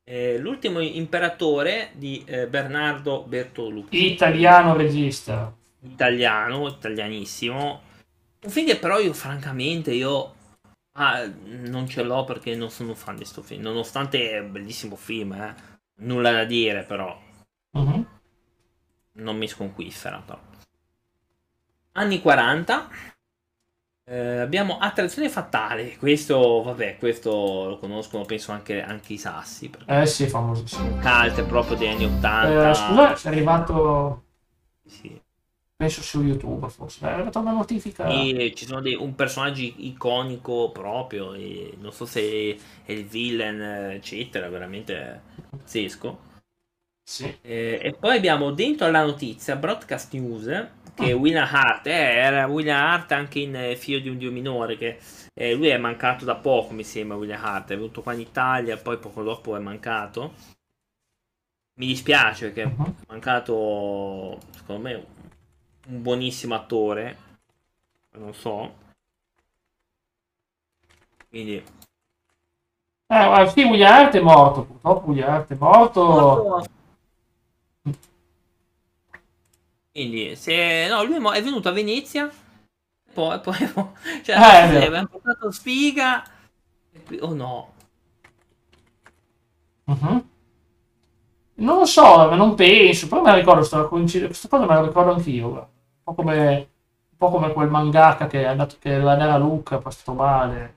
eh, 0.03 0.37
l'ultimo 0.39 0.79
imperatore 0.79 1.91
di 1.93 2.23
eh, 2.25 2.47
Bernardo 2.47 3.23
Bertolucci. 3.23 4.13
Italiano 4.13 4.75
regista. 4.75 5.53
italiano, 5.81 6.67
italianissimo. 6.67 7.81
Un 8.41 8.49
film 8.49 8.67
che 8.67 8.77
però 8.77 8.99
io 8.99 9.13
francamente 9.13 9.91
io 9.93 10.33
ah, 10.93 11.29
non 11.45 11.87
ce 11.87 12.03
l'ho 12.03 12.23
perché 12.25 12.55
non 12.55 12.69
sono 12.69 12.93
fan 12.95 13.15
di 13.17 13.25
sto 13.25 13.41
film, 13.41 13.61
nonostante 13.63 14.31
è 14.31 14.39
un 14.39 14.51
bellissimo 14.51 14.95
film, 14.95 15.33
eh. 15.33 15.55
nulla 16.01 16.31
da 16.31 16.45
dire 16.45 16.83
però, 16.83 17.19
Mhm. 17.71 18.05
non 19.13 19.37
mi 19.37 19.47
sconquiffera 19.47 20.21
però. 20.25 20.39
Anni 21.93 22.19
40, 22.21 22.89
eh, 24.07 24.37
abbiamo 24.39 24.77
Attrazione 24.77 25.29
Fatale, 25.29 25.97
questo 25.97 26.61
vabbè, 26.61 26.97
questo 26.97 27.31
lo 27.69 27.77
conoscono 27.79 28.23
penso 28.25 28.51
anche, 28.51 28.81
anche 28.81 29.13
i 29.13 29.17
sassi, 29.17 29.69
Eh 29.87 30.05
sì, 30.05 30.27
famosissimo. 30.27 30.89
cult 30.99 31.43
proprio 31.43 31.75
degli 31.75 31.87
anni 31.89 32.05
80. 32.05 32.69
Eh, 32.69 32.73
scusa, 32.73 33.29
è 33.29 33.31
arrivato, 33.31 34.23
Sì. 34.85 35.19
penso 35.75 36.01
su 36.01 36.21
YouTube 36.23 36.69
forse. 36.69 37.05
È 37.05 37.09
arrivata 37.09 37.39
una 37.39 37.51
notifica. 37.51 38.07
E 38.07 38.53
ci 38.55 38.65
sono 38.65 38.81
dei- 38.81 38.95
un 38.95 39.15
personaggio 39.15 39.61
iconico 39.61 40.71
proprio, 40.71 41.33
e 41.33 41.75
non 41.79 41.91
so 41.91 42.05
se 42.05 42.57
è 42.85 42.91
il 42.91 43.05
villain, 43.05 43.59
eccetera, 43.61 44.49
veramente 44.49 45.21
pazzesco. 45.49 46.33
Sì. 47.03 47.23
Eh, 47.41 47.79
e 47.83 47.93
poi 47.99 48.17
abbiamo 48.17 48.51
dentro 48.51 48.87
alla 48.87 49.03
notizia 49.05 49.55
Broadcast 49.55 50.13
News 50.13 50.67
che 50.95 51.13
William 51.13 51.47
Hart, 51.51 51.87
eh, 51.87 51.91
era 51.91 52.45
William 52.47 52.77
Hart 52.83 53.11
anche 53.11 53.39
in 53.39 53.55
eh, 53.55 53.75
Figlio 53.75 53.99
di 53.99 54.09
un 54.09 54.17
Dio 54.17 54.31
minore, 54.31 54.77
che 54.77 54.97
eh, 55.33 55.53
lui 55.53 55.67
è 55.67 55.77
mancato 55.77 56.25
da 56.25 56.35
poco, 56.35 56.73
mi 56.73 56.83
sembra, 56.83 57.17
William 57.17 57.43
Hart, 57.43 57.71
è 57.71 57.75
venuto 57.75 58.01
qua 58.01 58.13
in 58.13 58.21
Italia, 58.21 58.77
poi 58.77 58.97
poco 58.97 59.23
dopo 59.23 59.55
è 59.55 59.59
mancato. 59.59 60.33
Mi 61.77 61.87
dispiace 61.87 62.51
che 62.53 62.65
Mhm. 62.65 62.83
è 62.85 62.93
mancato, 63.07 64.39
secondo 64.51 64.81
me, 64.81 65.05
un- 65.87 66.01
buonissimo 66.01 66.53
attore, 66.55 67.17
non 68.17 68.33
so. 68.33 68.73
Quindi... 71.29 71.63
Eh, 73.07 73.47
sì, 73.49 73.63
William 73.63 73.91
Hart 73.91 74.15
è 74.15 74.19
morto, 74.21 74.63
purtroppo 74.65 75.07
William 75.07 75.29
Hart 75.29 75.51
è 75.51 75.55
morto. 75.57 76.63
Quindi, 79.95 80.35
se 80.35 80.87
no, 80.89 81.03
lui 81.03 81.15
è 81.37 81.41
venuto 81.41 81.69
a 81.69 81.71
Venezia, 81.71 82.29
poi, 83.13 83.39
poi 83.41 83.55
cioè, 84.23 84.35
Eh, 84.35 84.85
abbiamo 84.85 85.07
portato 85.07 85.51
sfiga. 85.51 86.23
qui- 87.05 87.19
Oh 87.21 87.33
no, 87.33 87.73
Mhm. 89.87 90.21
Non 91.57 91.77
lo 91.79 91.85
so, 91.85 92.01
ma 92.29 92.35
non 92.35 92.53
penso, 92.55 93.07
però 93.07 93.21
me 93.21 93.29
la 93.31 93.37
ricordo, 93.37 93.87
coincid- 93.87 94.25
questa 94.25 94.49
cosa 94.49 94.65
me 94.65 94.73
la 94.75 94.81
ricordo 94.85 95.13
anch'io, 95.13 95.47
un 95.47 95.67
po' 96.03 96.13
come, 96.13 96.57
un 97.11 97.17
po' 97.17 97.29
come 97.29 97.53
quel 97.53 97.69
mangaka 97.69 98.27
che 98.27 98.41
è 98.41 98.45
andato, 98.45 98.75
che 98.79 98.91
doveva 98.91 99.13
andare 99.13 99.31
a 99.31 99.37
Lucca, 99.37 99.77
poi 99.77 99.91
è 99.91 99.95
stato 99.95 100.13
male, 100.17 100.75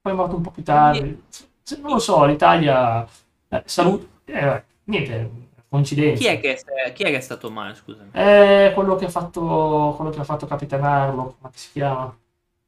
poi 0.00 0.12
è 0.12 0.16
morto 0.16 0.36
un 0.36 0.42
po' 0.42 0.50
più 0.50 0.62
tardi. 0.62 1.22
Se- 1.62 1.78
Non 1.80 1.92
lo 1.92 1.98
so, 1.98 2.24
l'Italia, 2.24 3.06
eh, 3.48 3.62
salute, 3.66 4.08
eh, 4.24 4.64
niente, 4.84 5.30
coincidenza. 5.68 6.22
chi 6.22 6.26
è, 6.26 6.40
che, 6.40 6.56
chi 6.94 7.02
è 7.04 7.10
che 7.10 7.16
è 7.16 7.20
stato 7.20 7.50
male? 7.50 7.74
Scusami. 7.74 8.10
È 8.10 8.72
quello 8.74 8.96
che 8.96 9.04
ha 9.04 9.08
fatto, 9.10 9.94
quello 9.96 10.10
che 10.10 10.20
ha 10.20 10.24
fatto 10.24 10.46
Capitan 10.46 10.82
Harlock, 10.82 11.36
come 11.40 11.52
si 11.54 11.70
chiama? 11.72 12.16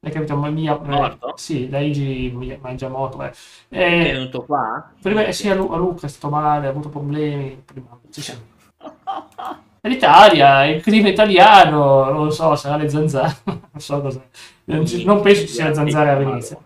Hai 0.03 0.11
capito? 0.11 0.35
Ma 0.37 0.49
Mia, 0.49 0.75
eh, 0.75 0.87
Morto? 0.87 1.33
sì, 1.35 1.67
Daiji 1.67 2.31
Mi- 2.33 2.57
Miyamoto. 2.61 3.23
eh. 3.23 3.31
È 3.69 3.77
Eh, 3.77 4.11
venuto 4.13 4.45
qua? 4.45 4.91
prima, 5.01 5.25
eh, 5.25 5.33
sì, 5.33 5.49
a, 5.49 5.55
Lu- 5.55 5.71
a 5.71 5.77
Lucca 5.77 6.05
è 6.07 6.09
stato 6.09 6.29
male, 6.33 6.67
ha 6.67 6.69
avuto 6.69 6.89
problemi. 6.89 7.61
Prima, 7.65 7.99
sì, 8.09 8.21
sì. 8.21 8.33
È 9.81 9.87
L'Italia, 9.87 10.65
il 10.65 10.81
clima 10.81 11.09
italiano, 11.09 12.05
non 12.11 12.25
lo 12.25 12.29
so, 12.29 12.55
sarà 12.55 12.75
le 12.77 12.87
zanzare. 12.89 13.35
Non 13.71 13.81
so 13.81 14.01
cosa. 14.01 14.21
Non, 14.65 14.83
non 15.05 15.21
penso 15.21 15.41
ci 15.41 15.47
sia 15.47 15.67
le 15.67 15.73
zanzare 15.73 16.09
a 16.11 16.15
Venezia. 16.15 16.57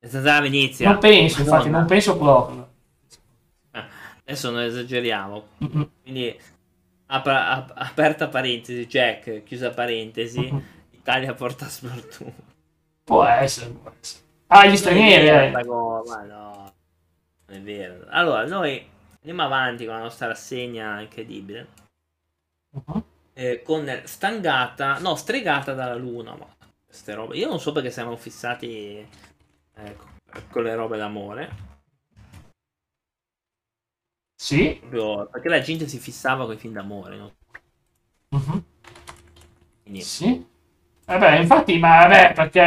È 0.00 0.08
stata 0.08 0.34
a 0.36 0.40
Venezia. 0.40 0.90
Non 0.90 0.98
penso, 0.98 1.40
infatti, 1.40 1.68
Madonna. 1.68 1.78
non 1.78 1.86
penso 1.86 2.16
proprio. 2.16 2.67
Adesso 4.28 4.50
non 4.50 4.60
esageriamo. 4.60 5.46
Mm-mm. 5.64 5.90
Quindi, 6.02 6.38
apra- 7.06 7.48
ap- 7.48 7.72
aperta 7.74 8.28
parentesi, 8.28 8.86
Jack, 8.86 9.42
chiusa 9.42 9.70
parentesi, 9.70 10.40
Mm-mm. 10.52 10.62
Italia 10.90 11.32
porta 11.32 11.66
sfortuna. 11.66 12.34
Può 13.04 13.24
essere, 13.24 13.70
può 13.70 13.90
essere. 13.98 14.24
Ah, 14.48 14.66
gli 14.66 14.76
stranieri, 14.76 15.28
eh. 15.28 15.50
Ma 15.50 15.62
no, 15.62 16.02
non 16.04 16.72
è 17.46 17.60
vero. 17.60 18.04
Allora, 18.10 18.44
noi 18.46 18.86
andiamo 19.16 19.42
avanti 19.44 19.86
con 19.86 19.94
la 19.94 20.02
nostra 20.02 20.26
rassegna 20.26 21.00
incredibile. 21.00 21.66
Mhm. 22.70 23.02
eh, 23.32 23.62
con 23.62 24.02
stangata, 24.04 24.98
no, 24.98 25.14
stregata 25.14 25.72
dalla 25.72 25.94
luna. 25.94 26.34
Ma 26.34 26.46
queste 26.84 27.14
robe. 27.14 27.36
Io 27.36 27.48
non 27.48 27.60
so 27.60 27.72
perché 27.72 27.90
siamo 27.90 28.14
fissati 28.16 29.06
ecco, 29.74 30.06
con 30.50 30.64
le 30.64 30.74
robe 30.74 30.98
d'amore. 30.98 31.67
Sì. 34.40 34.78
Proprio 34.80 35.28
perché 35.28 35.48
la 35.48 35.60
gente 35.60 35.88
si 35.88 35.98
fissava 35.98 36.44
con 36.44 36.54
i 36.54 36.58
film 36.58 36.72
d'amore. 36.72 37.16
No? 37.16 37.32
Quindi, 39.82 40.00
Sì. 40.00 40.46
Eh 41.10 41.18
beh, 41.18 41.38
infatti, 41.40 41.78
ma 41.78 42.06
vabbè, 42.06 42.34
perché 42.34 42.60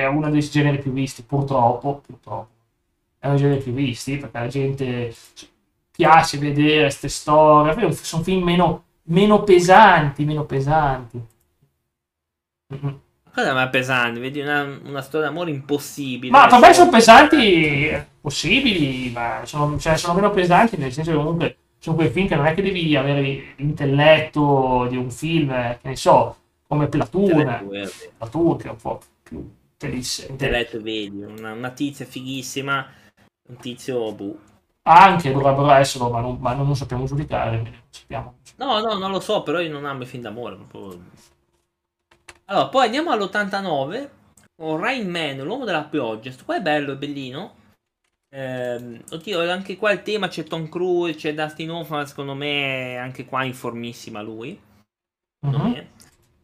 è 0.00 0.06
uno 0.06 0.28
dei 0.28 0.40
generi 0.40 0.78
più 0.78 0.92
visti, 0.92 1.22
purtroppo, 1.22 2.02
purtroppo. 2.04 2.48
È 3.18 3.26
uno 3.26 3.36
dei 3.36 3.44
generi 3.44 3.62
più 3.62 3.72
visti, 3.72 4.18
perché 4.18 4.38
la 4.38 4.48
gente 4.48 5.14
piace 5.90 6.38
vedere 6.38 6.82
queste 6.82 7.08
storie. 7.08 7.92
Sono 7.92 8.22
film 8.22 8.42
meno, 8.44 8.84
meno 9.04 9.44
pesanti, 9.44 10.24
meno 10.24 10.44
pesanti. 10.44 11.24
Cosa 13.32 13.54
ma 13.54 13.68
pesante? 13.68 14.20
Vedi 14.20 14.40
una, 14.40 14.62
una 14.84 15.00
storia 15.00 15.28
d'amore 15.28 15.50
impossibile. 15.50 16.32
Ma 16.32 16.48
per 16.48 16.58
me 16.58 16.74
sono 16.74 16.90
pesanti, 16.90 17.88
possibili, 18.28 19.10
ma 19.10 19.40
sono, 19.44 19.78
cioè, 19.78 19.96
sono 19.96 20.14
meno 20.14 20.30
pesanti 20.30 20.76
nel 20.76 20.92
senso 20.92 21.10
che 21.10 21.16
comunque 21.16 21.56
sono 21.78 21.96
quei 21.96 22.10
film 22.10 22.28
che 22.28 22.36
non 22.36 22.46
è 22.46 22.54
che 22.54 22.62
devi 22.62 22.94
avere 22.94 23.54
l'intelletto 23.56 24.86
di 24.88 24.96
un 24.96 25.10
film, 25.10 25.50
eh, 25.50 25.78
che 25.80 25.88
ne 25.88 25.96
so, 25.96 26.36
come 26.66 26.88
Platoon. 26.88 27.66
Verde. 27.68 28.12
Platoon 28.16 28.56
che 28.58 28.68
è 28.68 28.70
un 28.70 28.76
po' 28.76 29.00
più 29.22 29.50
intelligente. 29.72 30.32
Intelletto 30.32 30.82
vedi, 30.82 31.22
una, 31.22 31.52
una 31.52 31.70
tizia 31.70 32.04
fighissima, 32.04 32.86
un 33.48 33.56
tizio 33.56 34.12
boh. 34.12 34.38
Anche 34.82 35.32
dovrebbero 35.32 35.70
esserlo, 35.72 36.10
ma 36.10 36.20
non, 36.20 36.38
ma 36.40 36.54
non 36.54 36.74
sappiamo 36.76 37.04
giudicare, 37.04 37.56
non 37.56 37.72
sappiamo. 37.90 38.36
No, 38.56 38.80
no, 38.80 38.94
non 38.94 39.10
lo 39.10 39.20
so, 39.20 39.42
però 39.42 39.60
io 39.60 39.70
non 39.70 39.84
amo 39.84 40.02
i 40.02 40.06
film 40.06 40.22
d'amore. 40.22 40.56
proprio. 40.56 41.00
Allora, 42.46 42.68
poi 42.68 42.86
andiamo 42.86 43.10
all'89 43.10 44.08
con 44.56 44.78
Rain 44.78 45.08
Man, 45.08 45.38
l'uomo 45.38 45.64
della 45.64 45.84
pioggia. 45.84 46.30
Sto 46.32 46.44
qua 46.44 46.56
è 46.56 46.62
bello, 46.62 46.92
è 46.92 46.96
bellino. 46.96 47.57
Ehm, 48.30 49.02
oddio, 49.10 49.50
anche 49.50 49.76
qua 49.76 49.90
il 49.92 50.02
tema 50.02 50.28
c'è 50.28 50.44
Tom 50.44 50.68
Cruise, 50.68 51.16
c'è 51.16 51.34
Dustin 51.34 51.70
Hoffman, 51.70 52.06
secondo 52.06 52.34
me 52.34 52.96
anche 52.96 53.24
qua 53.24 53.44
informissima 53.44 54.20
lui. 54.22 54.58
Secondo 55.40 55.64
Mhm. 55.64 55.72
me. 55.72 55.90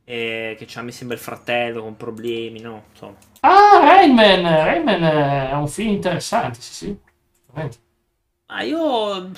Eh, 0.07 0.55
che 0.59 0.67
c'ha, 0.67 0.83
mi 0.83 0.93
sembra, 0.93 1.17
il 1.17 1.23
fratello 1.23 1.83
con 1.83 1.97
problemi, 1.97 2.61
no? 2.61 2.85
Insomma. 2.91 3.17
Ah, 3.41 3.79
Rainman, 3.81 4.43
Rainman 4.43 5.03
è 5.03 5.53
un 5.55 5.69
film 5.69 5.91
interessante, 5.93 6.61
sì, 6.61 6.73
sì. 6.75 6.99
Ma 8.47 8.63
io... 8.63 9.31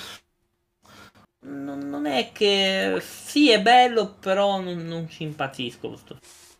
Non, 1.39 1.79
non 1.79 2.05
è 2.05 2.31
che... 2.31 2.99
Sì, 3.01 3.49
è 3.49 3.59
bello, 3.61 4.13
però 4.19 4.59
non, 4.59 4.85
non 4.85 5.09
ci 5.09 5.23
impazzisco. 5.23 5.87
questo. 5.87 6.19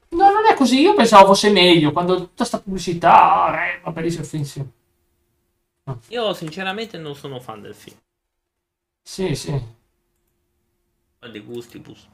No, 0.10 0.30
non 0.32 0.45
è 0.50 0.54
così, 0.56 0.80
io 0.82 0.93
pensavo 0.95 1.28
fosse 1.28 1.50
meglio, 1.52 1.91
quando 1.91 2.15
tutta 2.15 2.34
questa 2.38 2.60
pubblicità, 2.62 3.43
ah, 3.45 3.52
Rainman, 3.52 3.93
bellissimo 3.93 4.23
film, 4.23 4.43
sì. 4.43 4.65
Io 6.10 6.34
sinceramente 6.34 6.97
non 6.97 7.15
sono 7.15 7.39
fan 7.39 7.62
del 7.62 7.76
film. 7.76 7.97
Sì, 9.02 9.36
sì. 9.36 9.76
Dei 11.32 11.41
gustibus. 11.41 12.08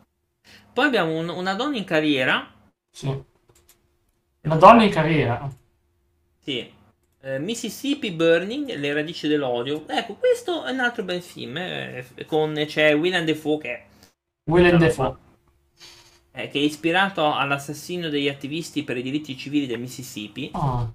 Poi 0.74 0.86
abbiamo 0.86 1.18
un- 1.18 1.30
una 1.30 1.54
donna 1.54 1.78
in 1.78 1.84
carriera. 1.84 2.52
sì. 2.92 3.08
Una 4.42 4.56
donna 4.58 4.84
in 4.84 4.92
carriera. 4.92 5.50
Sì. 6.40 6.70
Eh, 7.22 7.40
Mississippi 7.40 8.12
Burning, 8.12 8.76
le 8.76 8.94
radici 8.94 9.28
dell'odio. 9.30 9.88
Ecco, 9.88 10.16
questo 10.16 10.66
è 10.66 10.72
un 10.72 10.82
altro 10.82 11.04
bel 11.04 11.22
film. 11.22 11.56
eh, 11.58 12.06
con, 12.26 12.54
c'è 12.68 12.94
Willem 12.96 13.24
Dafoe 13.26 13.58
che 13.60 13.84
Willem 14.46 14.78
Dafoe. 14.78 15.16
eh, 16.34 16.50
che 16.50 16.60
è 16.60 16.62
ispirato 16.62 17.34
all'assassinio 17.34 18.10
degli 18.10 18.28
attivisti 18.28 18.84
per 18.84 18.98
i 18.98 19.02
diritti 19.02 19.38
civili 19.38 19.66
del 19.66 19.80
Mississippi. 19.80 20.50
Ah. 20.54 20.92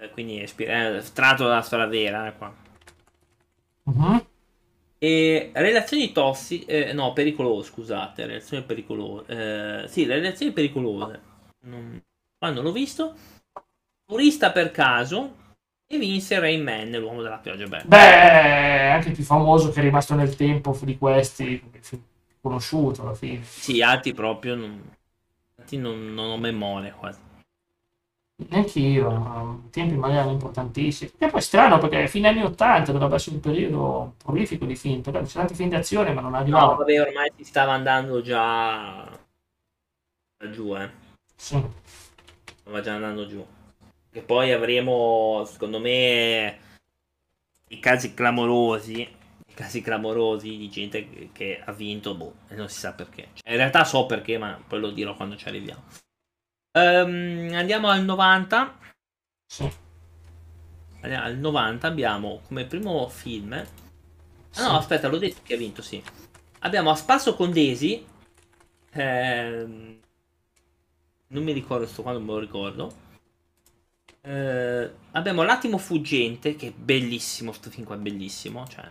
Eh, 0.00 0.10
quindi 0.10 0.38
è 0.38 0.42
ispira- 0.42 0.96
è 0.96 1.02
tratto 1.12 1.44
dalla 1.46 1.62
storia 1.62 1.86
vera. 1.86 2.26
eh, 2.26 2.36
qua. 2.36 2.52
Mhm. 3.86 4.20
E 5.02 5.50
relazioni 5.54 6.12
tossiche, 6.12 6.88
eh, 6.88 6.92
no, 6.92 7.12
pericolose, 7.14 7.70
scusate, 7.70 8.26
relazioni 8.26 8.64
pericolose. 8.64 9.82
Eh, 9.84 9.88
sì, 9.88 10.04
le 10.04 10.16
relazioni 10.16 10.52
pericolose. 10.52 11.20
Non, 11.62 12.02
qua 12.38 12.50
non 12.50 12.64
l'ho 12.64 12.72
visto. 12.72 13.14
Turista 14.04 14.52
per 14.52 14.70
caso 14.72 15.36
e 15.86 15.98
vinse 15.98 16.38
Rain 16.38 16.62
Man, 16.62 16.90
l'uomo 16.92 17.22
della 17.22 17.38
pioggia. 17.38 17.66
Beh, 17.66 17.86
Beh, 17.86 18.90
anche 18.92 19.08
il 19.08 19.14
più 19.14 19.24
famoso 19.24 19.70
che 19.70 19.80
è 19.80 19.82
rimasto 19.82 20.14
nel 20.14 20.34
tempo 20.36 20.76
di 20.82 20.96
questi, 20.98 21.62
conosciuto 22.40 23.02
alla 23.02 23.14
fine. 23.14 23.48
sì, 23.54 23.82
altri 23.82 24.14
proprio 24.14 24.54
non, 24.54 24.96
altri 25.56 25.76
non, 25.78 26.14
non 26.14 26.30
ho 26.30 26.38
memoria 26.38 26.92
quasi. 26.94 27.20
Neanch'io, 28.48 29.10
ma 29.10 29.58
tempi 29.70 29.94
magari 29.96 30.30
importantissimi. 30.30 31.10
E 31.18 31.28
poi 31.28 31.40
è 31.40 31.42
strano 31.42 31.78
perché 31.78 32.08
fine 32.08 32.28
anni 32.28 32.42
80 32.42 32.92
dovrebbe 32.92 33.14
essere 33.16 33.36
un 33.36 33.42
periodo 33.42 34.14
prolifico 34.22 34.64
di 34.64 34.76
film, 34.76 35.02
però 35.02 35.18
c'erano 35.18 35.46
tanti 35.48 35.54
film 35.54 35.68
d'azione 35.68 36.12
ma 36.12 36.20
non 36.22 36.30
No, 36.32 36.36
arrivavano. 36.38 36.76
vabbè, 36.76 37.00
ormai 37.00 37.30
si 37.36 37.44
stava 37.44 37.72
andando 37.72 38.22
già 38.22 39.08
giù, 40.50 40.74
eh. 40.76 40.90
Sì. 41.36 41.62
Stava 42.60 42.80
già 42.80 42.94
andando 42.94 43.26
giù. 43.26 43.44
Che 44.10 44.22
poi 44.22 44.52
avremo, 44.52 45.44
secondo 45.46 45.78
me, 45.78 46.58
i 47.68 47.78
casi 47.78 48.14
clamorosi. 48.14 49.00
I 49.02 49.54
casi 49.54 49.80
clamorosi 49.82 50.56
di 50.56 50.68
gente 50.70 51.30
che, 51.32 51.60
ha 51.64 51.72
vinto, 51.72 52.14
boh, 52.14 52.34
e 52.48 52.54
non 52.54 52.68
si 52.68 52.78
sa 52.78 52.92
perché. 52.92 53.28
Cioè, 53.34 53.50
in 53.50 53.56
realtà 53.56 53.84
so 53.84 54.06
perché, 54.06 54.38
ma 54.38 54.58
poi 54.66 54.80
lo 54.80 54.90
dirò 54.90 55.14
quando 55.14 55.36
ci 55.36 55.46
arriviamo. 55.48 55.82
Ehm, 56.72 57.52
andiamo 57.54 57.88
al 57.90 58.04
90. 58.04 58.76
Sì. 59.46 59.70
Andiamo 61.02 61.24
Al 61.24 61.36
90 61.38 61.86
abbiamo 61.88 62.40
come 62.46 62.64
primo 62.66 63.08
film. 63.08 63.52
Ah 63.52 63.66
Sì. 64.50 64.62
no, 64.62 64.76
aspetta, 64.76 65.08
l'ho 65.08 65.18
detto 65.18 65.40
che 65.42 65.54
ha 65.54 65.56
vinto, 65.56 65.82
sì. 65.82 66.02
Abbiamo 66.60 66.90
A 66.90 66.94
Spasso 66.96 67.34
con 67.34 67.52
Daisy. 67.52 68.04
ehm, 68.92 70.00
non 71.28 71.42
mi 71.42 71.52
ricordo 71.52 71.86
sto 71.86 72.02
qua, 72.02 72.12
non 72.12 72.24
me 72.24 72.32
lo 72.32 72.38
ricordo. 72.38 72.92
Eh, 74.22 74.90
abbiamo 75.12 75.42
L'attimo 75.42 75.76
fuggente, 75.76 76.56
che 76.56 76.68
è 76.68 76.72
bellissimo, 76.72 77.52
sto 77.52 77.70
film 77.70 77.84
qua 77.86 77.96
è 77.96 77.98
bellissimo, 77.98 78.66
cioè... 78.66 78.90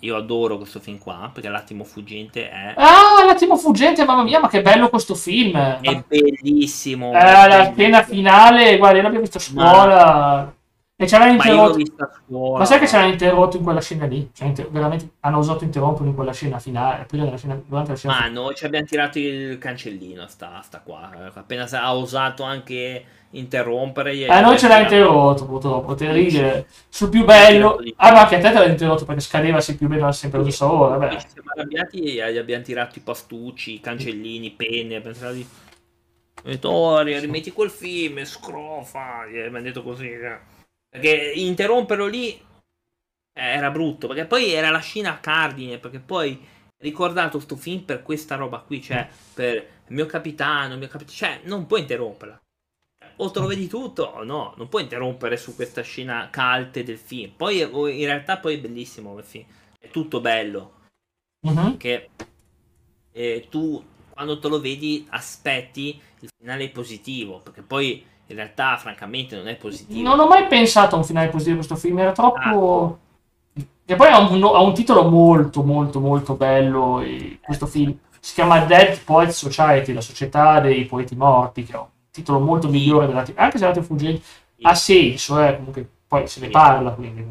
Io 0.00 0.14
adoro 0.14 0.56
questo 0.56 0.78
film 0.78 0.98
qua, 0.98 1.30
perché 1.32 1.48
L'attimo 1.48 1.82
fuggente 1.82 2.48
è... 2.48 2.74
Ah, 2.76 3.24
l'attimo 3.26 3.56
fuggente, 3.56 4.04
mamma 4.04 4.22
mia, 4.22 4.38
ma 4.38 4.48
che 4.48 4.62
bello 4.62 4.88
questo 4.88 5.16
film! 5.16 5.56
È 5.56 6.04
bellissimo. 6.06 7.12
Eh, 7.12 7.18
è 7.18 7.32
la 7.32 7.48
bellissimo. 7.48 7.74
scena 7.74 8.02
finale, 8.04 8.76
guarda, 8.78 8.96
io 8.98 9.02
l'abbiamo 9.02 9.24
visto 9.24 9.38
a 9.38 9.40
scuola. 9.40 10.57
E 11.00 11.06
ce 11.06 11.16
l'hanno 11.16 11.34
interrotto. 11.34 12.56
Ma 12.56 12.64
sai 12.64 12.80
che 12.80 12.88
ce 12.88 12.96
l'hanno 12.96 13.12
interrotto 13.12 13.56
in 13.56 13.62
quella 13.62 13.80
scena 13.80 14.04
lì? 14.06 14.30
Cioè, 14.34 14.48
inter- 14.48 14.68
veramente 14.68 15.10
hanno 15.20 15.38
osato 15.38 15.62
interromperlo 15.62 16.08
in 16.08 16.14
quella 16.16 16.32
scena 16.32 16.58
finale, 16.58 17.04
prima 17.04 17.22
della 17.22 17.36
scena, 17.36 17.54
durante 17.64 17.92
la 17.92 17.96
scena 17.96 18.18
Ma 18.18 18.26
noi 18.26 18.56
ci 18.56 18.64
abbiamo 18.66 18.84
tirato 18.84 19.16
il 19.20 19.58
cancellino, 19.58 20.26
sta, 20.26 20.60
sta 20.60 20.80
qua. 20.80 21.30
Appena 21.34 21.68
ha 21.70 21.94
osato 21.94 22.42
anche 22.42 23.04
interrompere. 23.30 24.12
Eh, 24.12 24.40
noi 24.40 24.58
ce 24.58 24.66
tirato. 24.66 24.82
interrotto, 24.82 25.46
purtroppo, 25.46 25.94
terribile. 25.94 26.66
Sul 26.88 27.10
più 27.10 27.24
bello... 27.24 27.78
Ah, 27.94 28.10
ma 28.10 28.22
anche 28.22 28.34
a 28.34 28.40
te 28.40 28.48
te 28.48 28.58
l'hanno 28.58 28.72
interrotto 28.72 29.04
perché 29.04 29.20
scadeva 29.20 29.60
se 29.60 29.76
più 29.76 29.86
o 29.86 29.90
meno 29.90 30.10
sempre 30.10 30.40
alla 30.40 30.48
stessa 30.50 30.72
ora, 30.72 30.96
vabbè. 30.96 31.16
ci 31.16 31.28
siamo 31.32 31.50
arrabbiati 31.54 32.16
e 32.16 32.32
gli 32.32 32.38
abbiamo 32.38 32.64
tirato 32.64 32.98
i 32.98 33.02
pastucci, 33.02 33.74
i 33.74 33.80
cancellini, 33.80 34.50
penne. 34.50 35.00
Tirato 35.00 35.32
di... 35.32 35.46
Detto, 36.42 36.68
oh, 36.70 37.00
ri- 37.02 37.20
rimetti 37.20 37.52
quel 37.52 37.70
film, 37.70 38.24
scrofa. 38.24 39.26
Gli 39.30 39.38
abbiamo 39.38 39.60
detto 39.60 39.84
così. 39.84 40.10
eh. 40.10 40.56
Perché 40.88 41.32
interromperlo 41.36 42.06
lì 42.06 42.30
eh, 42.32 42.40
era 43.32 43.70
brutto. 43.70 44.06
Perché 44.08 44.26
poi 44.26 44.52
era 44.52 44.70
la 44.70 44.80
scena 44.80 45.20
cardine. 45.20 45.78
Perché 45.78 46.00
poi 46.00 46.38
ricordato 46.78 47.40
sto 47.40 47.56
film 47.56 47.82
per 47.82 48.02
questa 48.02 48.36
roba 48.36 48.58
qui. 48.60 48.82
Cioè, 48.82 49.08
per 49.34 49.54
il 49.54 49.94
mio 49.94 50.06
capitano, 50.06 50.72
il 50.72 50.78
mio 50.78 50.88
capitano. 50.88 51.16
Cioè, 51.16 51.40
non 51.44 51.66
puoi 51.66 51.80
interromperla. 51.80 52.40
O 53.20 53.30
te 53.30 53.40
lo 53.40 53.46
vedi 53.46 53.66
tutto 53.66 54.04
o 54.04 54.22
no. 54.24 54.54
Non 54.56 54.68
puoi 54.68 54.82
interrompere 54.82 55.36
su 55.36 55.54
questa 55.54 55.82
scena 55.82 56.30
calte 56.30 56.82
del 56.84 56.98
film. 56.98 57.32
Poi 57.36 57.60
in 57.60 58.04
realtà 58.06 58.38
poi 58.38 58.54
è 58.54 58.60
bellissimo 58.60 59.12
quel 59.12 59.24
film. 59.24 59.46
È 59.78 59.88
tutto 59.90 60.20
bello 60.20 60.76
Mhm. 61.46 61.76
che 61.76 62.08
eh, 63.12 63.46
tu 63.48 63.84
quando 64.10 64.38
te 64.40 64.48
lo 64.48 64.60
vedi 64.60 65.06
aspetti 65.10 66.00
il 66.20 66.28
finale 66.36 66.68
positivo 66.70 67.38
perché 67.40 67.62
poi 67.62 68.04
in 68.28 68.36
realtà 68.36 68.76
francamente 68.76 69.36
non 69.36 69.48
è 69.48 69.56
positivo 69.56 70.08
Non 70.08 70.20
ho 70.20 70.26
mai 70.28 70.46
pensato 70.46 70.94
a 70.94 70.98
un 70.98 71.04
finale 71.04 71.28
positivo 71.28 71.60
di 71.60 71.66
questo 71.66 71.76
film, 71.76 71.98
era 71.98 72.12
troppo... 72.12 72.98
Ah. 73.54 73.62
E 73.90 73.96
poi 73.96 74.08
ha 74.08 74.18
un, 74.18 74.42
ha 74.44 74.60
un 74.60 74.74
titolo 74.74 75.08
molto, 75.08 75.62
molto, 75.62 75.98
molto 75.98 76.34
bello, 76.34 77.00
e 77.00 77.38
questo 77.42 77.66
film. 77.66 77.96
Si 78.20 78.34
chiama 78.34 78.60
Dead 78.66 79.00
Poets 79.02 79.38
Society, 79.38 79.92
la 79.94 80.02
società 80.02 80.60
dei 80.60 80.84
poeti 80.84 81.16
morti, 81.16 81.64
che 81.64 81.72
è 81.72 81.76
un 81.78 81.86
titolo 82.10 82.38
molto 82.38 82.68
migliore 82.68 83.06
della... 83.06 83.24
Anche 83.36 83.58
se 83.58 83.64
l'altro 83.64 83.82
fuggente 83.82 84.22
ha 84.62 84.74
senso, 84.74 85.42
eh, 85.42 85.56
comunque 85.56 85.88
poi 86.06 86.28
se 86.28 86.40
ne 86.40 86.46
Sì. 86.46 86.52
parla, 86.52 86.92
quindi... 86.92 87.26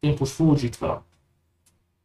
Tempus 0.00 0.32
fugit, 0.32 0.76
però. 0.78 1.02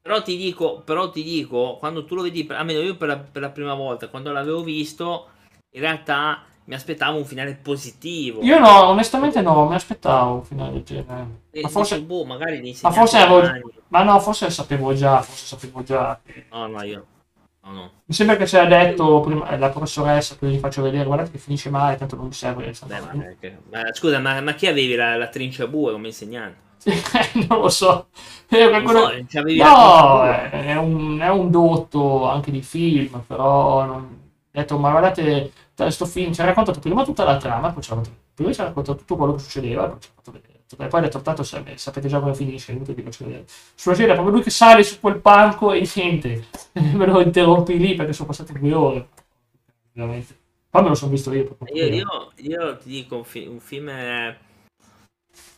però 0.02 0.22
ti 0.22 0.38
dico 0.38 0.82
però 0.84 1.10
ti 1.10 1.24
dico 1.24 1.78
quando 1.78 2.06
tu 2.06 2.16
lo 2.16 2.24
vedi 2.24 2.48
almeno 2.50 2.80
io 2.82 2.96
per 2.98 3.08
la, 3.08 3.18
per 3.18 3.42
la 3.42 3.50
prima 3.50 3.74
volta 3.74 4.10
quando 4.10 4.32
l'avevo 4.32 4.64
visto 4.64 5.30
in 5.72 5.82
realtà 5.82 6.44
mi 6.70 6.76
aspettavo 6.76 7.18
un 7.18 7.26
finale 7.26 7.56
positivo 7.56 8.44
Io 8.44 8.60
no, 8.60 8.90
onestamente 8.90 9.42
no, 9.42 9.68
mi 9.68 9.74
aspettavo 9.74 10.36
un 10.36 10.44
finale 10.44 10.72
del 10.74 10.84
genere. 10.84 11.28
E 11.50 11.62
Ma 11.62 11.68
forse... 11.68 12.00
boh, 12.00 12.26
magari 12.26 12.78
Ma 12.84 12.92
forse 12.92 13.18
avevo... 13.18 13.72
Ma 13.88 14.04
no, 14.04 14.20
forse 14.20 14.52
sapevo 14.52 14.94
già, 14.94 15.20
forse 15.24 15.48
sapevo 15.48 15.82
già. 15.82 16.20
no 16.52 16.68
no 16.68 16.84
io 16.84 17.06
no 17.64 17.72
no 17.72 17.92
Mi 18.06 18.14
sembra 18.14 18.38
che 18.38 18.46
ce 18.46 18.58
l'ha 18.58 18.68
detto 18.68 19.20
prima 19.22 19.58
la 19.58 19.70
professoressa, 19.70 20.36
poi 20.38 20.52
gli 20.52 20.60
faccio 20.60 20.84
vedere, 20.84 21.06
guardate 21.06 21.32
che 21.32 21.40
finisce 21.40 21.72
male, 21.72 21.98
tanto 21.98 22.16
non 22.16 22.28
mi 22.28 22.34
serve. 22.34 22.72
Beh, 22.86 23.00
ma, 23.00 23.14
ma 23.72 23.94
scusa 23.94 24.20
ma, 24.20 24.40
ma 24.40 24.54
chi 24.54 24.68
avevi 24.68 24.94
la, 24.94 25.16
la 25.16 25.28
trincia 25.28 25.66
bue 25.66 25.92
come 25.94 26.08
insegnante 26.08 26.68
non 27.50 27.62
lo 27.62 27.70
so. 27.70 28.08
Eh, 28.48 28.70
c'avevi 29.28 29.58
la 29.58 29.66
No, 29.66 30.24
è 30.24 30.50
è 30.50 30.76
un, 30.76 31.20
è 31.20 31.30
un 31.30 31.50
dotto 31.50 32.30
anche 32.30 32.52
di 32.52 32.62
film, 32.62 33.24
però 33.26 33.86
non... 33.86 34.19
detto, 34.52 34.78
ma 34.78 34.92
guardate, 34.92 35.52
questo 35.76 36.06
film 36.06 36.34
ci 36.34 36.42
ha 36.42 36.46
raccontato 36.46 36.80
prima 36.80 37.04
tutta 37.04 37.24
la 37.24 37.38
trama, 37.38 37.72
poi 37.72 37.84
ci 37.84 37.92
ha 37.92 37.96
raccontato, 37.96 38.22
prima 38.34 38.52
ci 38.54 38.62
ha 38.62 38.64
raccontato 38.66 38.98
tutto 38.98 39.16
quello 39.16 39.34
che 39.34 39.40
succedeva, 39.40 39.88
poi 39.88 40.00
ci 40.00 40.10
ha 40.10 40.12
fatto 40.16 40.32
vedere. 40.32 40.58
E 40.78 40.88
poi 40.88 41.00
ha 41.00 41.04
detto, 41.04 41.22
tanto 41.22 41.44
sa- 41.44 41.64
sapete 41.76 42.08
già 42.08 42.20
come 42.20 42.36
finisce, 42.36 42.74
inutile 42.74 43.02
vi. 43.02 43.46
Sulla 43.74 43.96
scena, 43.96 44.14
proprio 44.14 44.34
lui 44.36 44.44
che 44.44 44.52
sale 44.52 44.84
su 44.84 45.00
quel 45.00 45.20
palco 45.20 45.72
e 45.72 45.90
niente, 45.96 46.46
me 46.74 47.06
lo 47.06 47.22
interrompi 47.22 47.78
lì 47.78 47.96
perché 47.96 48.14
sono 48.14 48.28
passate 48.28 48.54
due 48.54 48.74
ore. 48.74 49.08
Veramente. 49.94 50.38
Poi 50.70 50.84
me 50.84 50.90
lo 50.90 50.96
sono 50.96 51.12
visto 51.12 51.34
io. 51.34 51.58
Io, 51.74 51.86
io- 51.86 52.32
io 52.36 52.78
ti 52.78 52.90
dico 52.90 53.18
un, 53.18 53.24
fi- 53.24 53.48
un 53.48 53.60
film 53.60 53.90
eh, 53.90 54.38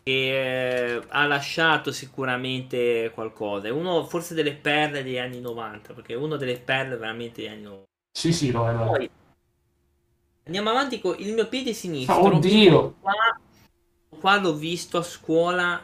che 0.04 0.96
eh, 0.96 1.02
ha 1.10 1.26
lasciato 1.28 1.92
sicuramente 1.92 3.12
qualcosa. 3.14 3.72
Uno 3.74 4.04
forse 4.06 4.34
delle 4.34 4.54
perle 4.56 5.04
degli 5.04 5.18
anni 5.18 5.40
90, 5.40 5.94
perché 5.94 6.14
è 6.14 6.18
uno 6.18 6.38
delle 6.38 6.60
perle 6.60 6.98
veramente 6.98 7.42
degli 7.42 7.52
anni 7.52 7.64
90. 7.64 7.90
Sì, 8.12 8.32
sì, 8.34 8.52
lo 8.52 8.68
è. 8.68 8.74
lo 8.74 8.96
è. 8.96 9.10
Andiamo 10.46 10.70
avanti 10.70 11.00
con 11.00 11.16
il 11.20 11.34
mio 11.34 11.48
piede 11.48 11.74
sinistro. 11.74 12.16
Ah, 12.16 12.20
oddio! 12.20 12.96
Qua, 13.00 13.14
qua 14.20 14.38
l'ho 14.40 14.54
visto 14.54 14.98
a 14.98 15.04
scuola, 15.04 15.82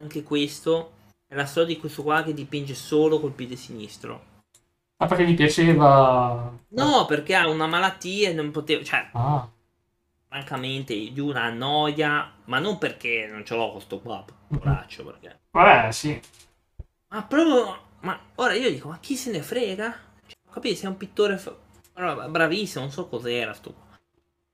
anche 0.00 0.22
questo. 0.22 0.92
È 1.26 1.34
la 1.34 1.46
storia 1.46 1.74
di 1.74 1.80
questo 1.80 2.02
qua 2.02 2.22
che 2.22 2.34
dipinge 2.34 2.74
solo 2.74 3.18
col 3.18 3.32
piede 3.32 3.56
sinistro. 3.56 4.32
Ah, 4.98 5.06
perché 5.06 5.26
gli 5.26 5.34
piaceva... 5.34 6.52
No, 6.68 7.04
perché 7.06 7.34
ha 7.34 7.48
una 7.48 7.66
malattia 7.66 8.28
e 8.28 8.32
non 8.32 8.50
poteva... 8.50 8.84
Cioè, 8.84 9.08
Ah, 9.12 9.48
francamente 10.28 10.94
di 10.94 11.20
una 11.20 11.50
noia, 11.50 12.32
ma 12.44 12.58
non 12.58 12.78
perché 12.78 13.26
non 13.30 13.44
ce 13.44 13.54
l'ho 13.56 13.72
questo 13.72 14.00
qua, 14.00 14.24
poraccio, 14.48 15.04
perché... 15.04 15.40
vabbè, 15.50 15.90
sì. 15.92 16.20
Ma 17.08 17.22
proprio... 17.24 17.82
Ma 18.00 18.18
ora 18.36 18.54
io 18.54 18.70
dico, 18.70 18.88
ma 18.88 18.98
chi 18.98 19.16
se 19.16 19.30
ne 19.30 19.42
frega? 19.42 19.92
Cioè, 20.26 20.36
capisci, 20.52 20.76
sei 20.76 20.90
un 20.90 20.96
pittore 20.96 21.38
fa- 21.38 21.56
bra- 21.94 22.28
bravissimo, 22.28 22.84
non 22.84 22.92
so 22.92 23.06
cos'era 23.08 23.52
sto 23.54 23.72
qua. 23.72 23.82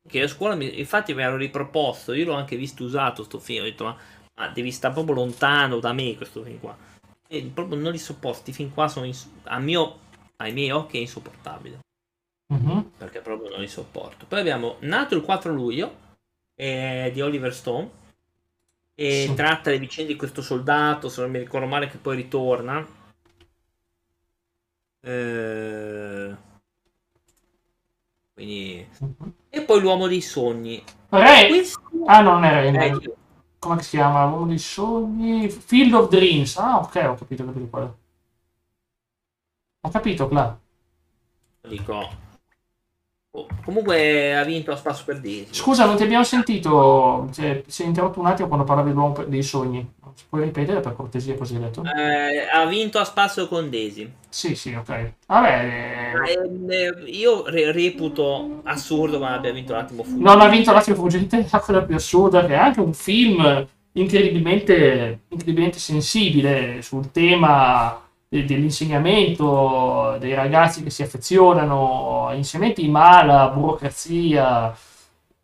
Che 0.09 0.23
a 0.23 0.29
scuola, 0.29 0.55
mi- 0.55 0.79
infatti 0.79 1.13
mi 1.15 1.23
ero 1.23 1.37
riproposto, 1.37 2.13
io 2.13 2.27
l'ho 2.27 2.35
anche 2.35 2.57
visto 2.57 2.85
usato 2.85 3.25
sto 3.25 3.39
film, 3.39 3.63
ho 3.63 3.65
detto, 3.65 3.85
ma, 3.85 3.97
ma 4.37 4.49
devi 4.49 4.71
stare 4.73 4.95
proprio 4.95 5.15
lontano 5.17 5.79
da 5.79 5.93
me 5.93 6.17
questo 6.17 6.43
film 6.43 6.59
qua. 6.61 6.77
E 7.29 7.43
proprio 7.53 7.79
non 7.79 7.93
li 7.93 7.99
sopporto, 7.99 8.43
questi 8.43 8.53
film 8.53 8.73
qua 8.73 8.89
sono, 8.89 9.07
ins- 9.07 9.29
a 9.45 9.59
mio, 9.59 9.99
ai 10.37 10.53
miei 10.53 10.71
occhi 10.71 10.97
è 10.97 11.01
insopportabile 11.01 11.79
Mhm. 12.53 12.93
perché 12.97 13.21
proprio 13.21 13.51
non 13.51 13.61
li 13.61 13.69
sopporto. 13.69 14.27
Poi 14.27 14.41
abbiamo 14.41 14.77
Nato 14.81 15.15
il 15.15 15.23
4 15.23 15.53
luglio 15.53 16.09
eh, 16.57 17.11
di 17.13 17.21
Oliver 17.21 17.55
Stone 17.55 17.91
e 18.95 19.27
Sì. 19.29 19.35
tratta 19.35 19.71
le 19.71 19.79
vicende 19.79 20.13
di 20.13 20.19
questo 20.19 20.43
soldato, 20.43 21.09
se 21.09 21.21
non 21.21 21.31
mi 21.31 21.39
ricordo 21.39 21.67
male, 21.67 21.89
che 21.89 21.99
poi 21.99 22.17
ritorna. 22.17 22.85
Eh, 25.03 26.37
quindi... 28.41 28.87
Mhm. 28.99 29.33
E 29.51 29.61
poi 29.63 29.81
l'uomo 29.81 30.07
dei 30.07 30.23
sogni. 30.23 30.83
Re... 31.11 31.47
Questo 31.49 31.81
Ah, 32.07 32.23
non 32.23 32.43
è 32.45 32.71
Re. 32.71 33.15
Come 33.59 33.83
si 33.83 33.91
chiama? 33.91 34.25
L'uomo 34.25 34.47
dei 34.47 34.59
sogni... 34.59 35.51
Field 35.51 35.93
of 35.93 36.09
Dreams. 36.09 36.57
Ah, 36.57 36.79
ok, 36.79 37.05
ho 37.07 37.15
capito, 37.17 37.43
ho 37.43 37.47
capito 37.47 37.67
quello. 37.69 37.99
Ho 39.83 39.91
capito, 39.91 40.29
Cla. 40.29 40.59
dico. 41.69 42.09
oh, 43.33 43.47
comunque 43.65 44.37
ha 44.37 44.45
vinto 44.45 44.73
a 44.73 44.77
spasso 44.77 45.05
per 45.05 45.21
10. 45.21 45.53
Scusa, 45.53 45.85
non 45.85 45.97
ti 45.97 46.03
abbiamo 46.03 46.25
sentito. 46.25 47.29
Cioè, 47.33 47.63
si 47.67 47.83
è 47.83 47.87
interrotto 47.87 48.21
un 48.21 48.27
attimo 48.27 48.49
quando 48.49 48.65
parlavi 48.65 48.91
dell'uomo 48.91 49.25
dei 49.25 49.43
sogni. 49.43 49.95
Puoi 50.29 50.45
ripetere 50.45 50.81
per 50.81 50.95
cortesia 50.95 51.35
così 51.37 51.55
hai 51.57 51.61
detto? 51.63 51.83
Eh, 51.85 52.49
ha 52.53 52.65
vinto 52.67 52.99
a 52.99 53.05
spasso 53.05 53.49
con 53.49 53.71
Daisy. 53.71 54.11
Sì, 54.29 54.55
sì, 54.55 54.73
ok. 54.75 55.13
Vabbè, 55.27 56.13
Eh, 56.27 56.75
eh, 56.75 57.11
io 57.11 57.47
re- 57.49 57.73
reputo 57.73 58.61
assurdo 58.65 59.19
ma 59.19 59.35
abbia 59.35 59.53
vinto 59.53 59.73
l'attimo 59.73 60.03
fuggito. 60.03 60.29
non 60.29 60.41
ha 60.41 60.49
vinto 60.49 60.73
l'attimo 60.73 60.97
fuggente, 60.97 61.47
la 61.51 61.59
cosa 61.61 61.83
più 61.83 61.95
assurda 61.97 62.45
che 62.47 62.55
è 62.55 62.57
anche 62.57 62.81
un 62.81 62.93
film 62.95 63.67
incredibilmente, 63.93 65.21
incredibilmente 65.29 65.79
sensibile 65.79 66.81
sul 66.83 67.11
tema 67.11 68.01
de- 68.29 68.45
dell'insegnamento, 68.45 70.17
dei 70.19 70.35
ragazzi 70.35 70.83
che 70.83 70.91
si 70.91 71.03
affezionano 71.03 72.29
a 72.29 72.35
insegnamenti, 72.35 72.89
ma 72.89 73.25
la 73.25 73.49
burocrazia 73.49 74.73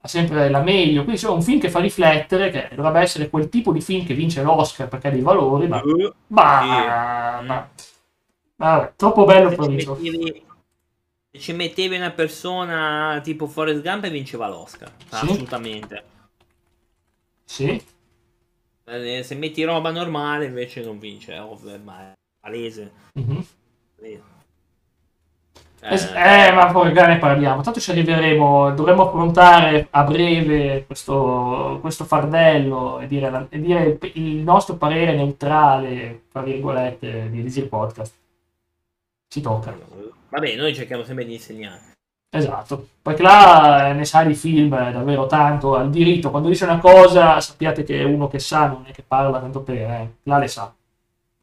ha 0.06 0.08
sempre 0.08 0.48
la 0.48 0.62
meglio. 0.62 1.04
Quindi 1.04 1.20
è 1.20 1.28
un 1.28 1.42
film 1.42 1.60
che 1.60 1.68
fa 1.70 1.80
riflettere, 1.80 2.50
che 2.50 2.70
dovrebbe 2.74 3.00
essere 3.00 3.28
quel 3.28 3.48
tipo 3.48 3.72
di 3.72 3.80
film 3.80 4.06
che 4.06 4.14
vince 4.14 4.42
l'Oscar 4.42 4.88
perché 4.88 5.08
ha 5.08 5.10
dei 5.10 5.20
valori, 5.20 5.66
ma... 5.68 5.82
Ma, 6.28 7.38
Sì. 7.40 7.46
ma- 8.56 8.92
troppo 8.96 9.24
bello 9.24 9.50
se, 9.50 9.56
per 9.56 9.64
ci 9.66 9.70
mettevi, 10.10 10.46
se 11.30 11.38
ci 11.40 11.52
mettevi 11.52 11.96
una 11.96 12.10
persona 12.12 13.20
tipo 13.22 13.46
Forrest 13.46 13.82
Gump 13.82 14.08
vinceva 14.08 14.48
l'Oscar. 14.48 14.90
Sì. 14.98 15.14
Assolutamente. 15.14 16.04
Sì. 17.44 17.82
Eh, 18.88 19.22
Se 19.22 19.34
metti 19.34 19.64
roba 19.64 19.90
normale 19.90 20.46
invece 20.46 20.82
non 20.82 20.98
vince, 20.98 21.38
ovvio, 21.38 21.78
ma 21.82 22.12
è 22.12 22.12
palese. 22.40 22.92
Mhm. 23.14 23.44
Es- 24.00 24.35
eh, 25.80 26.52
ma 26.52 26.70
poi 26.72 26.92
ne 26.92 27.18
parliamo. 27.18 27.62
Tanto 27.62 27.80
ci 27.80 27.90
arriveremo. 27.90 28.72
Dovremmo 28.72 29.06
affrontare 29.06 29.86
a 29.90 30.02
breve 30.04 30.84
questo, 30.86 31.78
questo 31.80 32.04
fardello 32.04 33.00
e 33.00 33.06
dire, 33.06 33.30
la- 33.30 33.46
e 33.48 33.60
dire 33.60 33.98
il, 34.00 34.10
il 34.14 34.36
nostro 34.42 34.76
parere 34.76 35.14
neutrale, 35.14 36.24
tra 36.30 36.42
virgolette, 36.42 37.28
di 37.30 37.40
Easy 37.40 37.62
Podcast. 37.62 38.14
Ci 39.28 39.40
tocca. 39.40 39.76
Vabbè, 40.28 40.56
noi 40.56 40.74
cerchiamo 40.74 41.04
sempre 41.04 41.24
di 41.24 41.34
insegnare. 41.34 41.94
Esatto, 42.28 42.88
perché 43.00 43.22
là 43.22 43.88
eh, 43.88 43.92
ne 43.94 44.04
sa 44.04 44.22
di 44.22 44.34
film 44.34 44.72
eh, 44.74 44.92
davvero 44.92 45.26
tanto 45.26 45.74
al 45.74 45.88
diritto. 45.88 46.30
Quando 46.30 46.48
dice 46.48 46.64
una 46.64 46.78
cosa, 46.78 47.40
sappiate 47.40 47.82
che 47.82 48.00
è 48.00 48.04
uno 48.04 48.28
che 48.28 48.38
sa, 48.40 48.66
non 48.66 48.84
è 48.86 48.92
che 48.92 49.02
parla 49.06 49.40
tanto 49.40 49.62
per, 49.62 49.76
eh. 49.76 50.16
là 50.24 50.38
le 50.38 50.48
sa. 50.48 50.74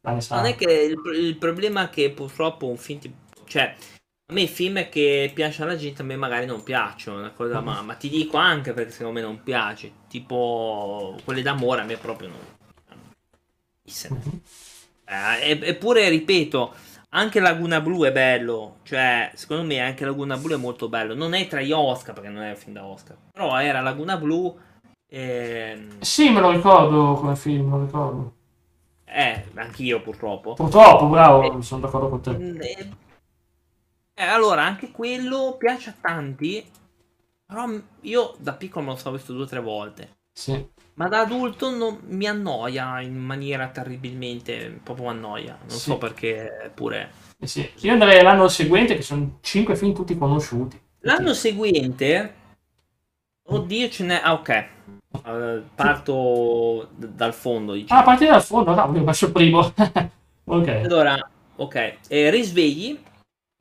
Là 0.02 0.12
ne 0.12 0.20
sa. 0.20 0.36
Non 0.36 0.46
è 0.46 0.54
che 0.54 0.70
il, 0.70 0.96
il 1.18 1.36
problema 1.36 1.84
è 1.84 1.90
che 1.90 2.10
purtroppo 2.10 2.68
un 2.68 2.76
film 2.76 2.98
ti- 3.00 3.12
cioè 3.46 3.74
a 4.26 4.32
me 4.32 4.42
i 4.42 4.48
film 4.48 4.88
che 4.88 5.30
piacciono 5.34 5.70
alla 5.70 5.78
gente 5.78 6.02
a 6.02 6.04
me 6.04 6.16
magari 6.16 6.46
non 6.46 6.62
piacciono, 6.62 7.18
una 7.18 7.30
cosa, 7.32 7.60
ma, 7.60 7.82
ma 7.82 7.94
ti 7.94 8.08
dico 8.08 8.36
anche 8.38 8.72
perché 8.72 8.90
secondo 8.90 9.20
me 9.20 9.24
non 9.26 9.42
piace, 9.42 9.92
tipo 10.08 11.16
quelli 11.24 11.42
d'amore 11.42 11.82
a 11.82 11.84
me 11.84 11.96
proprio 11.96 12.28
non. 12.28 12.38
Mhm. 14.08 14.40
Eh, 15.06 15.50
e- 15.50 15.60
eppure 15.68 16.08
ripeto, 16.08 16.74
anche 17.10 17.38
Laguna 17.40 17.80
Blu 17.80 18.04
è 18.04 18.12
bello, 18.12 18.76
cioè 18.82 19.30
secondo 19.34 19.62
me 19.64 19.78
anche 19.80 20.04
Laguna 20.06 20.36
Blu 20.38 20.54
è 20.54 20.56
molto 20.56 20.88
bello, 20.88 21.14
non 21.14 21.34
è 21.34 21.46
tra 21.46 21.60
gli 21.60 21.72
Oscar 21.72 22.14
perché 22.14 22.30
non 22.30 22.42
è 22.42 22.50
un 22.50 22.56
film 22.56 22.72
da 22.74 22.84
Oscar, 22.86 23.16
però 23.30 23.60
era 23.60 23.80
Laguna 23.82 24.16
Blu 24.16 24.58
ehm, 25.06 26.00
Sì, 26.00 26.30
me 26.30 26.40
lo 26.40 26.50
ricordo 26.50 27.14
come 27.14 27.36
film, 27.36 27.66
me 27.70 27.76
lo 27.78 27.84
ricordo. 27.84 28.32
eh, 29.04 29.44
anch'io 29.54 30.00
purtroppo. 30.00 30.54
Purtroppo, 30.54 31.06
bravo, 31.08 31.60
sono 31.60 31.82
d'accordo 31.82 32.08
con 32.08 32.20
te. 32.22 32.30
Mm, 32.30 32.60
eh, 32.62 32.88
eh, 34.14 34.22
allora, 34.24 34.62
anche 34.64 34.90
quello 34.90 35.56
piace 35.58 35.90
a 35.90 35.94
tanti, 36.00 36.64
però 37.46 37.68
io 38.02 38.34
da 38.38 38.52
piccolo 38.54 38.84
me 38.84 38.90
lo 38.92 38.96
sono 38.96 39.16
visto 39.16 39.32
due 39.32 39.42
o 39.44 39.46
tre 39.46 39.60
volte. 39.60 40.16
Sì. 40.32 40.66
Ma 40.94 41.08
da 41.08 41.20
adulto 41.20 41.70
non- 41.70 42.00
mi 42.06 42.26
annoia 42.26 43.00
in 43.00 43.16
maniera 43.16 43.68
terribilmente, 43.68 44.78
proprio 44.82 45.08
annoia. 45.08 45.56
Non 45.60 45.70
Sì. 45.70 45.90
so 45.90 45.98
perché 45.98 46.70
pure. 46.74 47.10
Eh 47.38 47.46
sì. 47.46 47.68
Io 47.80 47.92
andrei 47.92 48.22
l'anno 48.22 48.48
seguente, 48.48 48.94
che 48.94 49.02
sono 49.02 49.38
cinque 49.40 49.76
film 49.76 49.92
tutti 49.92 50.16
conosciuti. 50.16 50.80
L'anno 51.00 51.34
seguente, 51.34 52.34
oddio, 53.46 53.88
ce 53.90 54.04
n'è. 54.04 54.20
Ah, 54.22 54.32
ok. 54.34 54.48
Eh, 55.26 55.62
parto 55.74 56.88
d- 56.96 57.06
dal 57.06 57.34
fondo, 57.34 57.72
Ah, 57.72 57.76
diciamo. 57.76 58.00
a 58.00 58.04
partire 58.04 58.30
dal 58.30 58.42
fondo, 58.42 58.74
no, 58.74 58.86
messo 58.88 59.26
il 59.26 59.32
primo. 59.32 59.60
ok. 60.44 60.68
Allora, 60.68 61.16
ok. 61.56 61.96
Eh, 62.08 62.30
risvegli. 62.30 62.98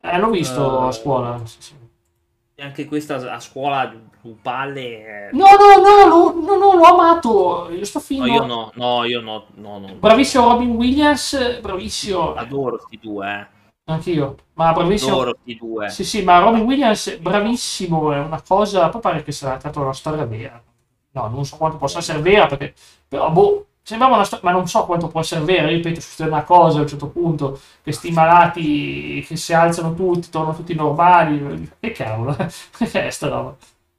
Eh, 0.06 0.18
l'ho 0.20 0.30
visto 0.30 0.84
Eh, 0.84 0.88
a 0.88 0.91
scuola. 0.91 1.41
sì, 1.45 1.58
sì. 1.62 1.74
Anche 2.58 2.86
questa 2.86 3.16
a 3.34 3.39
scuola, 3.39 3.91
su 4.22 4.38
palle. 4.41 5.28
eh, 5.28 5.30
No, 5.34 5.45
no, 5.58 5.82
no, 5.82 6.32
no, 6.39 6.58
no, 6.58 6.74
l'ho 6.76 6.84
amato. 6.84 7.70
Io 7.72 7.84
sto 7.86 7.99
film. 7.99 8.26
No, 8.26 8.32
io 8.34 8.45
no, 8.45 8.72
no, 8.76 9.04
io 9.06 9.22
no, 9.22 9.45
no, 9.56 9.80
no. 9.80 9.93
Bravissimo 9.95 10.47
Robin 10.49 10.70
Williams, 10.72 11.60
bravissimo. 11.60 12.34
Adoro 12.36 12.78
sti 12.80 12.99
due, 13.01 13.28
eh. 13.28 13.47
Anch'io. 13.86 14.36
Ma 14.54 14.72
bravissimo. 14.72 15.14
Adoro 15.16 15.38
sti 15.41 15.56
due. 15.58 15.89
Sì, 15.89 16.04
sì, 16.04 16.22
ma 16.24 16.39
Robin 16.39 16.62
Williams, 16.62 17.18
bravissimo, 17.18 18.12
è 18.14 18.20
una 18.20 18.41
cosa, 18.41 18.89
poi 18.89 19.01
pare 19.01 19.24
che 19.24 19.32
sia 19.32 19.60
stata 19.60 19.80
una 19.80 19.93
storia 19.93 20.26
vera. 20.26 20.62
No, 21.12 21.28
non 21.28 21.45
so 21.45 21.58
quanto 21.58 21.78
possa 21.78 21.99
essere 21.99 22.20
vera, 22.22 22.45
perché, 22.47 22.74
però, 23.08 23.30
boh, 23.32 23.66
sembrava 23.84 24.15
una 24.15 24.23
storia, 24.23 24.49
ma 24.51 24.57
non 24.57 24.67
so 24.67 24.86
quanto 24.86 25.07
può 25.09 25.19
essere 25.21 25.43
vera, 25.45 25.67
ripeto, 25.67 26.01
succede 26.01 26.29
una 26.29 26.43
cosa 26.43 26.79
a 26.79 26.81
un 26.81 26.88
certo 26.88 27.09
punto, 27.09 27.59
questi 27.81 28.11
malati 28.11 29.23
che 29.27 29.36
si 29.36 29.53
alzano 29.53 29.93
tutti, 29.93 30.29
tornano 30.29 30.55
tutti 30.55 30.73
normali, 30.75 31.69
che 31.79 31.91
cavolo, 31.91 32.36
che 32.77 33.07
è 33.07 33.09
sta 33.09 33.27
roba? 33.29 33.55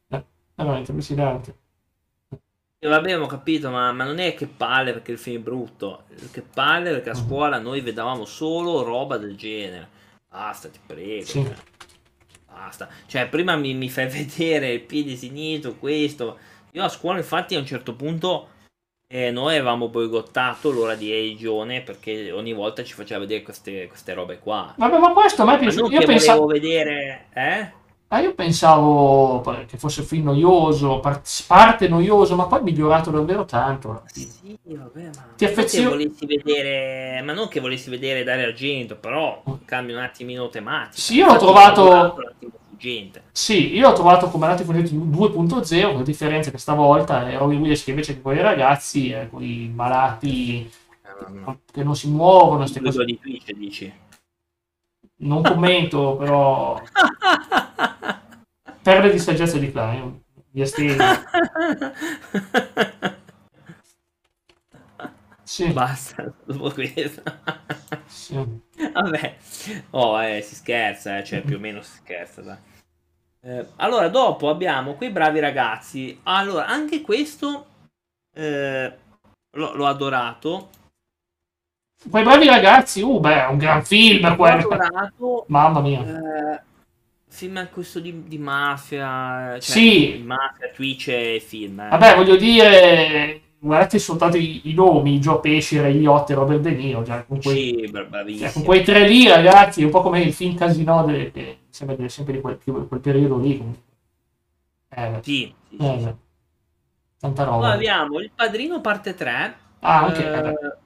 Eh, 0.08 0.16
È 0.16 0.24
veramente 0.62 0.90
allucinante. 0.92 1.58
E 2.78 2.86
vabbè, 2.88 3.00
abbiamo 3.12 3.26
capito, 3.26 3.70
ma, 3.70 3.92
ma 3.92 4.04
non 4.04 4.18
è 4.18 4.34
che 4.34 4.46
palle 4.46 4.92
perché 4.92 5.12
il 5.12 5.18
film 5.18 5.38
è 5.40 5.42
brutto. 5.42 6.04
Che 6.30 6.42
palle 6.42 6.90
perché 6.90 7.10
a 7.10 7.14
Mhm. 7.14 7.24
scuola 7.24 7.58
noi 7.58 7.80
vedevamo 7.80 8.24
solo 8.26 8.82
roba 8.82 9.16
del 9.16 9.36
genere. 9.36 9.88
Basta, 10.28 10.68
ti 10.68 10.78
prego. 10.84 11.24
Sì. 11.24 11.40
cioè, 11.40 11.56
basta. 12.46 12.88
Cioè, 13.06 13.28
prima 13.28 13.56
mi, 13.56 13.72
mi 13.74 13.88
fai 13.88 14.08
vedere 14.10 14.72
il 14.74 14.82
piede 14.82 15.16
sinistro, 15.16 15.74
questo. 15.76 16.38
Io 16.72 16.84
a 16.84 16.88
scuola, 16.88 17.18
infatti, 17.18 17.54
a 17.54 17.58
un 17.60 17.66
certo 17.66 17.94
punto 17.94 18.48
eh, 19.06 19.30
noi 19.30 19.54
avevamo 19.54 19.88
boicottato 19.88 20.70
l'ora 20.70 20.94
di 20.94 21.12
Eigione 21.12 21.82
perché 21.82 22.32
ogni 22.32 22.52
volta 22.52 22.82
ci 22.82 22.94
faceva 22.94 23.20
vedere 23.20 23.42
queste, 23.42 23.86
queste 23.86 24.14
robe 24.14 24.38
qua. 24.38 24.74
Vabbè, 24.76 24.98
ma 24.98 25.12
questo 25.12 25.42
a 25.42 25.44
me 25.44 25.72
non 25.72 25.92
io 25.92 26.02
pensavo... 26.04 26.46
vedere, 26.46 27.26
eh? 27.32 27.82
Ah, 28.08 28.20
io 28.20 28.34
pensavo 28.34 29.40
che 29.66 29.76
fosse 29.76 30.00
un 30.00 30.06
film 30.06 30.24
noioso, 30.24 31.00
par- 31.00 31.22
parte 31.48 31.88
noioso, 31.88 32.36
ma 32.36 32.46
poi 32.46 32.62
migliorato 32.62 33.10
davvero 33.10 33.44
tanto. 33.44 34.02
Sì, 34.06 34.56
vabbè, 34.62 35.04
ma 35.04 35.26
Ti 35.36 35.44
affezio- 35.44 35.88
volessi 35.88 36.24
vedere, 36.24 37.20
ma 37.22 37.32
non 37.32 37.48
che 37.48 37.58
volessi 37.60 37.90
vedere 37.90 38.22
Dario 38.22 38.46
Argento, 38.46 38.96
però 38.96 39.42
cambia 39.64 39.96
un 39.96 40.02
attimino 40.02 40.48
tematica. 40.48 41.00
Sì, 41.00 41.16
io 41.16 41.26
l'ho 41.26 41.38
trovato- 41.38 42.16
fuggente. 42.84 43.24
Sì, 43.32 43.74
io 43.74 43.88
ho 43.88 43.92
trovato 43.94 44.28
come 44.28 44.46
Nati 44.46 44.64
Fuggenti 44.64 44.94
2.0, 44.94 45.86
con 45.86 45.96
la 45.96 46.02
differenza 46.02 46.50
che 46.50 46.58
stavolta 46.58 47.28
è 47.28 47.38
Robin 47.38 47.58
Williams 47.58 47.82
che 47.82 47.90
invece 47.90 48.14
che 48.14 48.20
quei 48.20 48.42
ragazzi, 48.42 49.10
eh, 49.10 49.28
quei 49.28 49.70
malati 49.74 50.70
che 51.72 51.82
non 51.82 51.96
si 51.96 52.08
muovono, 52.10 52.58
queste 52.58 52.80
cose. 52.80 53.04
di 53.04 53.18
Twitch 53.18 53.52
dici. 53.52 53.92
Non 55.16 55.42
commento, 55.42 56.16
però 56.18 56.80
perde 58.82 59.10
di 59.10 59.18
saggezza 59.18 59.58
di 59.58 59.70
Klein. 59.70 60.22
Mi 60.50 60.60
astengo. 60.60 61.02
Sì, 65.42 65.68
Basta, 65.72 66.32
dopo 66.46 66.70
questo. 66.72 67.22
sì. 68.06 68.34
Vabbè, 68.92 69.36
oh, 69.90 70.22
eh, 70.22 70.40
si 70.40 70.54
scherza, 70.54 71.18
eh, 71.18 71.24
cioè 71.24 71.42
più 71.42 71.56
o 71.56 71.58
meno 71.58 71.82
si 71.82 71.96
scherza, 71.96 72.40
dai. 72.40 72.56
Eh, 73.46 73.66
allora, 73.76 74.08
dopo 74.08 74.48
abbiamo 74.48 74.94
quei 74.94 75.10
bravi 75.10 75.38
ragazzi. 75.38 76.18
Allora, 76.22 76.66
anche 76.66 77.02
questo 77.02 77.66
eh, 78.34 78.92
l'ho, 79.56 79.74
l'ho 79.74 79.86
adorato. 79.86 80.70
Quei 82.08 82.22
bravi 82.22 82.46
ragazzi, 82.46 83.02
uh, 83.02 83.20
beh, 83.20 83.44
è 83.44 83.46
un 83.48 83.58
gran 83.58 83.84
film 83.84 84.34
quello. 84.36 84.68
adorato. 84.68 85.44
Mamma 85.48 85.80
mia. 85.80 86.00
Eh, 86.56 86.60
film 87.28 87.68
questo 87.70 88.00
di, 88.00 88.26
di 88.28 88.38
mafia, 88.38 89.52
cioè, 89.52 89.60
Sì. 89.60 90.22
mafia, 90.24 90.70
Twitch 90.70 91.08
e 91.08 91.42
film. 91.46 91.80
eh. 91.80 91.88
Vabbè, 91.88 92.14
voglio 92.16 92.36
dire, 92.36 93.42
guardate 93.64 93.98
soltanto 93.98 94.36
i, 94.36 94.60
i 94.70 94.74
nomi, 94.74 95.18
Joe 95.18 95.40
Pesci, 95.40 95.80
Ray 95.80 95.98
Liotta 95.98 96.32
e 96.32 96.36
Robert 96.36 96.60
De 96.60 96.70
Niro, 96.72 97.02
già 97.02 97.24
con 97.24 97.40
quei, 97.40 97.88
Sì, 98.26 98.38
cioè, 98.38 98.52
con 98.52 98.62
quei 98.64 98.82
tre 98.84 99.08
lì, 99.08 99.26
ragazzi, 99.28 99.82
un 99.82 99.90
po' 99.90 100.02
come 100.02 100.20
il 100.22 100.32
film 100.32 100.56
Casino, 100.56 101.04
che 101.06 101.58
sembra 101.70 101.96
di- 101.96 102.08
sempre 102.08 102.34
di 102.34 102.40
quel, 102.40 102.58
quel 102.62 103.00
periodo 103.00 103.38
lì. 103.38 103.62
Eh, 104.96 105.20
Sì, 105.22 105.52
sì, 105.70 105.76
eh, 105.78 105.98
sì. 106.00 106.14
tanta 107.18 107.44
Poi 107.44 107.52
roba. 107.52 107.72
abbiamo 107.72 108.20
Il 108.20 108.30
Padrino 108.34 108.80
parte 108.80 109.14
3. 109.14 109.56
Ah, 109.80 110.06
ok. 110.06 110.18
Eh, 110.18 110.76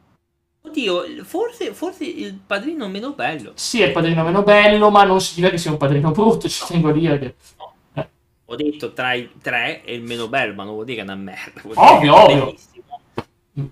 oddio, 0.62 1.24
forse, 1.24 1.72
forse 1.72 2.05
il 2.05 2.35
padrino 2.35 2.89
meno 2.89 3.12
bello. 3.12 3.53
Sì, 3.57 3.81
è 3.83 3.87
il 3.87 3.93
padrino 3.93 4.22
meno 4.24 4.43
bello, 4.43 4.91
ma 4.91 5.05
non 5.05 5.20
significa 5.20 5.51
che 5.51 5.59
sia 5.59 5.70
un 5.70 5.76
padrino 5.79 6.11
brutto, 6.11 6.49
ci 6.49 6.64
tengo 6.66 6.89
a 6.91 6.93
dire 6.93 7.18
che... 7.18 7.35
Ho 8.51 8.57
detto 8.57 8.94
tra 8.94 9.12
i 9.12 9.28
tre 9.42 9.82
è 9.82 9.90
il 9.90 10.03
meno 10.03 10.26
bello, 10.26 10.55
ma 10.55 10.64
non 10.64 10.72
vuol 10.72 10.86
dire 10.86 10.96
che 10.96 11.03
è 11.03 11.12
una 11.12 11.20
merda. 11.22 11.61
Ovvio, 11.74 12.14
ovvio. 12.14 12.44
bellissimo. 12.46 12.84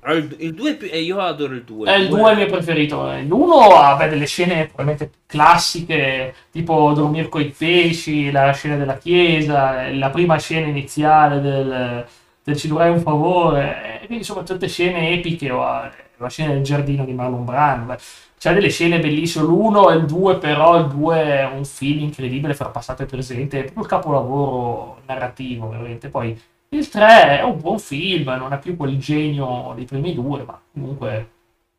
Però 0.00 0.14
il, 0.14 0.36
il 0.38 0.52
2 0.52 0.78
e 0.90 1.00
io 1.00 1.18
adoro 1.18 1.54
il 1.54 1.62
2. 1.62 1.88
È 1.90 1.96
il 1.96 2.08
2 2.08 2.28
è 2.28 2.32
il 2.32 2.36
mio 2.36 2.46
preferito. 2.46 3.10
L'uno 3.22 3.74
ha 3.76 3.96
beh, 3.96 4.08
delle 4.08 4.26
scene 4.26 4.66
probabilmente 4.66 5.12
classiche, 5.24 6.34
tipo 6.50 6.92
dormire 6.92 7.28
coi 7.28 7.54
pesci, 7.56 8.30
la 8.30 8.52
scena 8.52 8.76
della 8.76 8.98
chiesa, 8.98 9.88
la 9.90 10.10
prima 10.10 10.38
scena 10.38 10.66
iniziale 10.66 11.40
del, 11.40 12.06
del 12.42 12.56
ci 12.56 12.68
dovrai 12.68 12.90
un 12.90 13.00
favore. 13.00 13.94
E 13.94 14.06
quindi 14.06 14.16
insomma 14.18 14.42
tutte 14.42 14.68
scene 14.68 15.12
epiche, 15.12 15.50
o 15.50 15.62
eh, 15.64 15.90
la 16.18 16.28
scena 16.28 16.52
del 16.52 16.62
giardino 16.62 17.06
di 17.06 17.14
Marlon 17.14 17.46
Brando. 17.46 17.86
beh. 17.86 17.98
C'ha 18.46 18.52
delle 18.52 18.70
scene 18.70 19.00
bellissime, 19.00 19.44
l'uno 19.44 19.90
e 19.90 19.96
il 19.96 20.04
2 20.06 20.38
però, 20.38 20.78
il 20.78 20.86
2 20.86 21.20
è 21.20 21.44
un 21.46 21.64
film 21.64 22.04
incredibile 22.04 22.54
fra 22.54 22.68
passato 22.68 23.02
e 23.02 23.06
presente, 23.06 23.58
è 23.58 23.62
proprio 23.62 23.82
il 23.82 23.90
capolavoro 23.90 25.00
narrativo, 25.04 25.68
veramente. 25.68 26.08
Poi 26.08 26.40
il 26.68 26.88
3 26.88 27.40
è 27.40 27.42
un 27.42 27.58
buon 27.58 27.80
film, 27.80 28.28
non 28.38 28.52
ha 28.52 28.58
più 28.58 28.76
quel 28.76 29.00
genio 29.00 29.72
dei 29.74 29.84
primi 29.84 30.14
due, 30.14 30.44
ma 30.44 30.60
comunque 30.72 31.28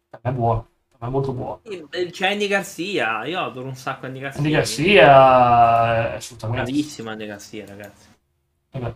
per 0.10 0.20
me 0.22 0.30
è 0.30 0.34
buono, 0.34 0.68
per 0.90 0.98
me 1.00 1.08
è 1.08 1.10
molto 1.10 1.32
buono. 1.32 1.62
C'è 2.12 2.32
Andy 2.32 2.48
Garcia. 2.48 3.24
Io 3.24 3.40
adoro 3.40 3.68
un 3.68 3.76
sacco 3.76 4.06
Andy 4.06 4.20
Garcia. 4.20 4.40
Andy 4.40 4.52
Garcia 4.52 6.12
è 6.12 6.16
assolutamente 6.16 6.64
Bravissimo 6.64 7.10
Andy 7.12 7.26
Garcia, 7.28 7.66
ragazzi. 7.66 8.08
Vabbè, 8.72 8.94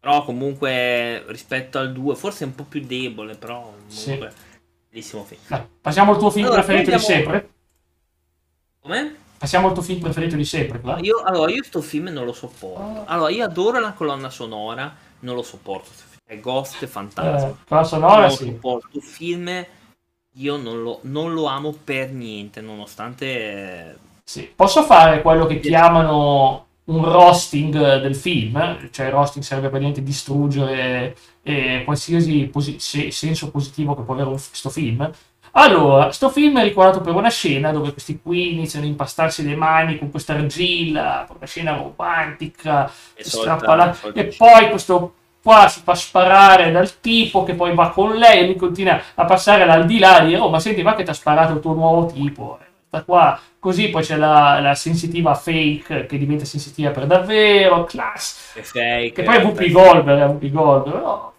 Però 0.00 0.24
comunque 0.24 1.22
rispetto 1.28 1.78
al 1.78 1.92
2, 1.92 2.16
forse 2.16 2.42
è 2.42 2.48
un 2.48 2.56
po' 2.56 2.64
più 2.64 2.84
debole, 2.84 3.36
però 3.36 3.72
Sì. 3.86 4.18
Bellissimo 4.94 5.24
film. 5.24 5.40
dai, 5.48 5.62
passiamo 5.80 6.12
al 6.12 6.18
tuo 6.18 6.30
film 6.30 6.46
Allora, 6.46 6.62
preferito 6.62 6.90
di 6.90 6.96
poi 6.96 7.04
abbiamo- 7.16 7.24
sempre. 7.32 7.52
Come? 8.80 9.16
Passiamo 9.38 9.66
al 9.68 9.74
tuo 9.74 9.82
film 9.82 10.00
preferito 10.00 10.36
di 10.36 10.44
sempre? 10.44 10.80
Io, 11.00 11.20
allora, 11.22 11.50
io 11.50 11.62
sto 11.64 11.80
film 11.82 12.08
non 12.08 12.24
lo 12.24 12.32
sopporto. 12.32 13.02
Allora, 13.06 13.30
io 13.30 13.44
adoro 13.44 13.80
la 13.80 13.92
colonna 13.92 14.30
sonora, 14.30 14.94
non 15.20 15.34
lo 15.34 15.42
sopporto. 15.42 15.90
È 16.24 16.38
Ghost 16.38 16.82
e 16.82 16.86
Fantasma. 16.86 17.48
Eh, 17.48 17.54
colonna 17.68 17.86
sonora, 17.86 18.14
non 18.20 18.22
lo 18.28 18.30
sì. 18.30 18.44
sopporto. 18.44 18.88
Il 18.92 19.02
film 19.02 19.66
io 20.36 20.56
non 20.56 20.82
lo, 20.82 20.98
non 21.02 21.34
lo 21.34 21.46
amo 21.46 21.72
per 21.72 22.10
niente, 22.10 22.60
nonostante... 22.60 23.26
eh, 23.26 23.96
Sì. 24.24 24.50
Posso 24.54 24.82
fare 24.84 25.20
quello 25.20 25.44
che 25.46 25.60
chiamano 25.60 26.63
un 26.86 27.04
roasting 27.04 27.72
del 28.00 28.14
film, 28.14 28.90
cioè 28.90 29.10
roasting 29.10 29.42
serve 29.44 29.68
praticamente 29.68 30.02
distruggere 30.02 31.16
eh, 31.42 31.82
qualsiasi 31.84 32.44
posi- 32.52 32.78
se- 32.78 33.10
senso 33.10 33.50
positivo 33.50 33.94
che 33.94 34.02
può 34.02 34.14
avere 34.14 34.30
questo 34.30 34.68
film. 34.70 35.10
Allora, 35.56 36.10
sto 36.10 36.30
film 36.30 36.58
è 36.58 36.64
ricordato 36.64 37.00
per 37.00 37.14
una 37.14 37.28
scena 37.30 37.70
dove 37.70 37.92
questi 37.92 38.18
qui 38.20 38.54
iniziano 38.54 38.84
a 38.86 38.88
impastarsi 38.88 39.44
le 39.46 39.54
mani 39.54 39.98
con 39.98 40.10
questa 40.10 40.34
argilla, 40.34 41.26
una 41.34 41.46
scena 41.46 41.76
romantica, 41.76 42.86
è 43.14 43.22
si 43.22 43.30
solita- 43.30 43.56
strappa 43.56 43.74
la- 43.76 43.92
solita 43.92 44.20
e 44.20 44.24
poi 44.36 44.68
questo 44.70 45.14
qua 45.42 45.68
si 45.68 45.80
fa 45.84 45.94
sparare 45.94 46.70
dal 46.72 47.00
tipo 47.00 47.44
che 47.44 47.54
poi 47.54 47.74
va 47.74 47.90
con 47.90 48.14
lei 48.16 48.40
e 48.40 48.46
lui 48.46 48.56
continua 48.56 49.00
a 49.14 49.24
passare 49.26 49.62
all'aldilà 49.62 50.22
e 50.22 50.26
dire 50.26 50.38
oh 50.38 50.48
ma 50.50 50.58
senti 50.58 50.82
va 50.82 50.94
che 50.94 51.02
ti 51.04 51.10
ha 51.10 51.14
sparato 51.14 51.52
il 51.52 51.60
tuo 51.60 51.74
nuovo 51.74 52.06
tipo? 52.06 52.58
Sta 52.58 52.73
qua 53.02 53.38
così 53.58 53.88
poi 53.88 54.02
c'è 54.02 54.16
la, 54.16 54.60
la 54.60 54.74
sensitiva 54.74 55.34
fake 55.34 56.06
che 56.06 56.18
diventa 56.18 56.44
sensitiva 56.44 56.90
per 56.90 57.06
davvero 57.06 57.84
class 57.84 58.54
È 58.54 58.60
fake. 58.60 59.12
che 59.12 59.22
poi 59.22 59.36
è 59.36 59.42
Whoopi 59.42 59.64
eh, 59.64 59.70
Goldberg 59.70 60.20
è 60.20 60.26
Whoopi 60.26 60.50
Goldberg 60.50 61.02
no, 61.02 61.34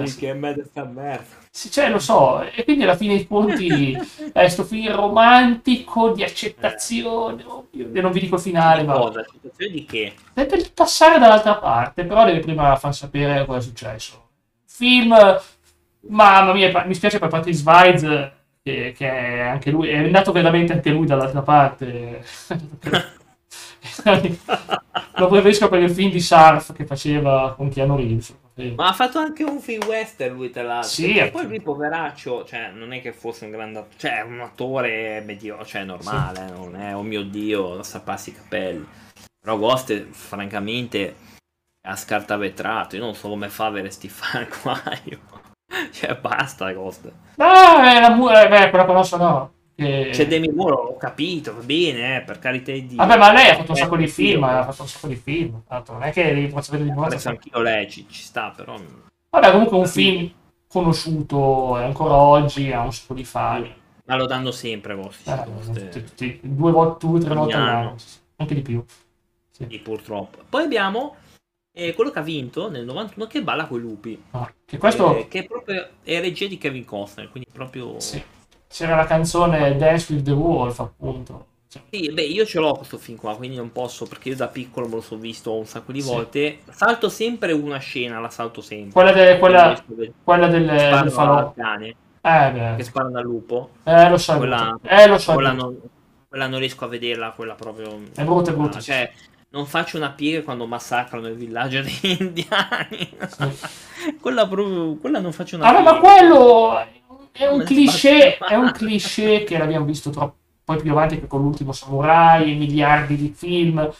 dici, 0.00 0.12
sì. 0.12 0.18
che 0.18 0.34
merda 0.34 0.62
sta 0.64 0.84
merda. 0.84 1.42
Sì, 1.50 1.70
cioè, 1.70 1.88
lo 1.88 1.98
so, 1.98 2.42
e 2.42 2.64
quindi 2.64 2.82
alla 2.82 2.96
fine 2.96 3.14
dei 3.14 3.26
conti 3.26 3.96
è 4.32 4.48
sto 4.48 4.64
film 4.64 4.92
romantico 4.92 6.10
di 6.10 6.22
accettazione, 6.22 7.44
Dio, 7.70 8.02
non 8.02 8.12
vi 8.12 8.20
dico 8.20 8.34
il 8.34 8.40
finale, 8.40 8.80
Di 8.80 8.86
ma 8.86 8.94
cosa? 8.94 9.24
Situazione 9.30 9.72
di 9.72 9.84
che? 9.84 10.14
deve 10.34 10.70
passare 10.74 11.18
dall'altra 11.18 11.56
parte, 11.56 12.04
però 12.04 12.24
deve 12.24 12.40
prima 12.40 12.74
far 12.76 12.94
sapere 12.94 13.46
cosa 13.46 13.58
è 13.58 13.62
successo. 13.62 14.22
Film, 14.66 15.16
mamma 16.08 16.52
mia, 16.52 16.84
mi 16.84 16.94
spiace 16.94 17.18
per 17.18 17.28
Patrick 17.28 17.56
Swayze, 17.56 18.32
che, 18.64 18.94
che 18.96 19.06
è 19.06 19.40
anche 19.40 19.70
lui, 19.70 19.90
è 19.90 19.98
andato 19.98 20.32
veramente 20.32 20.72
anche 20.72 20.90
lui 20.90 21.04
dall'altra 21.04 21.42
parte. 21.42 22.24
Lo 25.16 25.28
preferisco 25.28 25.68
per 25.68 25.82
il 25.82 25.90
film 25.90 26.10
di 26.10 26.20
Surf 26.20 26.72
che 26.72 26.86
faceva 26.86 27.52
con 27.54 27.68
Keanu 27.68 27.94
Reeves. 27.94 28.34
Ma 28.76 28.88
ha 28.88 28.92
fatto 28.92 29.18
anche 29.18 29.42
un 29.42 29.60
film 29.60 29.84
western 29.86 30.34
lui 30.34 30.50
tra 30.50 30.62
l'altro. 30.62 30.88
Sì, 30.88 31.16
eh. 31.16 31.30
poi 31.30 31.46
lui 31.46 31.60
poveraccio, 31.60 32.44
cioè 32.44 32.70
non 32.70 32.92
è 32.92 33.02
che 33.02 33.12
fosse 33.12 33.44
un 33.44 33.50
grande 33.50 33.80
attore, 33.80 33.98
cioè 33.98 34.22
un 34.22 34.40
attore 34.40 35.22
medio, 35.26 35.62
cioè 35.64 35.84
normale, 35.84 36.50
non 36.50 36.74
è 36.76 36.96
oh 36.96 37.02
mio 37.02 37.22
dio, 37.22 37.82
strapparsi 37.82 38.30
i 38.30 38.34
capelli. 38.34 38.86
Però 39.40 39.58
Ghost 39.58 40.04
francamente 40.10 41.16
ha 41.86 41.96
scartavetrato, 41.96 42.96
io 42.96 43.02
non 43.02 43.14
so 43.14 43.28
come 43.28 43.50
fa 43.50 43.64
a 43.64 43.68
avere 43.68 43.90
sti 43.90 44.08
fan 44.08 44.48
qua 44.62 44.80
io. 45.04 45.33
Cioè 45.92 46.16
basta 46.16 46.72
Ghost. 46.72 47.10
Ah, 47.36 47.96
è 47.96 48.00
la 48.00 48.10
mu- 48.14 48.28
eh, 48.30 48.48
beh, 48.48 48.70
quella 48.70 48.84
conosco 48.84 49.16
no. 49.16 49.52
Che... 49.76 50.10
C'è 50.12 50.28
Demi 50.28 50.48
Moore, 50.50 50.72
ho 50.74 50.96
capito, 50.96 51.52
va 51.54 51.62
bene, 51.62 52.16
eh, 52.18 52.20
per 52.20 52.38
carità 52.38 52.70
di 52.70 52.86
Dio. 52.86 52.96
Vabbè, 52.96 53.16
ma 53.18 53.32
lei 53.32 53.50
ha 53.50 53.56
fatto 53.56 53.72
un 53.72 53.76
Eh, 53.76 53.80
sacco 53.80 53.96
di 53.96 54.06
sì, 54.06 54.24
film, 54.26 54.44
ha 54.44 54.64
fatto 54.64 54.82
un 54.82 54.88
sacco 54.88 55.06
di 55.08 55.16
film. 55.16 55.62
Tanto 55.66 55.92
non 55.92 56.02
è 56.04 56.12
che 56.12 56.22
devi 56.32 56.48
faccio 56.48 56.70
vedere 56.72 56.90
di 56.90 56.94
nuovo. 56.94 57.08
Adesso 57.08 57.28
anch'io 57.28 57.60
lei 57.60 57.90
ci, 57.90 58.06
ci 58.08 58.22
sta, 58.22 58.52
però... 58.54 58.76
Vabbè, 59.30 59.50
comunque 59.50 59.76
un 59.78 59.86
film 59.86 60.30
conosciuto 60.68 61.74
ancora 61.76 62.14
oggi 62.14 62.70
ha 62.72 62.82
un 62.82 62.92
sacco 62.92 63.14
di 63.14 63.24
fan. 63.24 63.68
Ma 64.06 64.16
lo 64.16 64.26
danno 64.26 64.50
sempre 64.52 64.94
Ghost. 64.94 65.26
Eh, 65.28 65.42
tutti- 65.72 66.04
tutti- 66.04 66.40
due 66.42 66.70
volte, 66.70 67.06
due, 67.06 67.18
tre 67.20 67.34
volte 67.34 67.54
anno. 67.54 67.64
all'anno, 67.64 67.96
anche 68.36 68.54
di 68.54 68.62
più. 68.62 68.84
Sì. 69.50 69.66
Sì, 69.68 69.78
purtroppo. 69.78 70.38
Poi 70.48 70.64
abbiamo 70.64 71.16
eh, 71.76 71.92
quello 71.94 72.10
che 72.10 72.18
ha 72.20 72.22
vinto 72.22 72.70
nel 72.70 72.84
91 72.84 73.26
che 73.26 73.42
balla 73.42 73.66
coi 73.66 73.80
lupi. 73.80 74.22
Ah, 74.30 74.52
che 74.64 74.78
questo 74.78 75.16
eh, 75.18 75.28
che 75.28 75.40
è 75.40 75.46
proprio 75.46 75.88
è 76.02 76.20
regia 76.20 76.46
di 76.46 76.56
Kevin 76.58 76.84
Costner, 76.84 77.28
quindi 77.30 77.48
proprio 77.52 77.98
sì. 78.00 78.22
c'era 78.68 78.96
la 78.96 79.04
canzone 79.06 79.76
Dance 79.76 80.12
with 80.12 80.24
the 80.24 80.30
Wolf, 80.32 80.78
appunto. 80.80 81.46
Cioè, 81.68 81.82
Sì, 81.90 82.10
beh, 82.12 82.22
io 82.22 82.44
ce 82.44 82.58
l'ho 82.60 82.74
questo 82.74 82.98
film 82.98 83.18
qua, 83.18 83.36
quindi 83.36 83.56
non 83.56 83.72
posso 83.72 84.06
perché 84.06 84.28
io 84.30 84.36
da 84.36 84.48
piccolo 84.48 84.86
me 84.88 84.94
lo 84.96 85.00
sono 85.00 85.20
visto 85.20 85.52
un 85.56 85.66
sacco 85.66 85.92
di 85.92 86.00
Sì. 86.00 86.08
volte. 86.08 86.60
Salto 86.70 87.08
sempre 87.08 87.52
una 87.52 87.78
scena, 87.78 88.20
la 88.20 88.30
salto 88.30 88.60
sempre. 88.60 88.92
quella, 88.92 89.12
de- 89.12 89.38
quella, 89.38 89.84
quella 90.22 90.46
del, 90.48 90.64
Sparano 91.10 91.36
del 91.36 91.52
cane, 91.54 91.88
Eh, 92.20 92.52
che 92.76 92.76
beh. 92.76 92.82
sparano 92.84 93.18
al 93.18 93.24
lupo. 93.24 93.70
eh, 93.84 94.08
lo 94.08 94.16
so. 94.18 94.34
è 94.34 94.36
Quella. 94.36 94.78
Eh, 94.82 95.06
lo 95.08 95.18
so. 95.18 95.30
è 95.32 95.34
quella, 95.34 95.52
non, 95.52 95.80
quella 96.28 96.46
non 96.46 96.58
riesco 96.58 96.84
a 96.84 96.88
vederla, 96.88 97.32
quella 97.32 97.54
proprio... 97.54 98.00
È 98.14 98.22
brutto, 98.24 98.50
è 98.50 98.54
brutto. 98.54 98.78
Ah, 98.78 98.80
cioè, 98.80 99.12
non 99.54 99.66
faccio 99.66 99.96
una 99.96 100.10
piega 100.10 100.42
quando 100.42 100.66
massacrano 100.66 101.28
il 101.28 101.36
villaggio 101.36 101.80
degli 101.82 102.16
indiani. 102.20 103.16
quella 104.20 104.46
proprio... 104.46 104.96
Quella 104.96 105.20
non 105.20 105.32
faccio 105.32 105.56
una 105.56 105.66
Ah, 105.68 105.72
piega. 105.74 105.92
ma 105.92 105.98
quello 106.00 106.86
è 107.32 107.46
un 107.46 107.62
cliché, 107.64 108.36
è 108.38 108.54
un 108.54 108.70
cliché 108.72 109.44
che 109.44 109.58
l'abbiamo 109.58 109.84
visto 109.84 110.10
troppo, 110.10 110.36
poi 110.64 110.80
più 110.80 110.90
avanti 110.92 111.18
che 111.20 111.26
con 111.26 111.42
l'ultimo 111.42 111.72
Samurai, 111.72 112.54
miliardi 112.54 113.16
di 113.16 113.32
film, 113.34 113.90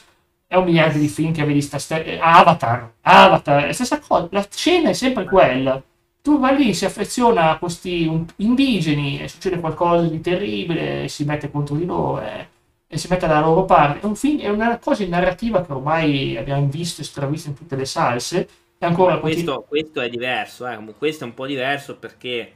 è 0.47 0.57
un 0.57 0.65
miliardo 0.65 0.99
di 0.99 1.09
film 1.09 1.33
che 1.33 1.45
vedi 1.45 1.61
sta 1.63 1.79
ste- 1.79 2.19
Avatar, 2.21 2.93
Avatar, 3.03 3.63
è 3.63 3.67
la 3.69 3.73
stessa 3.73 3.99
cosa, 3.99 4.29
la 4.31 4.47
scena 4.51 4.91
è 4.91 4.93
sempre 4.93 5.25
quella. 5.25 5.83
Tu 6.23 6.39
vai 6.39 6.57
lì, 6.57 6.73
si 6.75 6.85
affeziona 6.87 7.51
a 7.51 7.59
questi 7.59 8.11
indigeni 8.37 9.21
e 9.21 9.29
succede 9.29 9.61
qualcosa 9.61 10.07
di 10.07 10.21
terribile 10.21 11.05
e 11.05 11.09
si 11.09 11.25
mette 11.25 11.51
contro 11.51 11.75
di 11.77 11.85
loro 11.85 12.23
e, 12.23 12.49
e 12.95 12.99
si 12.99 13.09
mette 13.09 13.27
dalla 13.27 13.47
loro 13.47 13.65
parte. 13.65 14.01
È, 14.01 14.05
un 14.05 14.17
film, 14.17 14.41
è 14.41 14.49
una 14.49 14.79
cosa 14.79 15.03
in 15.03 15.11
narrativa 15.11 15.65
che 15.65 15.73
ormai 15.73 16.37
abbiamo 16.37 16.67
visto 16.69 17.01
e 17.01 17.05
stravisto 17.05 17.49
in 17.49 17.55
tutte 17.55 17.77
le 17.77 17.85
salse 17.85 18.49
e 18.79 18.87
ancora 18.87 19.15
Ma 19.15 19.21
continu- 19.21 19.45
questo, 19.45 19.65
questo 19.69 20.01
è 20.01 20.09
diverso, 20.09 20.67
eh. 20.69 20.79
questo 20.97 21.25
è 21.25 21.27
un 21.27 21.35
po' 21.35 21.47
diverso 21.47 21.97
perché 21.99 22.53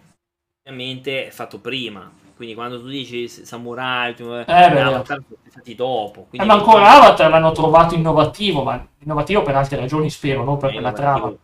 ovviamente 0.62 1.26
è 1.26 1.30
fatto 1.30 1.58
prima. 1.60 2.10
Quindi 2.36 2.54
quando 2.54 2.80
tu 2.80 2.86
dici 2.88 3.26
samurai, 3.28 4.14
tu, 4.14 4.24
eh, 4.24 4.44
Avatar, 4.46 5.22
sono 5.26 5.38
stati 5.48 5.74
dopo. 5.74 6.28
Eh, 6.40 6.46
Quindi 6.46 6.46
ma 6.46 6.54
ancora 6.54 6.90
Avatar 6.90 7.30
l'hanno 7.30 7.52
trovato 7.52 7.94
innovativo, 7.94 8.62
ma 8.62 8.86
innovativo 9.00 9.42
per 9.42 9.56
altre 9.56 9.76
ragioni, 9.78 10.08
spero, 10.10 10.44
non 10.44 10.56
per 10.58 10.70
è 10.72 10.80
la 10.80 10.90
innovativo. 10.90 10.92
trama. 10.92 11.36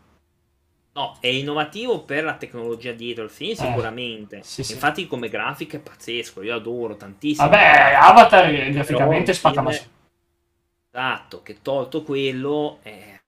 No, 0.94 1.16
è 1.18 1.26
innovativo 1.26 2.02
per 2.02 2.22
la 2.22 2.36
tecnologia 2.36 2.92
dietro 2.92 3.24
il 3.24 3.30
film, 3.30 3.54
sicuramente. 3.54 4.38
Eh, 4.38 4.42
sì, 4.44 4.62
sì. 4.62 4.74
Infatti, 4.74 5.06
come 5.08 5.28
grafica 5.28 5.76
è 5.76 5.80
pazzesco. 5.80 6.42
Io 6.42 6.54
adoro 6.54 6.96
tantissimo. 6.96 7.48
Vabbè, 7.48 7.94
Avatar 7.94 8.48
eh, 8.48 8.70
graficamente 8.70 9.32
Però, 9.32 9.52
spacca 9.52 9.70
film- 9.70 9.90
Esatto, 10.90 11.42
che 11.42 11.60
tolto 11.60 12.04
quello 12.04 12.78
è 12.82 13.20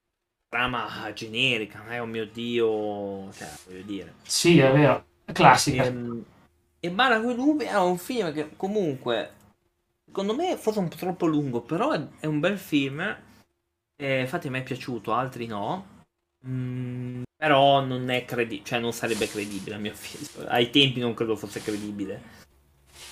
trama 0.48 1.12
generica, 1.12 1.84
è 1.88 2.00
oh 2.00 2.06
mio 2.06 2.26
dio, 2.26 3.32
cioè, 3.32 3.48
voglio 3.66 3.82
dire. 3.82 4.14
Sì, 4.22 4.60
è 4.60 4.70
vero, 4.70 5.04
è 5.24 5.32
classica. 5.32 5.84
Ehm, 5.84 6.24
E 6.78 6.90
Bara 6.90 7.20
coi 7.20 7.34
lupi 7.34 7.64
è 7.64 7.76
un 7.76 7.98
film 7.98 8.32
che 8.32 8.50
comunque, 8.56 9.32
secondo 10.04 10.34
me, 10.36 10.56
forse 10.56 10.78
un 10.78 10.88
po' 10.88 10.94
troppo 10.96 11.26
lungo, 11.26 11.60
però 11.62 11.90
è, 11.90 12.00
è 12.20 12.26
un 12.26 12.38
bel 12.38 12.58
film. 12.58 13.00
Eh, 13.96 14.20
infatti 14.20 14.46
a 14.46 14.50
me 14.50 14.60
è 14.60 14.62
piaciuto, 14.62 15.12
altri 15.12 15.46
no. 15.46 15.94
Mm, 16.48 17.22
però 17.36 17.80
non 17.80 18.08
è 18.10 18.24
credibile, 18.24 18.64
cioè 18.64 18.78
non 18.78 18.92
sarebbe 18.92 19.28
credibile 19.28 19.74
a 19.76 19.78
mio 19.78 19.92
avviso. 19.92 20.46
Ai 20.48 20.70
tempi 20.70 21.00
non 21.00 21.14
credo 21.14 21.36
fosse 21.36 21.60
credibile. 21.62 22.20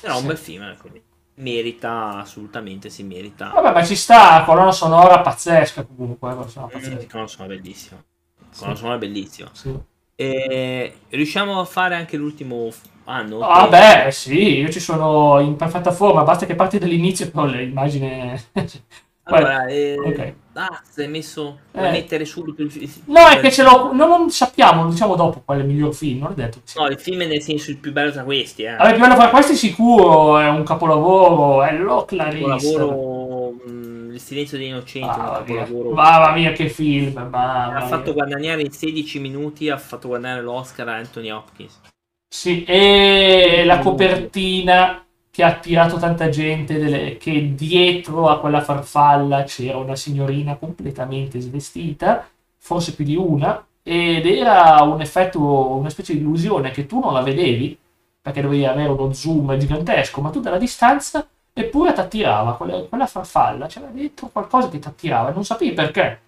Però 0.00 0.12
è 0.12 0.16
un 0.16 0.22
Sì. 0.22 0.28
bel 0.28 0.38
film, 0.38 0.62
ecco. 0.62 0.88
Merita, 1.36 2.18
assolutamente 2.18 2.90
si 2.90 3.02
merita. 3.02 3.48
Vabbè, 3.48 3.72
ma 3.72 3.84
ci 3.84 3.96
sta, 3.96 4.44
colonna 4.44 4.70
sonora 4.70 5.20
pazzesca 5.20 5.84
comunque, 5.84 6.30
eh, 6.30 6.32
colonna 6.34 6.48
sonora 6.50 6.72
Mm, 6.72 6.80
pazzesca. 6.80 7.06
colonna 7.10 7.28
sonora 7.28 7.54
bellissima. 7.54 8.04
Sì. 8.50 8.58
Colonna 8.58 8.76
sonora 8.76 8.98
bellissima. 8.98 9.50
Sì. 9.52 9.78
E 10.16 10.94
riusciamo 11.08 11.58
a 11.58 11.64
fare 11.64 11.96
anche 11.96 12.16
l'ultimo 12.16 12.70
anno? 13.04 13.40
Ah, 13.40 13.66
beh, 13.66 14.12
sì, 14.12 14.58
io 14.60 14.70
ci 14.70 14.78
sono 14.78 15.40
in 15.40 15.56
perfetta 15.56 15.90
forma, 15.90 16.22
basta 16.22 16.46
che 16.46 16.54
parti 16.54 16.78
dall'inizio 16.78 17.30
con 17.32 17.50
l'immagine... 17.50 18.40
Allora, 19.26 19.66
eh, 19.66 19.96
ok. 19.98 20.34
Ah, 20.54 20.82
hai 20.96 21.08
messo 21.08 21.58
Eh. 21.72 21.90
mettere 21.90 22.24
subito 22.24 22.62
il 22.62 22.70
film? 22.70 22.90
No, 23.06 23.26
è 23.28 23.40
che 23.40 23.50
ce 23.52 23.62
l'ho... 23.62 23.92
No, 23.92 24.06
non 24.06 24.30
sappiamo, 24.30 24.84
lo 24.84 24.90
diciamo 24.90 25.14
dopo 25.16 25.42
qual 25.44 25.58
è 25.58 25.60
il 25.62 25.66
miglior 25.68 25.94
film, 25.94 26.20
non 26.22 26.32
è 26.32 26.34
detto. 26.34 26.60
sia. 26.64 26.80
No, 26.82 26.88
il 26.88 26.98
film 26.98 27.22
è 27.22 27.26
nel 27.26 27.42
senso 27.42 27.70
il 27.70 27.78
più 27.78 27.92
bello 27.92 28.10
tra 28.12 28.22
questi, 28.24 28.62
eh. 28.62 28.76
Vabbè, 28.76 28.92
più 28.94 29.02
o 29.02 29.06
meno 29.06 29.16
fra 29.20 29.28
questi 29.30 29.54
sicuro 29.54 30.38
è 30.38 30.48
un 30.48 30.62
capolavoro, 30.64 31.62
è 31.62 31.76
lo 31.76 32.04
Clarissa. 32.04 32.46
capolavoro 32.56 33.50
mh, 33.66 34.10
Il 34.14 34.20
silenzio 34.20 34.56
degli 34.58 34.68
innocenti, 34.68 35.06
Mamma 35.08 35.42
mia. 35.46 35.56
capolavoro. 35.62 35.90
Mamma 35.90 36.32
mia, 36.32 36.52
che 36.52 36.68
film, 36.68 37.12
mamma 37.14 37.64
ha 37.64 37.70
mia. 37.78 37.80
fatto 37.86 38.12
guadagnare 38.12 38.62
in 38.62 38.70
16 38.70 39.18
minuti, 39.18 39.68
ha 39.70 39.76
fatto 39.78 40.06
guadagnare 40.08 40.40
l'Oscar 40.42 40.88
a 40.88 40.94
Anthony 40.96 41.30
Hopkins. 41.30 41.80
Sì, 42.28 42.64
e 42.64 43.62
la 43.64 43.78
copertina 43.78 45.03
che 45.34 45.42
ha 45.42 45.48
attirato 45.48 45.96
tanta 45.98 46.28
gente, 46.28 46.78
delle- 46.78 47.16
che 47.16 47.54
dietro 47.56 48.28
a 48.28 48.38
quella 48.38 48.60
farfalla 48.62 49.42
c'era 49.42 49.78
una 49.78 49.96
signorina 49.96 50.54
completamente 50.54 51.40
svestita, 51.40 52.24
forse 52.56 52.94
più 52.94 53.04
di 53.04 53.16
una, 53.16 53.64
ed 53.82 54.24
era 54.26 54.80
un 54.82 55.00
effetto, 55.00 55.40
una 55.76 55.90
specie 55.90 56.12
di 56.14 56.20
illusione 56.20 56.70
che 56.70 56.86
tu 56.86 57.00
non 57.00 57.12
la 57.12 57.20
vedevi, 57.22 57.76
perché 58.22 58.40
dovevi 58.42 58.64
avere 58.64 58.90
uno 58.90 59.12
zoom 59.12 59.56
gigantesco, 59.58 60.20
ma 60.20 60.30
tu 60.30 60.38
dalla 60.40 60.56
distanza 60.58 61.26
eppure 61.52 61.92
ti 61.92 62.00
attirava, 62.00 62.54
quella, 62.54 62.82
quella 62.84 63.06
farfalla, 63.06 63.66
c'era 63.66 63.86
dentro 63.88 64.28
qualcosa 64.28 64.68
che 64.68 64.78
ti 64.78 64.86
attirava, 64.88 65.30
non 65.30 65.44
sapevi 65.44 65.72
perché. 65.72 66.20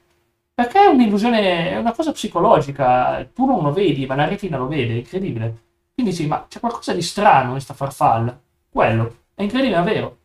Perché 0.55 0.81
è 0.85 0.87
un'illusione, 0.87 1.71
è 1.71 1.77
una 1.77 1.93
cosa 1.93 2.13
psicologica, 2.13 3.25
tu 3.35 3.45
non 3.47 3.63
lo 3.63 3.73
vedi, 3.73 4.07
ma 4.07 4.15
la 4.17 4.27
retina 4.27 4.57
lo 4.59 4.67
vede, 4.67 4.95
è 4.95 4.97
incredibile. 4.97 5.63
Quindi 5.95 6.13
sì, 6.13 6.27
ma 6.27 6.45
c'è 6.49 6.61
qualcosa 6.61 6.93
di 6.93 7.03
strano 7.03 7.47
in 7.47 7.51
questa 7.53 7.75
farfalla. 7.75 8.39
Quello, 8.77 9.17
è 9.35 9.43
incredibile, 9.43 9.81
è 9.81 9.83
vero. 9.83 10.19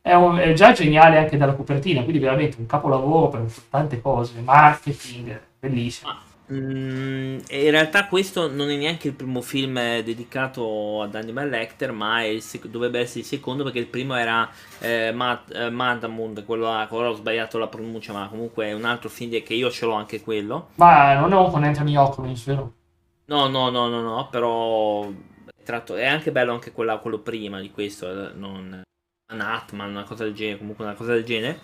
È, 0.00 0.14
un- 0.14 0.38
è 0.38 0.54
già 0.54 0.72
geniale 0.72 1.18
anche 1.18 1.36
dalla 1.36 1.52
copertina, 1.52 2.00
quindi 2.02 2.18
veramente 2.20 2.56
un 2.58 2.64
capolavoro 2.64 3.28
per 3.28 3.44
tante 3.68 4.00
cose, 4.00 4.40
marketing, 4.40 5.38
bellissimo. 5.58 6.12
Mm, 6.50 7.40
in 7.50 7.70
realtà 7.70 8.06
questo 8.06 8.50
non 8.50 8.70
è 8.70 8.76
neanche 8.76 9.08
il 9.08 9.12
primo 9.12 9.42
film 9.42 9.76
eh, 9.76 10.02
dedicato 10.02 11.02
ad 11.02 11.14
Hannibal 11.14 11.46
Lecter, 11.46 11.92
ma 11.92 12.22
sec- 12.38 12.68
dovrebbe 12.68 13.00
essere 13.00 13.20
il 13.20 13.26
secondo 13.26 13.64
perché 13.64 13.80
il 13.80 13.86
primo 13.86 14.14
era 14.14 14.48
eh, 14.78 15.12
Mad- 15.12 15.52
eh, 15.54 15.68
Madamund, 15.68 16.46
quello 16.46 16.64
là, 16.64 16.86
ora 16.90 17.10
ho 17.10 17.14
sbagliato 17.14 17.58
la 17.58 17.66
pronuncia, 17.68 18.14
ma 18.14 18.26
comunque 18.28 18.68
è 18.68 18.72
un 18.72 18.86
altro 18.86 19.10
film 19.10 19.42
che 19.42 19.52
io 19.52 19.70
ce 19.70 19.84
l'ho 19.84 19.92
anche 19.92 20.22
quello. 20.22 20.68
Ma 20.76 21.12
non 21.20 21.34
è 21.34 21.36
un 21.36 21.50
con 21.50 21.64
Anthony 21.64 21.94
Hopkins, 21.96 22.44
vero? 22.46 22.72
No, 23.26 23.46
no, 23.48 23.68
no, 23.70 23.88
no, 23.90 24.00
no, 24.00 24.28
però 24.30 25.06
tratto- 25.68 25.96
è 25.96 26.06
anche 26.06 26.32
bello 26.32 26.52
anche 26.52 26.72
quella- 26.72 26.96
quello 26.96 27.18
prima 27.18 27.60
di 27.60 27.70
questo, 27.70 28.08
eh, 28.08 28.32
non 28.34 28.80
un 29.30 29.40
Atman, 29.40 29.90
una 29.90 30.04
cosa 30.04 30.24
del 30.24 30.32
genere, 30.32 30.56
comunque 30.56 30.86
una 30.86 30.94
cosa 30.94 31.12
del 31.12 31.24
genere. 31.24 31.60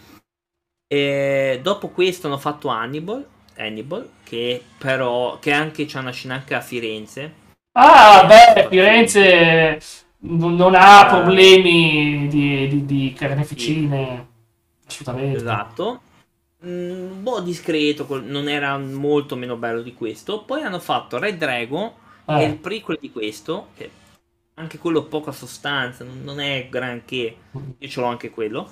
E 0.87 1.61
dopo 1.63 1.89
questo 1.89 2.27
hanno 2.27 2.37
fatto 2.37 2.69
Hannibal, 2.69 3.27
Hannibal 3.57 4.07
che 4.23 4.63
però 4.77 5.39
che 5.39 5.53
anche 5.53 5.87
c'è 5.87 5.99
una 6.01 6.11
scena 6.11 6.35
anche 6.35 6.55
a 6.55 6.61
Firenze. 6.61 7.33
Ah, 7.79 8.27
beh, 8.27 8.67
Firenze 8.69 9.81
non 10.19 10.75
ha 10.75 11.01
Ah. 11.01 11.07
problemi 11.21 12.29
di, 12.29 12.69
di, 12.69 12.85
di 12.85 13.13
carneficine, 13.17 14.27
assolutamente. 14.87 15.37
Esatto. 15.39 16.01
Mm, 16.67 16.91
Un 17.13 17.23
po' 17.23 17.41
discreto, 17.41 18.05
col- 18.05 18.25
non 18.25 18.49
era 18.49 18.77
molto 18.77 19.35
meno 19.37 19.57
bello 19.57 19.81
di 19.81 19.95
questo. 19.95 20.43
Poi 20.45 20.61
hanno 20.63 20.79
fatto 20.79 21.19
Red 21.19 21.39
Dragon, 21.39 21.91
che 22.25 22.33
è 22.35 22.43
il 22.45 22.53
Eh, 22.53 22.57
prequel 22.57 22.99
di 23.01 23.11
questo, 23.11 23.69
che 23.77 23.91
anche 24.55 24.79
quello 24.79 25.05
poca 25.05 25.33
sostanza, 25.33 26.05
non 26.05 26.41
è 26.41 26.69
granché. 26.71 27.37
Io 27.79 27.89
ce 27.89 28.01
l'ho 28.01 28.07
anche 28.07 28.31
quello. 28.31 28.71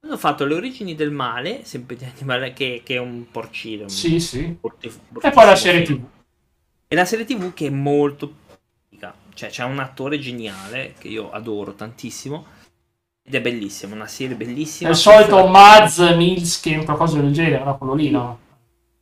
Hanno 0.00 0.16
fatto 0.18 0.44
le 0.44 0.54
origini 0.54 0.94
del 0.94 1.10
male, 1.10 1.64
sempre 1.64 1.96
di 1.96 2.04
Hannibal, 2.04 2.52
che, 2.52 2.82
che 2.84 2.96
è 2.96 2.98
un 2.98 3.24
porcino. 3.30 3.84
un 3.84 3.88
sì, 3.88 4.20
sì. 4.20 4.56
forti- 4.60 4.92
E 5.22 5.30
poi 5.30 5.44
la 5.46 5.56
serie. 5.56 5.82
TV. 5.82 6.04
E 6.88 6.94
la 6.94 7.04
serie 7.04 7.24
TV 7.24 7.52
che 7.54 7.66
è 7.66 7.70
molto. 7.70 8.42
Cioè, 9.36 9.48
c'è 9.48 9.64
un 9.64 9.80
attore 9.80 10.20
geniale 10.20 10.94
che 10.98 11.08
io 11.08 11.30
adoro 11.32 11.74
tantissimo. 11.74 12.46
Ed 13.26 13.34
è 13.34 13.40
bellissima, 13.40 13.94
una 13.94 14.06
serie 14.06 14.34
È 14.34 14.36
bellissima. 14.36 14.90
il 14.90 14.96
solito 14.96 15.40
Questa- 15.40 15.50
Mads 15.50 15.98
Milskin, 16.16 16.84
qualcosa 16.84 17.18
del 17.20 17.32
genere, 17.32 17.64
no? 17.64 17.76
Quello 17.78 17.94
lì, 17.94 18.10
no? 18.10 18.38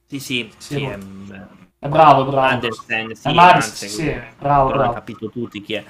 Sì, 0.07 0.20
sì, 0.20 0.51
Sì, 0.57 0.74
sì. 0.76 0.83
è, 0.85 0.97
beh, 0.97 1.37
È 1.37 1.62
bravo, 1.89 2.24
bravo. 2.24 2.47
Andersen, 2.47 3.14
sì, 3.14 3.28
Hansen, 3.28 3.89
sì, 3.89 4.20
bravo, 4.39 4.66
però 4.68 4.78
bravo. 4.78 4.93
capito 4.95 5.28
tutti 5.30 5.61
chi 5.62 5.74
è. 5.74 5.85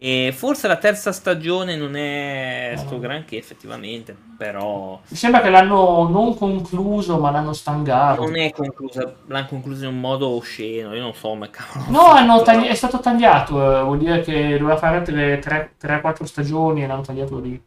E 0.00 0.32
forse 0.32 0.68
la 0.68 0.76
terza 0.76 1.10
stagione 1.10 1.74
non 1.74 1.96
è 1.96 2.72
sto 2.76 2.94
No. 2.94 3.00
granché, 3.00 3.36
effettivamente, 3.36 4.16
però 4.36 5.00
Mi 5.08 5.16
sembra 5.16 5.40
che 5.40 5.50
l'hanno 5.50 6.06
non 6.08 6.36
concluso, 6.36 7.18
ma 7.18 7.32
l'hanno 7.32 7.52
stangato. 7.52 8.22
non 8.22 8.36
è 8.36 8.52
conclusa, 8.52 9.12
l'hanno 9.26 9.46
conclusa 9.48 9.86
in 9.86 9.94
un 9.94 10.00
modo 10.00 10.28
osceno, 10.28 10.94
io 10.94 11.00
non 11.02 11.14
so 11.14 11.28
come 11.30 11.50
cavolo. 11.50 11.90
No, 12.24 12.42
tagli- 12.42 12.66
è 12.68 12.74
stato 12.76 13.00
tagliato, 13.00 13.80
eh, 13.80 13.82
vuol 13.82 13.98
dire 13.98 14.20
che 14.20 14.56
doveva 14.56 14.76
fare 14.76 15.02
3-4 15.02 16.24
stagioni 16.24 16.84
e 16.84 16.86
l'hanno 16.86 17.02
tagliato 17.02 17.40
lì. 17.40 17.60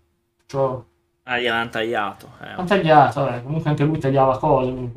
Cioè, 0.45 0.79
Ah, 1.23 1.37
gli 1.37 1.47
avevano 1.47 1.69
tagliato. 1.69 2.29
eh. 2.41 2.47
hanno 2.47 2.63
tagliato, 2.65 3.27
eh. 3.29 3.43
comunque 3.43 3.69
anche 3.69 3.83
lui 3.83 3.99
tagliava 3.99 4.37
cose. 4.39 4.69
in 4.69 4.89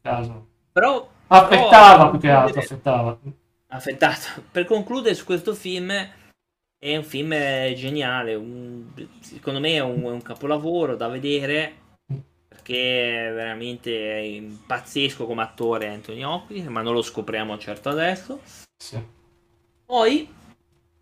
caso. 0.00 0.46
Però 0.72 1.06
Affettava 1.28 1.96
però, 1.96 2.10
più 2.10 2.18
che 2.20 2.30
altro, 2.30 2.60
affettava. 2.60 3.18
affettato. 3.68 4.42
Per 4.50 4.64
concludere 4.64 5.14
su 5.14 5.24
questo 5.24 5.54
film, 5.54 5.92
è 6.78 6.96
un 6.96 7.04
film 7.04 7.32
eh, 7.32 7.74
geniale. 7.76 8.34
un- 8.34 8.92
secondo 9.20 9.60
me 9.60 9.74
è 9.74 9.80
un, 9.80 10.02
è 10.04 10.10
un 10.10 10.22
capolavoro 10.22 10.96
da 10.96 11.08
vedere 11.08 11.86
perché 12.48 13.28
è 13.28 13.32
veramente 13.32 14.46
pazzesco 14.66 15.26
come 15.26 15.42
attore 15.42 15.88
Anthony 15.88 16.22
Hopkins, 16.22 16.66
ma 16.66 16.82
non 16.82 16.94
lo 16.94 17.02
scopriamo 17.02 17.58
certo 17.58 17.88
adesso. 17.88 18.40
Sì. 18.76 18.98
Poi, 19.86 20.28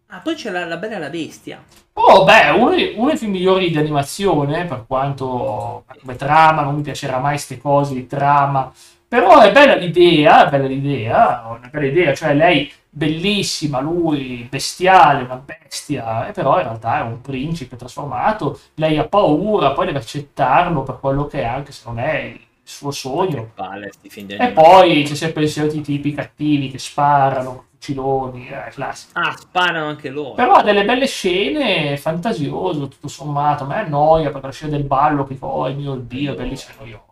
ah, 0.06 0.20
poi 0.20 0.34
c'è 0.34 0.50
la, 0.50 0.64
la 0.64 0.76
Bella 0.76 0.96
e 0.96 0.98
la 0.98 1.10
Bestia. 1.10 1.64
Oh, 1.94 2.24
beh, 2.24 2.50
uno, 2.50 2.74
uno 2.96 3.08
dei 3.08 3.16
film 3.16 3.32
migliori 3.32 3.70
di 3.70 3.78
animazione, 3.78 4.64
per 4.66 4.84
quanto 4.86 5.84
come 6.00 6.16
trama 6.16 6.62
non 6.62 6.76
mi 6.76 6.82
piacerà 6.82 7.18
mai 7.18 7.32
queste 7.32 7.58
cose 7.58 7.94
di 7.94 8.06
trama, 8.06 8.72
però 9.08 9.40
è 9.40 9.52
bella 9.52 9.74
l'idea, 9.74 10.46
è 10.46 10.50
bella 10.50 10.66
l'idea, 10.66 11.44
una 11.48 11.68
bella 11.70 11.86
idea, 11.86 12.14
cioè 12.14 12.34
lei 12.34 12.70
bellissima, 12.88 13.80
lui 13.80 14.46
bestiale, 14.50 15.24
una 15.24 15.36
bestia, 15.36 16.28
e 16.28 16.32
però 16.32 16.56
in 16.56 16.64
realtà 16.64 16.98
è 16.98 17.02
un 17.02 17.20
principe 17.20 17.76
trasformato, 17.76 18.58
lei 18.74 18.98
ha 18.98 19.06
paura, 19.06 19.72
poi 19.72 19.86
deve 19.86 19.98
accettarlo 19.98 20.82
per 20.82 20.98
quello 21.00 21.26
che 21.26 21.42
è, 21.42 21.44
anche 21.44 21.72
se 21.72 21.82
non 21.86 21.98
è 21.98 22.18
il 22.20 22.40
suo 22.62 22.90
sogno. 22.90 23.52
di 24.00 24.08
E 24.36 24.50
poi 24.52 25.04
c'è 25.04 25.14
sempre 25.14 25.44
i 25.44 25.48
soliti 25.48 25.82
tipi 25.82 26.12
cattivi 26.12 26.70
che 26.70 26.78
sparano, 26.78 27.66
fuciloni, 27.86 28.48
eh, 28.48 28.70
classico. 28.70 29.18
Ah, 29.18 29.36
sparano 29.36 29.86
anche 29.86 30.08
loro. 30.08 30.34
Però 30.34 30.54
ha 30.54 30.62
delle 30.62 30.84
belle 30.84 31.06
scene, 31.06 31.96
fantasioso, 31.96 32.88
tutto 32.88 33.08
sommato. 33.08 33.64
A 33.64 33.66
me 33.66 33.76
annoia 33.76 34.30
perché 34.30 34.46
la 34.46 34.52
scena 34.52 34.76
del 34.76 34.84
ballo 34.84 35.24
che 35.24 35.34
fa, 35.34 35.46
oh 35.46 35.72
mio 35.72 35.94
Dio, 35.94 36.32
è 36.32 36.36
bellissimo. 36.36 36.84
Io. 36.86 37.04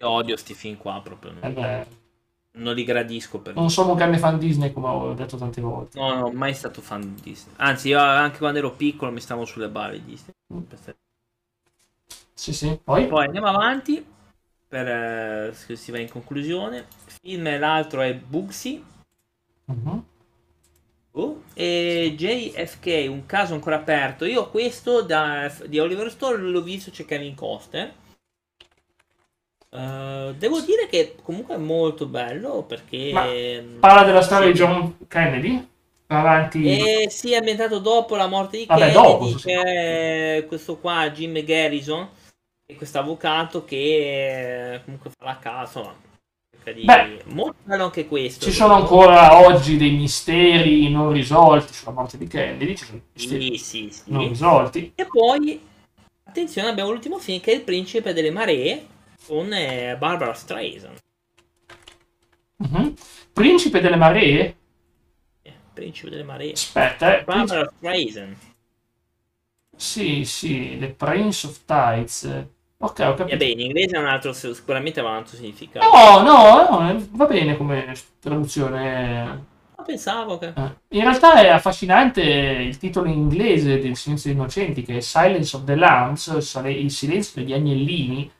Io 0.00 0.08
odio 0.08 0.36
sti 0.36 0.54
film 0.54 0.76
qua 0.76 1.00
proprio. 1.02 1.32
Eh 1.40 1.50
beh, 1.50 1.86
Non 2.58 2.74
li 2.74 2.84
gradisco 2.84 3.40
per 3.40 3.54
non 3.54 3.70
sono 3.70 3.90
un 3.90 3.96
grande 3.96 4.18
fan 4.18 4.38
Disney 4.38 4.72
come 4.72 4.88
ho 4.88 5.14
detto 5.14 5.36
tante 5.36 5.60
volte. 5.60 5.98
No, 5.98 6.14
no, 6.14 6.30
mai 6.30 6.54
stato 6.54 6.80
fan 6.80 7.14
di 7.14 7.20
Disney. 7.22 7.54
Anzi, 7.58 7.88
io 7.88 7.98
anche 7.98 8.38
quando 8.38 8.58
ero 8.58 8.72
piccolo 8.72 9.12
mi 9.12 9.20
stavo 9.20 9.44
sulle 9.44 9.68
balle 9.68 10.02
di 10.02 10.04
Disney. 10.04 10.34
Sì, 12.34 12.52
sì. 12.52 12.78
Poi? 12.82 13.06
Poi 13.06 13.26
andiamo 13.26 13.48
avanti. 13.48 14.04
Per, 14.68 14.86
eh, 14.86 15.52
se 15.54 15.76
si 15.76 15.90
va 15.90 15.98
in 15.98 16.08
conclusione. 16.08 16.86
Film, 17.20 17.58
l'altro 17.58 18.02
è 18.02 18.14
Bugsy. 18.14 18.84
Mhm. 19.66 20.04
Oh, 21.12 21.42
e 21.54 22.14
JFK, 22.16 23.08
un 23.08 23.26
caso 23.26 23.54
ancora 23.54 23.76
aperto. 23.76 24.24
Io 24.24 24.48
questo 24.50 25.02
da, 25.02 25.52
di 25.66 25.78
Oliver 25.80 26.10
Stone 26.10 26.36
l'ho 26.36 26.62
visto, 26.62 26.90
c'è 26.90 27.04
Kevin 27.04 27.34
Costner. 27.34 27.92
Eh, 29.70 30.34
devo 30.36 30.60
dire 30.60 30.86
che 30.88 31.14
comunque 31.22 31.54
è 31.54 31.58
molto 31.58 32.06
bello 32.06 32.62
perché... 32.62 33.10
Ma 33.12 33.26
Parla 33.80 34.04
della 34.04 34.22
storia 34.22 34.46
di 34.50 34.54
John 34.54 34.96
Kennedy? 35.06 35.66
Va 36.06 36.20
avanti. 36.20 36.64
E 36.64 37.10
si 37.10 37.32
è 37.32 37.36
ambientato 37.36 37.78
dopo 37.78 38.16
la 38.16 38.26
morte 38.26 38.56
di 38.58 38.64
Vabbè, 38.66 38.92
Kennedy, 38.92 39.32
sì, 39.32 39.38
sì. 39.38 39.46
c'è 39.46 40.44
questo 40.48 40.78
qua, 40.78 41.10
Jim 41.10 41.44
Garrison, 41.44 42.08
e 42.64 42.76
questo 42.76 42.98
avvocato 42.98 43.64
che 43.64 44.74
eh, 44.74 44.84
comunque 44.84 45.10
fa 45.10 45.24
la 45.26 45.38
casa. 45.38 45.94
insomma, 46.56 46.72
di- 46.72 46.84
Beh, 46.84 47.22
molto 47.26 47.56
bello 47.62 47.84
anche 47.84 48.08
questo. 48.08 48.46
Ci 48.46 48.52
sono 48.52 48.72
ancora 48.74 49.38
oggi 49.46 49.76
dei 49.76 49.90
misteri 49.90 50.90
non 50.90 51.12
risolti 51.12 51.74
sulla 51.74 51.92
morte 51.92 52.16
di 52.16 52.26
Kennedy. 52.26 52.74
Ci 52.74 52.84
sono 52.86 53.00
misteri 53.12 53.58
Sì, 53.58 53.64
sì, 53.64 53.90
sì. 53.90 54.02
non 54.06 54.28
risolti. 54.28 54.92
E 54.94 55.04
poi, 55.06 55.60
attenzione, 56.24 56.68
abbiamo 56.68 56.90
l'ultimo 56.90 57.18
film 57.18 57.40
che 57.40 57.52
è 57.52 57.54
Il 57.54 57.62
Principe 57.62 58.14
delle 58.14 58.30
Maree 58.30 58.86
con 59.26 59.52
eh, 59.52 59.96
Barbara 59.98 60.32
Streisand. 60.34 60.98
Mhm. 62.56 62.94
Principe 63.32 63.80
delle 63.80 63.96
maree? 63.96 64.56
Eh, 65.42 65.52
Principe 65.72 66.10
delle 66.10 66.24
Maree. 66.24 66.52
Aspetta, 66.52 67.18
eh. 67.18 67.24
Barbara 67.24 67.70
Streisand. 67.76 68.36
Sì, 69.76 70.24
sì, 70.24 70.76
The 70.78 70.88
Prince 70.88 71.46
of 71.46 71.60
Tides. 71.64 72.46
Ok, 72.80 72.98
ho 73.00 73.14
capito. 73.14 73.36
beh, 73.36 73.44
in 73.50 73.60
inglese 73.60 73.96
è 73.96 73.98
un 74.00 74.06
altro, 74.06 74.32
sicuramente 74.32 75.00
aveva 75.00 75.14
un 75.16 75.20
altro 75.22 75.36
significato. 75.36 75.86
No, 75.86 76.22
no, 76.22 76.80
no, 76.92 77.06
va 77.12 77.26
bene 77.26 77.56
come 77.56 77.92
traduzione. 78.20 79.46
Ma 79.76 79.82
pensavo 79.84 80.38
che... 80.38 80.46
Eh, 80.56 80.76
In 80.96 81.02
realtà 81.02 81.34
è 81.40 81.48
affascinante 81.48 82.22
il 82.22 82.76
titolo 82.78 83.08
in 83.08 83.14
inglese 83.18 83.78
del 83.78 83.96
Silenzio 83.96 84.30
degli 84.30 84.38
Innocenti, 84.38 84.82
che 84.82 84.96
è 84.96 85.00
Silence 85.00 85.56
of 85.56 85.64
the 85.64 85.74
Lambs, 85.76 86.26
il 86.66 86.90
silenzio 86.90 87.40
degli 87.42 87.52
agnellini, 87.52 88.30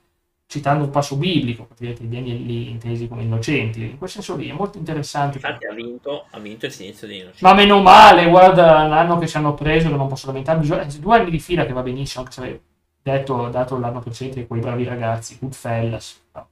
citando 0.49 0.85
un 0.85 0.91
passo 0.91 1.17
biblico, 1.17 1.67
praticamente 1.67 2.05
gli 2.05 2.17
agnellini 2.17 2.71
intesi 2.71 3.07
come 3.07 3.23
innocenti. 3.23 3.83
In 3.83 3.99
quel 3.99 4.09
senso 4.09 4.35
lì 4.35 4.49
è 4.49 4.53
molto 4.55 4.79
interessante. 4.79 5.37
Infatti 5.37 5.67
ha 5.67 5.75
vinto, 5.75 6.25
ha 6.31 6.39
vinto 6.39 6.65
il 6.65 6.73
silenzio 6.73 7.07
dei 7.07 7.19
innocenti. 7.19 7.45
Ma 7.45 7.53
meno 7.53 7.83
male, 7.83 8.27
guarda 8.31 8.87
l'anno 8.87 9.19
che 9.19 9.29
ci 9.29 9.37
hanno 9.37 9.53
preso, 9.53 9.91
che 9.91 9.97
non 9.97 10.09
posso 10.09 10.27
lamentarmi. 10.27 10.67
Due 10.67 11.19
anni 11.19 11.31
di 11.31 11.39
fila 11.39 11.67
che 11.67 11.75
va 11.75 11.83
benissimo, 11.83 12.23
anche 12.23 12.35
se 12.35 12.41
avevo 12.41 12.61
detto, 13.03 13.49
dato 13.51 13.79
l'anno 13.79 14.01
precedente 14.01 14.47
quei 14.47 14.61
bravi 14.61 14.85
ragazzi, 14.85 15.37
Goodfellas. 15.39 16.23
No. 16.33 16.49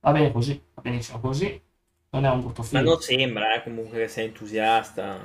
Va 0.00 0.12
bene 0.12 0.32
così, 0.32 0.58
va 0.72 0.80
benissimo 0.80 1.20
così. 1.20 1.60
Non 2.12 2.24
è 2.24 2.30
un 2.30 2.40
brutto 2.40 2.62
Ma 2.62 2.68
film. 2.68 2.84
non 2.84 3.00
sembra 3.00 3.54
eh, 3.54 3.62
comunque 3.62 3.98
che 3.98 4.08
sei 4.08 4.24
entusiasta. 4.28 5.18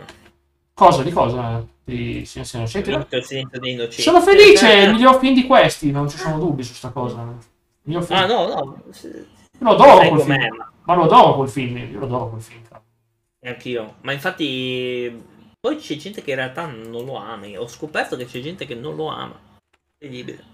Cosa 0.74 1.02
di 1.02 1.12
cosa? 1.12 1.66
Di 1.82 2.26
Silenzio 2.26 2.82
che 2.82 2.91
dei 2.91 3.72
innocenti. 3.72 4.02
Sono 4.02 4.20
felice, 4.20 4.70
il 4.74 4.91
miglior 4.91 5.18
film 5.18 5.34
di 5.34 5.46
questi, 5.46 5.91
non 5.91 6.10
ci 6.10 6.18
sono 6.18 6.38
dubbi 6.38 6.62
su 6.62 6.74
sta 6.74 6.89
cosa. 6.89 7.54
Il 7.88 7.92
miglior 7.94 8.04
film. 8.04 8.20
Ah, 8.20 8.26
no, 8.26 8.48
no. 8.48 8.84
se- 8.92 9.28
Lo 9.60 9.72
adoro 9.72 10.08
quel 10.10 10.22
film. 10.22 10.56
ma- 10.58 10.72
Ma 10.84 10.94
lo 10.96 11.04
adoro 11.04 11.36
quel 11.36 11.50
film, 11.50 11.78
io 11.78 12.00
lo 12.00 12.06
adoro 12.06 12.30
quel 12.30 12.42
film. 12.42 12.62
Anch'io. 13.44 13.96
Ma 14.02 14.12
infatti. 14.12 15.24
Poi 15.60 15.78
c'è 15.78 15.96
gente 15.96 16.22
che 16.22 16.32
in 16.32 16.36
realtà 16.38 16.66
non 16.68 17.06
lo 17.06 17.16
ama. 17.16 17.48
Ho 17.60 17.68
scoperto 17.68 18.16
che 18.16 18.26
c'è 18.26 18.40
gente 18.40 18.66
che 18.66 18.76
non 18.76 18.96
lo 18.96 19.08
ama. 19.08 19.40
Incredibile. 20.00 20.54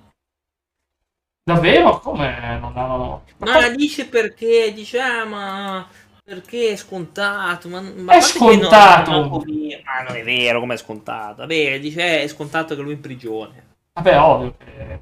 Davvero? 1.43 1.99
Come 1.99 2.57
non 2.59 2.77
hanno... 2.77 3.23
Ma 3.37 3.53
Ma 3.59 3.69
dice 3.69 4.07
perché, 4.07 4.71
dice, 4.73 4.99
ah, 5.01 5.25
ma 5.25 5.87
perché 6.23 6.69
è 6.71 6.75
scontato? 6.75 7.67
Ma, 7.67 7.81
ma 7.81 8.13
È 8.13 8.19
non- 8.19 8.21
scontato. 8.21 9.11
non 9.11 9.29
Ma 9.29 10.03
non 10.07 10.15
è 10.15 10.23
vero, 10.23 10.59
come 10.59 10.75
è 10.75 10.77
scontato? 10.77 11.37
Vabbè, 11.41 11.79
dice, 11.79 12.19
eh, 12.19 12.23
è 12.23 12.27
scontato 12.27 12.75
che 12.75 12.81
lui 12.81 12.91
è 12.91 12.95
in 12.95 13.01
prigione. 13.01 13.67
Vabbè, 13.93 14.19
ovvio 14.21 14.55
che... 14.57 15.01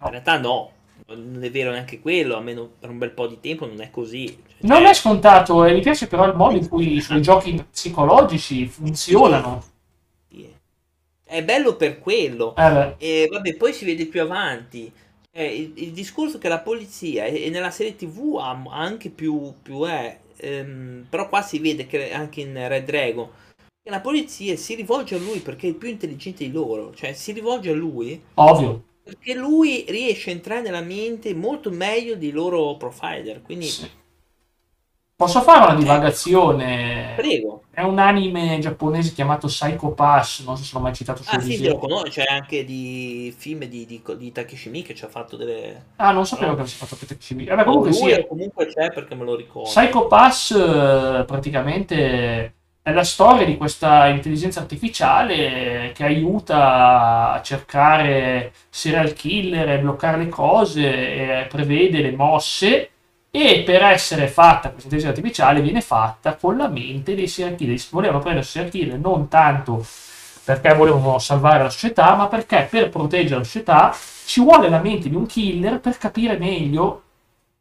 In 0.00 0.10
realtà 0.10 0.38
no, 0.38 0.70
non 1.14 1.42
è 1.42 1.50
vero 1.50 1.70
neanche 1.70 2.00
quello, 2.00 2.36
almeno 2.36 2.68
per 2.78 2.90
un 2.90 2.98
bel 2.98 3.12
po' 3.12 3.26
di 3.26 3.38
tempo 3.40 3.66
non 3.66 3.80
è 3.80 3.90
così. 3.90 4.26
Cioè, 4.26 4.66
Non 4.66 4.84
è 4.84 4.92
scontato 4.94 5.64
e 5.64 5.72
mi 5.72 5.80
piace 5.80 6.06
però 6.08 6.26
il 6.26 6.34
modo 6.34 6.56
in 6.56 6.68
cui 6.68 6.94
i 6.94 7.00
suoi 7.00 7.22
giochi 7.22 7.64
psicologici 7.70 8.66
funzionano. 8.66 9.62
sì. 10.28 10.54
È 11.24 11.42
bello 11.44 11.76
per 11.76 11.98
quello. 11.98 12.54
Eh 12.56 12.96
E 12.98 13.28
vabbè, 13.30 13.56
poi 13.56 13.72
si 13.72 13.84
vede 13.84 14.06
più 14.06 14.22
avanti. 14.22 14.92
Eh, 15.30 15.56
il, 15.56 15.72
il 15.76 15.92
discorso 15.92 16.38
che 16.38 16.48
la 16.48 16.60
polizia 16.60 17.24
e, 17.26 17.50
nella 17.50 17.70
serie 17.70 17.96
TV 17.96 18.38
ha 18.40 18.62
anche 18.70 19.10
più, 19.10 19.54
più 19.62 19.82
è, 19.84 20.18
ehm, 20.36 21.06
però 21.10 21.28
qua 21.28 21.42
si 21.42 21.58
vede 21.58 21.86
che 21.86 22.12
anche 22.12 22.40
in 22.40 22.54
Red 22.68 22.84
Dragon 22.86 23.28
che 23.82 23.90
la 23.90 24.00
polizia 24.00 24.56
si 24.56 24.74
rivolge 24.74 25.14
a 25.16 25.18
lui 25.18 25.40
perché 25.40 25.66
è 25.66 25.70
il 25.70 25.76
più 25.76 25.88
intelligente 25.88 26.44
di 26.44 26.52
loro, 26.52 26.94
cioè 26.94 27.12
si 27.12 27.32
rivolge 27.32 27.70
a 27.70 27.74
lui 27.74 28.20
ovvio. 28.34 28.82
Perché 29.06 29.34
lui 29.34 29.84
riesce 29.88 30.30
a 30.30 30.32
entrare 30.32 30.62
nella 30.62 30.80
mente 30.80 31.32
molto 31.32 31.70
meglio 31.70 32.16
di 32.16 32.32
loro 32.32 32.76
provider. 32.76 33.40
Quindi 33.40 33.66
Sì. 33.66 33.88
Posso 35.16 35.40
fare 35.40 35.64
una 35.64 35.74
divagazione? 35.74 37.14
prego. 37.14 37.62
È 37.70 37.82
un 37.82 37.98
anime 37.98 38.58
giapponese 38.58 39.12
chiamato 39.12 39.46
Psycho 39.46 39.92
Pass, 39.92 40.44
non 40.44 40.56
so 40.56 40.64
se 40.64 40.74
l'ho 40.74 40.80
mai 40.80 40.94
citato 40.94 41.22
su 41.22 41.34
Ah 41.34 41.40
sì, 41.40 41.66
lo 41.66 41.78
conosco, 41.78 42.08
c'è 42.08 42.24
anche 42.26 42.64
di 42.64 43.34
film 43.36 43.64
di, 43.64 43.86
di, 43.86 44.02
di 44.16 44.32
Takeshi 44.32 44.68
Miike 44.70 44.88
che 44.88 44.94
ci 44.94 45.04
ha 45.04 45.08
fatto 45.08 45.36
delle... 45.36 45.82
Ah, 45.96 46.12
non 46.12 46.26
sapevo 46.26 46.54
che 46.54 46.60
avessi 46.60 46.76
fatto 46.76 46.96
Chibi. 47.18 47.46
Vabbè, 47.46 47.64
comunque 47.64 47.90
lui 47.90 48.12
sì, 48.12 48.26
comunque 48.28 48.66
c'è 48.66 48.92
perché 48.92 49.14
me 49.14 49.24
lo 49.24 49.34
ricordo. 49.36 49.68
Psycho 49.68 50.06
Pass 50.06 50.50
eh, 50.52 51.24
praticamente 51.26 52.54
è 52.86 52.92
la 52.92 53.02
storia 53.02 53.44
di 53.44 53.56
questa 53.56 54.06
intelligenza 54.06 54.60
artificiale 54.60 55.90
che 55.92 56.04
aiuta 56.04 57.32
a 57.32 57.42
cercare 57.42 58.52
serial 58.68 59.12
killer 59.12 59.80
bloccare 59.80 60.18
le 60.18 60.28
cose, 60.28 61.48
prevede 61.48 62.00
le 62.00 62.12
mosse 62.12 62.90
e 63.28 63.64
per 63.66 63.82
essere 63.82 64.28
fatta 64.28 64.70
questa 64.70 64.84
intelligenza 64.84 65.08
artificiale 65.08 65.62
viene 65.62 65.80
fatta 65.80 66.36
con 66.36 66.56
la 66.56 66.68
mente 66.68 67.16
dei 67.16 67.26
serial 67.26 67.56
killer. 67.56 67.76
Volevano 67.90 68.20
prendere 68.20 68.46
serial 68.46 68.70
killer 68.70 68.98
non 69.00 69.26
tanto 69.26 69.84
perché 70.44 70.72
volevano 70.74 71.18
salvare 71.18 71.64
la 71.64 71.70
società, 71.70 72.14
ma 72.14 72.28
perché 72.28 72.68
per 72.70 72.88
proteggere 72.90 73.38
la 73.38 73.44
società 73.44 73.96
ci 74.26 74.40
vuole 74.40 74.68
la 74.68 74.78
mente 74.78 75.08
di 75.08 75.16
un 75.16 75.26
killer 75.26 75.80
per 75.80 75.98
capire 75.98 76.38
meglio, 76.38 77.02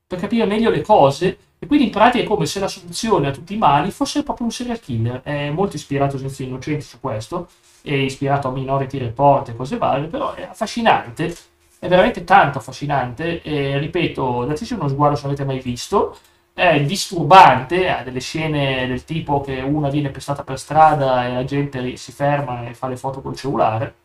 per 0.05 0.19
capire 0.19 0.45
meglio 0.45 0.69
le 0.69 0.81
cose. 0.83 1.35
E 1.65 1.67
quindi 1.67 1.85
in 1.85 1.91
pratica 1.91 2.23
è 2.23 2.27
come 2.27 2.45
se 2.45 2.59
la 2.59 2.67
soluzione 2.67 3.27
a 3.27 3.31
tutti 3.31 3.55
i 3.55 3.57
mali 3.57 3.89
fosse 3.89 4.21
proprio 4.21 4.45
un 4.45 4.51
serial 4.51 4.79
killer. 4.79 5.21
È 5.23 5.49
molto 5.49 5.77
ispirato 5.77 6.15
a 6.15 6.19
Senza 6.19 6.43
Innocenti 6.43 6.85
su 6.85 6.99
questo, 6.99 7.47
è 7.81 7.91
ispirato 7.91 8.47
a 8.47 8.51
Minority 8.51 8.99
Report 8.99 9.49
e 9.49 9.55
cose 9.55 9.77
varie, 9.79 10.05
però 10.05 10.33
è 10.35 10.43
affascinante, 10.43 11.35
è 11.79 11.87
veramente 11.87 12.23
tanto 12.23 12.59
affascinante. 12.59 13.41
E 13.41 13.79
ripeto, 13.79 14.45
dateci 14.45 14.75
uno 14.75 14.87
sguardo 14.87 15.15
se 15.15 15.25
avete 15.25 15.43
mai 15.43 15.59
visto. 15.59 16.15
È 16.53 16.79
disturbante, 16.81 17.89
ha 17.89 18.03
delle 18.03 18.19
scene 18.19 18.85
del 18.85 19.03
tipo 19.03 19.41
che 19.41 19.59
una 19.61 19.89
viene 19.89 20.09
pestata 20.11 20.43
per 20.43 20.59
strada 20.59 21.25
e 21.25 21.33
la 21.33 21.43
gente 21.45 21.95
si 21.97 22.11
ferma 22.11 22.67
e 22.67 22.75
fa 22.75 22.87
le 22.87 22.95
foto 22.95 23.21
col 23.23 23.35
cellulare. 23.35 23.95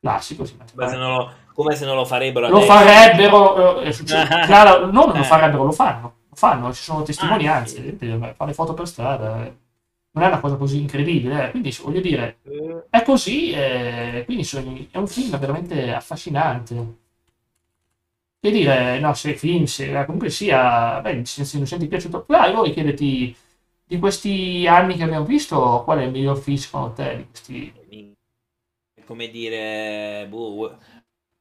Classico, 0.00 0.44
si 0.44 0.54
mette 0.56 0.72
Come 0.76 0.88
se 0.88 0.96
non 0.96 1.12
lo, 1.16 1.32
come 1.54 1.74
se 1.74 1.84
non 1.86 1.96
lo 1.96 2.04
farebbero 2.04 2.48
lo 2.48 2.58
adesso. 2.58 2.72
farebbero, 2.72 3.80
eh, 3.80 3.92
succede- 3.92 4.28
Clara- 4.46 4.86
non 4.86 5.10
lo 5.12 5.22
farebbero, 5.24 5.64
lo 5.64 5.72
fanno, 5.72 6.12
lo 6.34 6.36
fanno, 6.36 6.72
ci 6.72 6.82
sono 6.82 7.02
testimonianze, 7.02 7.76
Ah, 7.78 7.80
sì. 7.80 7.82
gente 7.96 8.34
fa 8.36 8.44
le 8.44 8.52
foto 8.54 8.74
per 8.74 8.86
strada, 8.88 9.34
non 9.36 10.24
è 10.24 10.26
una 10.26 10.40
cosa 10.40 10.56
così 10.56 10.80
incredibile, 10.80 11.46
eh. 11.48 11.50
quindi 11.50 11.76
voglio 11.82 12.00
dire, 12.00 12.38
Eh, 12.44 12.86
è 12.90 13.02
così, 13.02 13.50
eh, 13.52 14.22
quindi 14.26 14.44
sono- 14.44 14.76
è 14.90 14.98
un 14.98 15.06
film 15.08 15.38
veramente 15.38 15.92
affascinante. 15.92 17.02
Che 18.40 18.50
dire, 18.50 18.98
no, 19.00 19.14
se 19.14 19.34
film, 19.36 19.64
se 19.64 19.90
comunque 20.04 20.28
sia, 20.30 21.00
beh, 21.00 21.12
il 21.12 21.26
Silenzio 21.26 21.56
Innocenti 21.58 21.86
è 21.86 21.88
piaciuto, 21.88 22.24
Dai, 22.28 22.52
vuoi 22.52 22.72
chiederti, 22.72 23.34
di 23.86 23.98
questi 23.98 24.66
anni 24.68 24.96
che 24.96 25.02
abbiamo 25.04 25.24
visto, 25.24 25.82
qual 25.84 25.98
è 26.00 26.04
il 26.04 26.10
miglior 26.10 26.36
film 26.38 26.56
secondo 26.58 26.92
te 26.92 27.26
questi... 27.30 27.72
È 28.92 29.02
come 29.04 29.28
dire, 29.28 30.26
boh, 30.28 30.78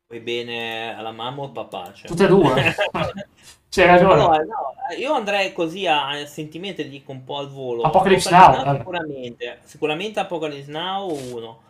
vuoi 0.08 0.20
bene 0.22 0.96
alla 0.96 1.12
mamma 1.12 1.42
o 1.42 1.46
al 1.46 1.52
papà? 1.52 1.94
Cioè. 1.94 2.08
Tutte 2.10 2.26
e 2.26 2.28
due? 2.28 2.76
C'hai 3.70 3.88
ragione. 3.88 4.16
No, 4.16 4.28
no, 4.30 4.73
io 4.98 5.14
andrei 5.14 5.54
così 5.54 5.86
a, 5.88 6.10
a 6.10 6.26
sentimento 6.26 6.82
dico 6.84 7.12
un 7.12 7.24
po' 7.24 7.38
al 7.38 7.50
volo. 7.50 7.84
Apocalypse 7.84 8.30
Now, 8.30 8.64
vabbè. 8.64 8.78
sicuramente. 8.78 9.60
Sicuramente 9.64 10.20
Apocalypse 10.20 10.72
Now 10.72 11.12
uno. 11.34 11.62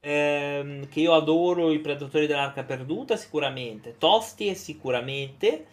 Ehm, 0.00 0.88
che 0.88 1.00
io 1.00 1.14
adoro 1.14 1.72
i 1.72 1.80
Predatori 1.80 2.26
dell'Arca 2.26 2.62
Perduta, 2.62 3.16
sicuramente. 3.16 3.96
Tosti 3.98 4.54
sicuramente. 4.54 5.66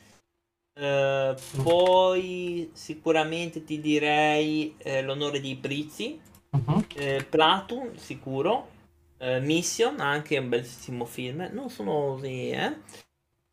Eh, 0.73 1.35
poi 1.61 2.71
sicuramente 2.73 3.63
ti 3.63 3.79
direi 3.79 4.75
eh, 4.79 5.01
L'onore 5.03 5.39
dei 5.39 5.55
Prizzi. 5.55 6.19
Mhm. 6.49 6.85
Eh, 6.95 7.25
Platoon, 7.29 7.97
sicuro. 7.97 8.69
Eh, 9.17 9.39
Mission, 9.39 9.99
anche 9.99 10.37
un 10.37 10.49
bellissimo 10.49 11.05
film. 11.05 11.49
Non 11.51 11.69
sono 11.69 12.15
così, 12.15 12.49
eh. 12.49 12.77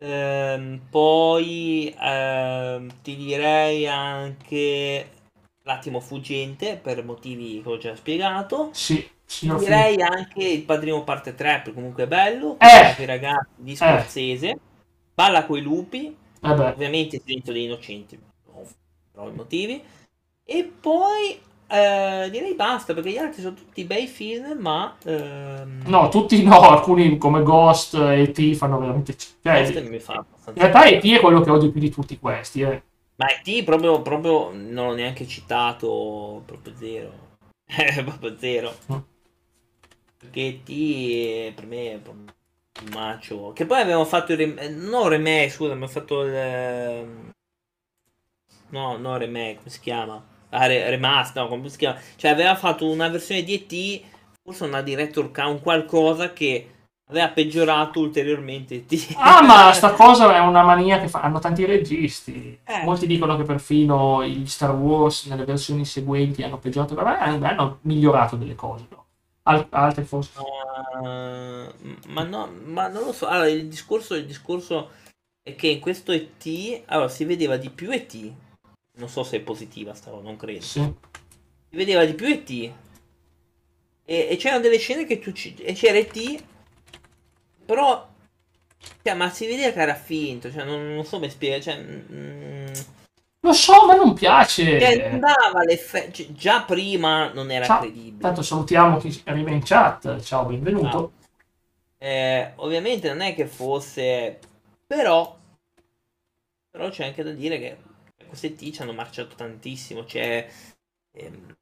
Ehm, 0.02 0.80
poi 0.88 1.94
ehm, 1.98 2.90
ti 3.02 3.16
direi 3.16 3.86
anche 3.86 5.08
L'attimo 5.64 6.00
fuggente 6.00 6.78
per 6.82 7.04
motivi 7.04 7.60
che 7.62 7.68
ho 7.68 7.76
già 7.76 7.94
spiegato. 7.94 8.70
Sì, 8.72 9.06
film. 9.26 9.58
Direi 9.58 10.00
anche 10.00 10.42
Il 10.42 10.62
padrino 10.62 11.04
parte 11.04 11.34
3 11.34 11.56
perché 11.56 11.74
comunque 11.74 12.04
è 12.04 12.06
bello. 12.06 12.56
Eh! 12.58 12.94
Per 12.96 13.00
i 13.00 13.04
ragazzi 13.04 13.50
di 13.56 13.76
Scorsese. 13.76 14.58
Balla 15.12 15.44
coi 15.44 15.60
lupi. 15.60 16.16
Vabbè. 16.40 16.70
Ovviamente 16.70 17.20
silenzio 17.22 17.52
dei 17.52 17.64
innocenti. 17.64 18.18
Per 18.18 19.22
ovvi 19.22 19.36
motivi. 19.36 19.82
E 20.44 20.64
poi 20.80 21.38
eh, 21.70 22.28
direi 22.30 22.54
basta 22.54 22.94
perché 22.94 23.10
gli 23.10 23.16
altri 23.18 23.42
sono 23.42 23.54
tutti 23.54 23.84
bei 23.84 24.06
film, 24.06 24.58
ma 24.58 24.96
ehm, 25.04 25.82
No, 25.86 26.08
tutti 26.08 26.42
no, 26.42 26.60
alcuni 26.60 27.16
come 27.18 27.42
Ghost 27.42 27.94
e 27.94 28.22
E.T. 28.22 28.54
fanno 28.54 28.78
veramente... 28.78 29.16
Cioè, 29.16 29.58
in 29.58 30.54
realtà 30.54 30.84
E.T. 30.84 31.04
è 31.16 31.20
quello 31.20 31.40
che 31.40 31.50
odio 31.50 31.70
più 31.70 31.80
di 31.80 31.90
tutti 31.90 32.18
questi, 32.18 32.62
eh. 32.62 32.82
Ma 33.16 33.26
IT 33.44 33.64
proprio, 33.64 34.00
proprio 34.02 34.50
non 34.52 34.88
l'ho 34.88 34.94
neanche 34.94 35.26
citato, 35.26 36.42
proprio 36.46 36.74
zero. 36.76 37.28
Eh, 37.70 38.02
proprio 38.02 38.36
zero. 38.36 38.74
Mm. 38.92 38.98
Perché 40.18 40.40
IT 40.40 41.54
per 41.54 41.66
me 41.66 41.92
è 41.94 41.98
proprio 41.98 42.24
un 42.82 42.88
macio. 42.92 43.52
Che 43.52 43.66
poi 43.66 43.80
abbiamo 43.80 44.04
fatto 44.04 44.32
il 44.32 44.38
remake, 44.38 44.68
no 44.70 45.08
remake, 45.08 45.50
scusa, 45.50 45.72
abbiamo 45.72 45.90
fatto 45.90 46.22
il... 46.22 46.34
ehm, 46.34 47.30
No, 48.70 48.96
no 48.96 49.16
remake, 49.18 49.56
come 49.58 49.70
si 49.70 49.80
chiama? 49.80 50.24
Ah, 50.50 50.66
re- 50.66 50.90
remaster, 50.90 51.42
no, 51.42 51.48
come 51.48 51.68
si 51.68 51.78
chiama? 51.78 51.98
Cioè 52.16 52.30
aveva 52.30 52.54
fatto 52.56 52.88
una 52.90 53.08
versione 53.08 53.42
di 53.42 53.54
ET, 53.54 54.02
forse 54.42 54.64
una 54.64 54.82
director 54.82 55.30
cut, 55.30 55.44
un 55.46 55.60
qualcosa 55.60 56.32
che 56.32 56.68
aveva 57.10 57.28
peggiorato 57.28 58.00
ulteriormente 58.00 58.74
ET. 58.74 59.14
Ah, 59.16 59.42
ma 59.42 59.72
sta 59.74 59.92
cosa 59.92 60.34
è 60.34 60.38
una 60.40 60.62
mania 60.62 61.00
che 61.00 61.08
fa- 61.08 61.20
hanno 61.20 61.38
tanti 61.38 61.64
registi. 61.64 62.58
Eh. 62.64 62.82
Molti 62.84 63.06
dicono 63.06 63.36
che 63.36 63.44
perfino 63.44 64.24
gli 64.24 64.46
Star 64.46 64.74
Wars 64.74 65.26
nelle 65.26 65.44
versioni 65.44 65.84
seguenti 65.84 66.42
hanno 66.42 66.58
peggiorato, 66.58 66.94
ma 66.94 67.18
hanno 67.18 67.78
migliorato 67.82 68.36
delle 68.36 68.54
cose. 68.54 68.86
no? 68.90 69.04
Al- 69.42 69.66
altre 69.70 70.04
forse... 70.04 70.32
Uh, 70.38 71.72
ma 72.08 72.22
no, 72.24 72.52
ma 72.64 72.88
non 72.88 73.04
lo 73.04 73.12
so. 73.12 73.26
Allora, 73.26 73.48
il 73.48 73.68
discorso, 73.68 74.14
il 74.14 74.26
discorso 74.26 74.90
è 75.42 75.54
che 75.54 75.68
in 75.68 75.80
questo 75.80 76.12
ET 76.12 76.82
allora, 76.86 77.08
si 77.08 77.24
vedeva 77.24 77.56
di 77.56 77.70
più 77.70 77.90
ET. 77.90 78.32
Non 79.00 79.08
so 79.08 79.22
se 79.24 79.38
è 79.38 79.40
positiva 79.40 79.94
sta 79.94 80.10
cosa, 80.10 80.22
non 80.22 80.36
credo. 80.36 80.60
Sì. 80.60 80.80
Si 80.80 81.76
vedeva 81.76 82.04
di 82.04 82.14
più 82.14 82.26
ET. 82.26 82.50
E, 82.50 82.72
e 84.04 84.36
c'erano 84.36 84.60
delle 84.62 84.78
scene 84.78 85.04
che 85.06 85.18
tu 85.18 85.32
ci- 85.32 85.54
e 85.56 85.72
c'era 85.72 85.98
ET, 85.98 86.44
però 87.64 88.08
cioè, 89.02 89.14
ma 89.14 89.30
si 89.30 89.46
vedeva 89.46 89.72
che 89.72 89.80
era 89.80 89.94
finto, 89.94 90.50
cioè 90.50 90.64
non, 90.64 90.94
non 90.94 91.04
so 91.04 91.16
come 91.16 91.30
spiegare, 91.30 91.62
cioè, 91.62 91.78
mm, 91.78 92.66
Lo 93.42 93.52
so, 93.52 93.86
ma 93.86 93.94
non 93.94 94.12
piace. 94.14 94.78
Cioè, 94.80 95.10
non 95.10 95.20
dava 95.20 95.62
l'effetto. 95.64 96.12
cioè, 96.12 96.32
già 96.32 96.62
prima 96.62 97.32
non 97.32 97.50
era 97.50 97.64
Ciao. 97.64 97.80
credibile. 97.80 98.20
Tanto 98.20 98.42
salutiamo 98.42 98.98
chi 98.98 99.22
arriva 99.26 99.50
in 99.50 99.62
chat. 99.64 100.20
Ciao, 100.20 100.44
benvenuto. 100.44 101.12
Eh, 101.98 102.52
ovviamente 102.56 103.08
non 103.08 103.20
è 103.20 103.34
che 103.34 103.46
fosse. 103.46 104.38
Però. 104.86 105.36
Però 106.70 106.88
c'è 106.90 107.04
anche 107.06 107.22
da 107.22 107.32
dire 107.32 107.58
che 107.58 107.76
queste 108.30 108.54
T 108.54 108.70
ci 108.72 108.82
hanno 108.82 108.94
marciato 108.94 109.34
tantissimo. 109.36 110.06
Cioè. 110.06 110.48
ehm, 111.12 111.56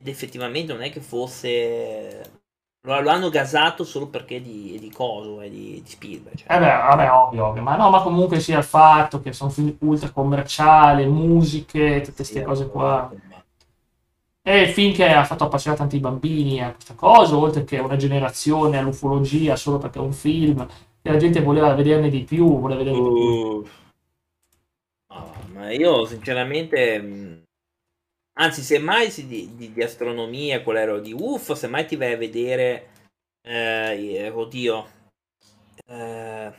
ed 0.00 0.08
effettivamente 0.08 0.72
non 0.72 0.82
è 0.82 0.90
che 0.90 1.00
fosse. 1.00 2.42
Lo, 2.86 3.00
lo 3.00 3.10
hanno 3.10 3.28
gasato 3.28 3.84
solo 3.84 4.08
perché 4.08 4.40
di, 4.40 4.78
di 4.80 4.90
Coso 4.90 5.42
e 5.42 5.50
di, 5.50 5.82
di 5.82 5.90
Spielberg. 5.90 6.36
Cioè. 6.36 6.48
Eh 6.48 6.58
beh, 6.58 6.66
vabbè, 6.66 7.10
ovvio, 7.12 7.46
ovvio. 7.46 7.62
Ma 7.62 7.76
no, 7.76 7.90
ma 7.90 8.02
comunque 8.02 8.40
sia 8.40 8.58
il 8.58 8.64
fatto 8.64 9.20
che 9.20 9.32
sono 9.32 9.50
film 9.50 9.76
ultra 9.80 10.10
commerciali, 10.10 11.06
musiche, 11.06 12.00
tutte 12.00 12.16
queste 12.16 12.40
Sì, 12.40 12.44
cose 12.44 12.68
qua. 12.68 13.08
È 14.42 14.52
il 14.52 14.68
film 14.70 14.92
che 14.94 15.06
ha 15.08 15.24
fatto 15.24 15.44
appassionare 15.44 15.80
tanti 15.80 15.98
bambini 16.00 16.62
a 16.62 16.72
questa 16.72 16.94
cosa, 16.94 17.36
oltre 17.36 17.64
che 17.64 17.78
una 17.78 17.96
generazione 17.96 18.78
all'ufologia 18.78 19.54
solo 19.56 19.78
perché 19.78 19.98
è 19.98 20.02
un 20.02 20.12
film, 20.12 20.66
e 21.02 21.10
la 21.10 21.16
gente 21.18 21.40
voleva 21.42 21.74
vederne 21.74 22.08
di 22.10 22.24
più, 22.24 22.58
voleva 22.58 22.82
vederne 22.82 23.02
di 23.02 23.10
più. 23.12 23.64
Ma 25.60 25.72
io 25.72 26.06
sinceramente, 26.06 26.98
mh, 26.98 27.42
anzi, 28.38 28.62
se 28.62 28.78
mai 28.78 29.10
si 29.10 29.26
di, 29.26 29.54
di- 29.56 29.72
di 29.72 29.82
astronomia, 29.82 30.62
quello 30.62 30.78
ero 30.78 31.00
di 31.00 31.12
UFO, 31.12 31.54
se 31.54 31.66
mai 31.68 31.86
ti 31.86 31.96
vai 31.96 32.12
a 32.12 32.16
vedere, 32.16 32.88
eh, 33.42 34.14
eh, 34.14 34.28
oddio, 34.30 34.88
eh, 35.86 36.52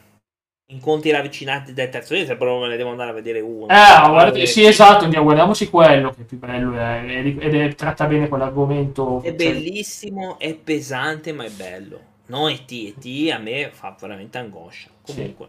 incontri 0.71 1.09
ravvicinati 1.11 1.73
del 1.73 1.89
terzo 1.89 2.15
se 2.15 2.35
però 2.37 2.59
me 2.61 2.67
ne 2.67 2.77
devo 2.77 2.91
andare 2.91 3.09
a 3.09 3.13
vedere 3.13 3.39
uno. 3.39 3.65
Eh, 3.67 4.09
guarda, 4.09 4.45
sì, 4.45 4.65
esatto, 4.65 5.05
andiamo, 5.05 5.25
guardiamoci 5.25 5.69
quello 5.69 6.11
che 6.11 6.21
è 6.21 6.25
più 6.25 6.37
bello 6.37 6.73
è- 6.75 7.03
ed 7.25 7.55
è- 7.55 7.73
tratta 7.75 8.05
bene 8.05 8.27
quell'argomento. 8.27 9.21
È 9.23 9.33
bellissimo, 9.33 10.37
è 10.37 10.53
pesante, 10.55 11.31
ma 11.33 11.43
è 11.45 11.49
bello. 11.49 12.09
No, 12.27 12.47
E.T. 12.47 12.71
E.T. 12.71 13.31
a 13.31 13.39
me 13.39 13.71
fa 13.71 13.95
veramente 13.99 14.37
angoscia. 14.37 14.89
Comunque, 15.01 15.47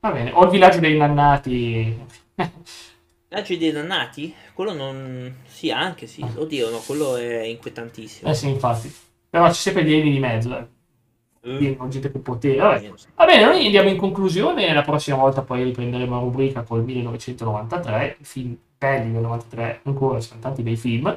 Va 0.00 0.10
bene, 0.12 0.32
ho 0.32 0.44
il 0.44 0.50
villaggio 0.50 0.80
dei 0.80 0.96
nannati. 0.96 1.96
Viaggio 3.34 3.56
dei 3.56 3.72
dannati? 3.72 4.32
Quello 4.52 4.72
non... 4.72 5.34
Sì, 5.46 5.72
anche 5.72 6.06
sì. 6.06 6.24
Oddio, 6.36 6.70
no, 6.70 6.78
quello 6.86 7.16
è 7.16 7.42
inquietantissimo. 7.42 8.30
Eh 8.30 8.34
sì, 8.34 8.48
infatti. 8.48 8.94
Però 9.28 9.44
c'è 9.48 9.52
sempre 9.52 9.82
alieni 9.82 10.12
di 10.12 10.20
mezzo, 10.20 10.56
eh. 10.56 11.76
Non 11.76 11.90
gente 11.90 12.12
che 12.12 12.20
potere. 12.20 12.56
Vabbè. 12.56 12.92
Va 13.16 13.24
bene, 13.24 13.44
noi 13.44 13.64
andiamo 13.64 13.88
in 13.88 13.96
conclusione. 13.96 14.72
La 14.72 14.82
prossima 14.82 15.16
volta 15.16 15.42
poi 15.42 15.64
riprenderemo 15.64 16.14
la 16.14 16.20
rubrica 16.20 16.62
col 16.62 16.84
1993. 16.84 18.18
Film 18.20 18.56
belli 18.78 19.10
del 19.12 19.22
93, 19.22 19.80
ancora 19.82 20.20
ci 20.20 20.28
sono 20.28 20.40
tanti 20.40 20.62
bei 20.62 20.76
film. 20.76 21.14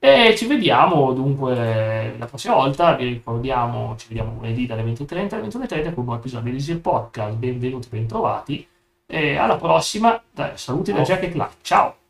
E 0.00 0.34
ci 0.36 0.46
vediamo 0.46 1.12
dunque 1.12 2.14
la 2.18 2.26
prossima 2.26 2.54
volta. 2.54 2.96
Vi 2.96 3.04
ricordiamo, 3.04 3.94
ci 3.96 4.08
vediamo 4.08 4.34
lunedì 4.34 4.66
dalle 4.66 4.82
20.30 4.82 5.34
alle 5.34 5.46
21.30 5.46 5.82
con 5.84 5.92
un 5.98 6.04
nuovo 6.04 6.16
episodio 6.16 6.50
di 6.50 6.56
Easy 6.56 6.74
Podcast. 6.74 7.36
Benvenuti, 7.36 7.86
bentrovati. 7.88 8.66
E 9.14 9.36
alla 9.36 9.56
prossima. 9.56 10.22
Saluti 10.54 10.90
da. 10.90 11.02
Jack 11.02 11.24
e 11.24 11.30
Clark. 11.30 11.52
Ciao! 11.60 12.01